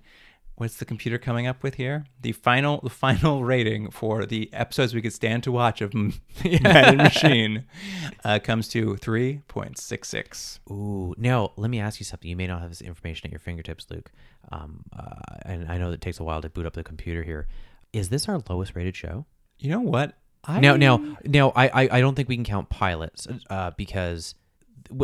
what's 0.57 0.77
the 0.77 0.85
computer 0.85 1.17
coming 1.17 1.47
up 1.47 1.63
with 1.63 1.75
here? 1.75 2.05
The 2.21 2.31
final 2.31 2.79
the 2.81 2.89
final 2.89 3.43
rating 3.53 3.91
for 3.91 4.25
the 4.25 4.49
episodes 4.53 4.93
we 4.93 5.01
could 5.01 5.13
stand 5.13 5.43
to 5.43 5.51
watch 5.51 5.81
of 5.81 5.93
Mann 5.93 6.15
and 6.63 6.97
Machine 6.97 7.65
uh, 8.23 8.39
comes 8.39 8.67
to 8.69 8.95
3.66. 8.95 10.59
Ooh, 10.71 11.13
now 11.17 11.51
let 11.57 11.69
me 11.69 11.79
ask 11.79 11.99
you 11.99 12.05
something. 12.05 12.29
You 12.29 12.37
may 12.37 12.47
not 12.47 12.61
have 12.61 12.69
this 12.69 12.81
information 12.81 13.27
at 13.27 13.31
your 13.31 13.39
fingertips, 13.39 13.87
Luke, 13.89 14.11
um, 14.51 14.83
uh, 14.97 15.15
and 15.43 15.69
I 15.71 15.77
know 15.77 15.89
that 15.89 15.95
it 15.95 16.01
takes 16.01 16.19
a 16.19 16.23
while 16.23 16.41
to 16.41 16.49
boot 16.49 16.65
up 16.65 16.73
the 16.73 16.83
computer 16.83 17.23
here. 17.23 17.47
Is 17.93 18.09
this 18.09 18.27
our 18.27 18.41
lowest 18.49 18.75
rated 18.75 18.95
show? 18.95 19.25
You 19.57 19.69
know 19.69 19.79
what? 19.79 20.15
I 20.43 20.59
Now, 20.59 20.75
now, 20.75 21.17
now, 21.25 21.51
I, 21.55 21.67
I, 21.67 21.89
I 21.93 22.01
don't 22.01 22.13
think 22.13 22.29
we 22.29 22.35
can 22.35 22.43
count 22.43 22.69
pilots 22.69 23.27
uh, 23.49 23.71
because, 23.77 24.35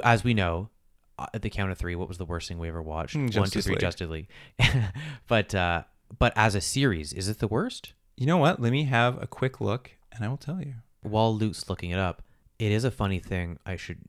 as 0.04 0.24
we 0.24 0.34
know, 0.36 0.70
at 1.34 1.42
the 1.42 1.50
count 1.50 1.72
of 1.72 1.78
three, 1.78 1.96
what 1.96 2.08
was 2.08 2.18
the 2.18 2.26
worst 2.26 2.48
thing 2.48 2.60
we 2.60 2.68
ever 2.68 2.82
watched? 2.82 3.16
Mm, 3.16 3.22
One, 3.22 3.28
two, 3.28 3.40
Justice 3.40 3.66
three, 3.66 3.74
League. 3.76 3.82
Justice 3.82 4.10
League. 4.10 4.28
but, 5.28 5.54
uh, 5.54 5.84
but 6.18 6.34
as 6.36 6.56
a 6.56 6.62
series, 6.62 7.14
is 7.14 7.28
it 7.28 7.40
the 7.40 7.48
worst? 7.48 7.94
You 8.18 8.26
know 8.26 8.38
what? 8.38 8.62
Let 8.62 8.72
me 8.72 8.86
have 8.86 9.22
a 9.22 9.28
quick 9.28 9.62
look 9.62 9.92
and 10.12 10.24
I 10.26 10.28
will 10.28 10.38
tell 10.38 10.60
you. 10.62 10.76
While 11.02 11.36
Luke's 11.36 11.70
looking 11.70 11.92
it 11.92 12.00
up, 12.00 12.22
it 12.60 12.72
is 12.72 12.84
a 12.84 12.92
funny 12.92 13.20
thing. 13.20 13.58
I 13.66 13.76
should, 13.76 14.00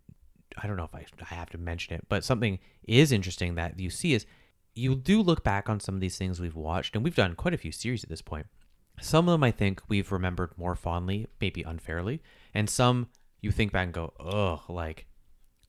I 0.62 0.66
don't 0.66 0.76
know 0.76 0.84
if 0.84 0.94
I, 0.94 1.06
I 1.30 1.34
have 1.34 1.50
to 1.50 1.58
mention 1.58 1.94
it, 1.94 2.06
but 2.08 2.24
something 2.24 2.58
is 2.84 3.12
interesting 3.12 3.54
that 3.54 3.78
you 3.78 3.88
see 3.88 4.12
is 4.12 4.26
you 4.74 4.94
do 4.94 5.22
look 5.22 5.42
back 5.42 5.68
on 5.68 5.80
some 5.80 5.94
of 5.94 6.00
these 6.00 6.18
things 6.18 6.40
we've 6.40 6.56
watched, 6.56 6.94
and 6.94 7.04
we've 7.04 7.14
done 7.14 7.34
quite 7.34 7.54
a 7.54 7.58
few 7.58 7.72
series 7.72 8.02
at 8.04 8.10
this 8.10 8.22
point. 8.22 8.46
Some 9.00 9.28
of 9.28 9.32
them 9.32 9.42
I 9.44 9.50
think 9.50 9.80
we've 9.88 10.10
remembered 10.12 10.52
more 10.56 10.74
fondly, 10.74 11.26
maybe 11.40 11.62
unfairly, 11.62 12.22
and 12.54 12.68
some 12.68 13.08
you 13.40 13.50
think 13.50 13.72
back 13.72 13.84
and 13.84 13.92
go, 13.92 14.12
ugh, 14.20 14.60
like 14.68 15.06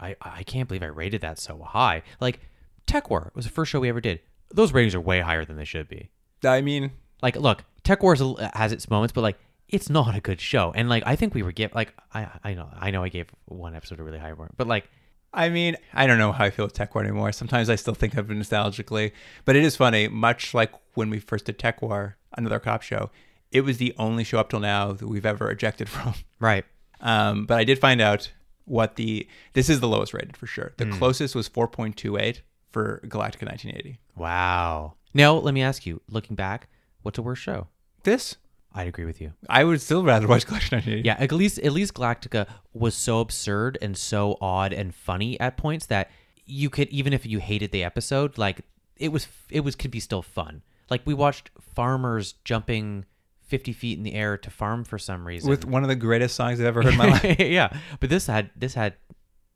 I 0.03 0.15
I 0.21 0.43
can't 0.43 0.67
believe 0.67 0.83
I 0.83 0.87
rated 0.87 1.21
that 1.21 1.39
so 1.39 1.57
high. 1.59 2.03
Like 2.19 2.39
TekWar 2.87 3.33
was 3.35 3.45
the 3.45 3.51
first 3.51 3.71
show 3.71 3.79
we 3.79 3.89
ever 3.89 4.01
did. 4.01 4.19
Those 4.51 4.73
ratings 4.73 4.93
are 4.95 5.01
way 5.01 5.21
higher 5.21 5.45
than 5.45 5.55
they 5.57 5.65
should 5.65 5.87
be. 5.87 6.09
I 6.43 6.61
mean, 6.61 6.91
Like, 7.21 7.35
look, 7.37 7.63
TekWars 7.83 8.53
has 8.55 8.71
its 8.71 8.89
moments, 8.89 9.13
but 9.13 9.21
like 9.21 9.37
it's 9.69 9.89
not 9.89 10.15
a 10.15 10.19
good 10.21 10.39
show. 10.41 10.71
And 10.75 10.89
like 10.89 11.03
I 11.05 11.15
think 11.15 11.33
we 11.33 11.41
were 11.43 11.51
give 11.51 11.73
like 11.73 11.93
I 12.13 12.27
I 12.43 12.53
know 12.53 12.69
I 12.79 12.91
know 12.91 13.03
I 13.03 13.09
gave 13.09 13.27
one 13.45 13.75
episode 13.75 13.99
a 13.99 14.03
really 14.03 14.19
high 14.19 14.33
mark, 14.33 14.51
but 14.57 14.67
like 14.67 14.89
I 15.33 15.49
mean, 15.49 15.77
I 15.93 16.05
don't 16.05 16.19
know 16.19 16.31
how 16.31 16.45
I 16.45 16.51
feel 16.51 16.65
with 16.65 16.75
TekWar 16.75 17.01
anymore. 17.01 17.31
Sometimes 17.31 17.67
I 17.69 17.75
still 17.75 17.95
think 17.95 18.15
of 18.17 18.29
it 18.29 18.37
nostalgically, 18.37 19.13
but 19.45 19.55
it 19.55 19.63
is 19.63 19.75
funny. 19.75 20.07
Much 20.07 20.53
like 20.53 20.71
when 20.93 21.09
we 21.09 21.19
first 21.19 21.45
did 21.45 21.57
TekWar, 21.57 22.13
another 22.37 22.59
cop 22.59 22.83
show, 22.83 23.09
it 23.51 23.61
was 23.61 23.77
the 23.77 23.95
only 23.97 24.23
show 24.23 24.37
up 24.37 24.49
till 24.51 24.59
now 24.59 24.91
that 24.91 25.07
we've 25.07 25.25
ever 25.25 25.49
ejected 25.49 25.89
from. 25.95 26.13
right. 26.39 26.65
Um, 27.01 27.45
but 27.45 27.57
I 27.57 27.63
did 27.63 27.79
find 27.79 27.99
out 27.99 28.31
what 28.65 28.95
the 28.95 29.27
this 29.53 29.69
is 29.69 29.79
the 29.79 29.87
lowest 29.87 30.13
rated 30.13 30.37
for 30.37 30.47
sure. 30.47 30.73
The 30.77 30.85
hmm. 30.85 30.93
closest 30.93 31.35
was 31.35 31.49
4.28 31.49 32.41
for 32.69 33.01
Galactica 33.05 33.47
1980. 33.47 33.99
Wow. 34.15 34.93
Now 35.13 35.35
let 35.35 35.53
me 35.53 35.61
ask 35.61 35.85
you, 35.85 36.01
looking 36.09 36.35
back, 36.35 36.67
what's 37.01 37.17
a 37.17 37.21
worse 37.21 37.39
show? 37.39 37.67
This 38.03 38.37
I'd 38.75 38.87
agree 38.87 39.05
with 39.05 39.21
you. 39.21 39.33
I 39.47 39.63
would 39.63 39.81
still 39.81 40.03
rather 40.03 40.27
watch 40.27 40.45
Galactica 40.45 40.73
1980. 40.73 41.01
Yeah, 41.03 41.15
at 41.19 41.31
least 41.31 41.59
at 41.59 41.71
least 41.71 41.93
Galactica 41.93 42.47
was 42.73 42.95
so 42.95 43.19
absurd 43.19 43.77
and 43.81 43.95
so 43.95 44.37
odd 44.41 44.73
and 44.73 44.93
funny 44.93 45.39
at 45.39 45.57
points 45.57 45.85
that 45.87 46.09
you 46.45 46.69
could 46.69 46.89
even 46.89 47.13
if 47.13 47.25
you 47.25 47.39
hated 47.39 47.71
the 47.71 47.83
episode, 47.83 48.37
like 48.37 48.61
it 48.97 49.09
was 49.09 49.27
it 49.49 49.61
was 49.61 49.75
could 49.75 49.91
be 49.91 49.99
still 49.99 50.21
fun. 50.21 50.63
Like 50.89 51.01
we 51.05 51.13
watched 51.13 51.51
farmers 51.59 52.33
jumping 52.43 53.05
fifty 53.53 53.73
feet 53.73 53.97
in 53.97 54.03
the 54.03 54.13
air 54.13 54.37
to 54.37 54.49
farm 54.49 54.83
for 54.83 54.97
some 54.97 55.25
reason. 55.27 55.49
with 55.49 55.63
one 55.65 55.83
of 55.83 55.89
the 55.89 55.95
greatest 55.95 56.35
songs 56.35 56.59
I've 56.59 56.65
ever 56.65 56.81
heard 56.81 56.93
in 56.93 56.97
my 56.97 57.05
life. 57.23 57.39
yeah, 57.39 57.69
but 57.99 58.09
this 58.09 58.25
had 58.27 58.49
this 58.55 58.73
had 58.73 58.95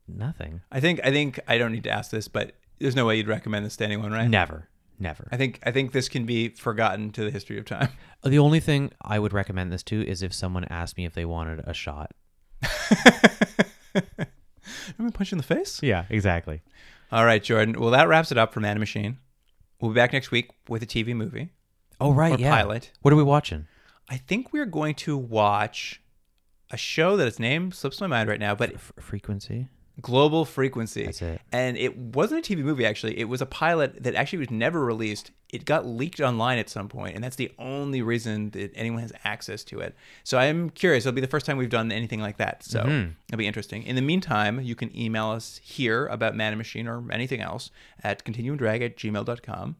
nothing. 0.06 0.60
I 0.70 0.80
think 0.80 1.00
I 1.04 1.10
think 1.10 1.40
I 1.48 1.58
don't 1.58 1.72
need 1.72 1.84
to 1.84 1.90
ask 1.90 2.10
this, 2.10 2.28
but 2.28 2.52
there's 2.78 2.94
no 2.96 3.06
way 3.06 3.16
you'd 3.16 3.26
recommend 3.28 3.66
this 3.66 3.76
to 3.78 3.84
anyone, 3.84 4.12
right? 4.12 4.28
Never, 4.28 4.68
never. 5.00 5.26
I 5.32 5.36
think 5.36 5.58
I 5.64 5.70
think 5.72 5.90
this 5.92 6.08
can 6.08 6.24
be 6.26 6.50
forgotten 6.50 7.10
to 7.12 7.24
the 7.24 7.30
history 7.30 7.58
of 7.58 7.64
time. 7.64 7.88
Uh, 8.24 8.30
the 8.30 8.38
only 8.40 8.58
thing 8.58 8.90
I 9.00 9.20
would 9.20 9.32
recommend 9.32 9.72
this 9.72 9.84
to 9.84 10.04
is 10.04 10.22
if 10.24 10.32
someone 10.34 10.64
asked 10.64 10.96
me 10.96 11.04
if 11.04 11.14
they 11.14 11.24
wanted 11.24 11.60
a 11.64 11.72
shot. 11.72 12.10
Am 13.94 15.06
I 15.06 15.10
punch 15.10 15.30
you 15.30 15.36
in 15.36 15.38
the 15.38 15.44
face? 15.44 15.80
Yeah, 15.82 16.04
exactly. 16.10 16.62
All 17.12 17.24
right, 17.24 17.42
Jordan. 17.42 17.78
Well, 17.80 17.90
that 17.90 18.08
wraps 18.08 18.32
it 18.32 18.38
up 18.38 18.52
for 18.52 18.58
Mann 18.60 18.72
and 18.72 18.80
Machine. 18.80 19.18
We'll 19.80 19.92
be 19.92 19.94
back 19.94 20.12
next 20.12 20.30
week 20.30 20.50
with 20.68 20.82
a 20.82 20.86
TV 20.86 21.14
movie. 21.14 21.50
Oh 22.00 22.12
right, 22.12 22.32
Or 22.38 22.40
yeah. 22.42 22.50
pilot. 22.56 22.90
What 23.02 23.12
are 23.12 23.16
we 23.16 23.22
watching? 23.22 23.66
I 24.08 24.16
think 24.16 24.52
we're 24.52 24.66
going 24.66 24.94
to 24.96 25.16
watch 25.16 26.00
a 26.70 26.76
show 26.76 27.16
that 27.16 27.26
its 27.26 27.38
name 27.38 27.72
slips 27.72 28.00
my 28.00 28.06
mind 28.06 28.28
right 28.28 28.40
now, 28.40 28.54
but 28.54 28.74
F- 28.74 28.92
frequency. 28.98 29.68
Global 30.00 30.44
Frequency. 30.44 31.06
That's 31.06 31.20
it. 31.22 31.40
And 31.50 31.76
it 31.76 31.96
wasn't 31.98 32.48
a 32.48 32.54
TV 32.54 32.62
movie, 32.62 32.86
actually. 32.86 33.18
It 33.18 33.24
was 33.24 33.40
a 33.42 33.46
pilot 33.46 34.00
that 34.04 34.14
actually 34.14 34.38
was 34.38 34.50
never 34.50 34.84
released. 34.84 35.32
It 35.52 35.64
got 35.64 35.86
leaked 35.86 36.20
online 36.20 36.58
at 36.58 36.70
some 36.70 36.88
point, 36.88 37.16
and 37.16 37.24
that's 37.24 37.34
the 37.34 37.50
only 37.58 38.00
reason 38.00 38.50
that 38.50 38.70
anyone 38.76 39.00
has 39.02 39.12
access 39.24 39.64
to 39.64 39.80
it. 39.80 39.96
So 40.22 40.38
I'm 40.38 40.70
curious. 40.70 41.04
It'll 41.04 41.14
be 41.16 41.20
the 41.20 41.26
first 41.26 41.46
time 41.46 41.56
we've 41.56 41.68
done 41.68 41.90
anything 41.90 42.20
like 42.20 42.36
that. 42.36 42.62
So 42.62 42.84
Mm-hmm. 42.84 43.10
it'll 43.28 43.38
be 43.38 43.46
interesting. 43.48 43.82
In 43.82 43.96
the 43.96 44.02
meantime, 44.02 44.60
you 44.60 44.76
can 44.76 44.96
email 44.96 45.30
us 45.30 45.58
here 45.64 46.06
about 46.06 46.36
Mann 46.36 46.52
and 46.52 46.58
Machine 46.58 46.86
or 46.86 47.02
anything 47.10 47.40
else 47.40 47.70
at 48.04 48.24
continuumdrag 48.24 48.84
at 48.84 48.96
gmail.com. 48.96 49.76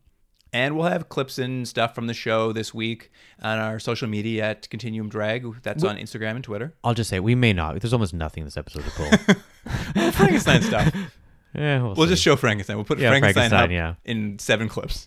And 0.52 0.76
we'll 0.76 0.86
have 0.88 1.08
clips 1.08 1.38
and 1.38 1.68
stuff 1.68 1.94
from 1.94 2.06
the 2.06 2.14
show 2.14 2.52
this 2.52 2.72
week 2.72 3.10
on 3.42 3.58
our 3.58 3.78
social 3.78 4.08
media 4.08 4.44
at 4.44 4.70
Continuum 4.70 5.08
Drag. 5.08 5.62
That's 5.62 5.84
on 5.84 5.96
Instagram 5.98 6.36
and 6.36 6.44
Twitter. 6.44 6.72
I'll 6.82 6.94
just 6.94 7.10
say 7.10 7.20
we 7.20 7.34
may 7.34 7.52
not. 7.52 7.78
There's 7.80 7.92
almost 7.92 8.14
nothing 8.14 8.42
in 8.42 8.46
this 8.46 8.56
episode 8.56 8.84
to 8.84 8.90
pull. 8.90 9.10
Frankenstein 10.12 10.62
stuff. 10.62 10.94
yeah, 11.54 11.82
we'll, 11.82 11.94
We'll 11.94 12.06
just 12.06 12.22
show 12.22 12.34
Frankenstein. 12.36 12.76
We'll 12.76 12.84
put 12.84 12.98
Yeah, 12.98 13.10
Frankenstein, 13.10 13.50
Frankenstein, 13.50 13.70
yeah. 13.76 13.94
in 14.04 14.38
seven 14.38 14.68
clips. 14.68 15.06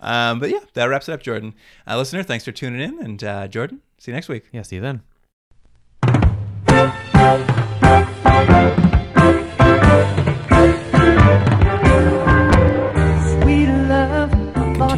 Um, 0.00 0.40
but 0.40 0.50
yeah, 0.50 0.60
that 0.74 0.84
wraps 0.84 1.08
it 1.08 1.12
up, 1.12 1.22
Jordan. 1.22 1.54
Uh, 1.86 1.96
listener, 1.96 2.22
thanks 2.22 2.44
for 2.44 2.52
tuning 2.52 2.80
in. 2.80 3.02
And 3.02 3.24
uh, 3.24 3.48
Jordan, 3.48 3.80
see 3.98 4.10
you 4.12 4.14
next 4.14 4.28
week. 4.28 4.44
Yeah, 4.52 4.62
see 4.62 4.76
you 4.76 4.82
then. 4.82 5.02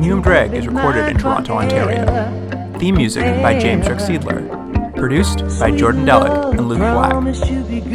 Continuum 0.06 0.22
Drag 0.22 0.54
is 0.54 0.68
recorded 0.68 1.08
in 1.08 1.16
Toronto, 1.18 1.54
Ontario. 1.54 2.78
Theme 2.78 2.94
music 2.94 3.24
by 3.42 3.58
James 3.58 3.88
Rick 3.88 3.98
Seidler. 3.98 4.94
Produced 4.94 5.40
by 5.58 5.72
Jordan 5.72 6.06
Delic 6.06 6.52
and 6.52 6.68
Luke 6.68 6.78
Black. 6.78 7.34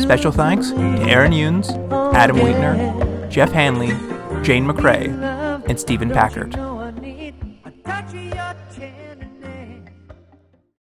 Special 0.02 0.34
thanks 0.34 0.72
to 0.72 0.78
Aaron 1.10 1.32
Yunes, 1.32 1.70
Adam 2.14 2.36
Wheatner, 2.36 3.30
Jeff 3.30 3.54
Hanley, 3.54 3.92
Jane 4.44 4.66
McRae, 4.66 5.08
and 5.70 5.80
Stephen 5.80 6.10
Packard. 6.10 6.54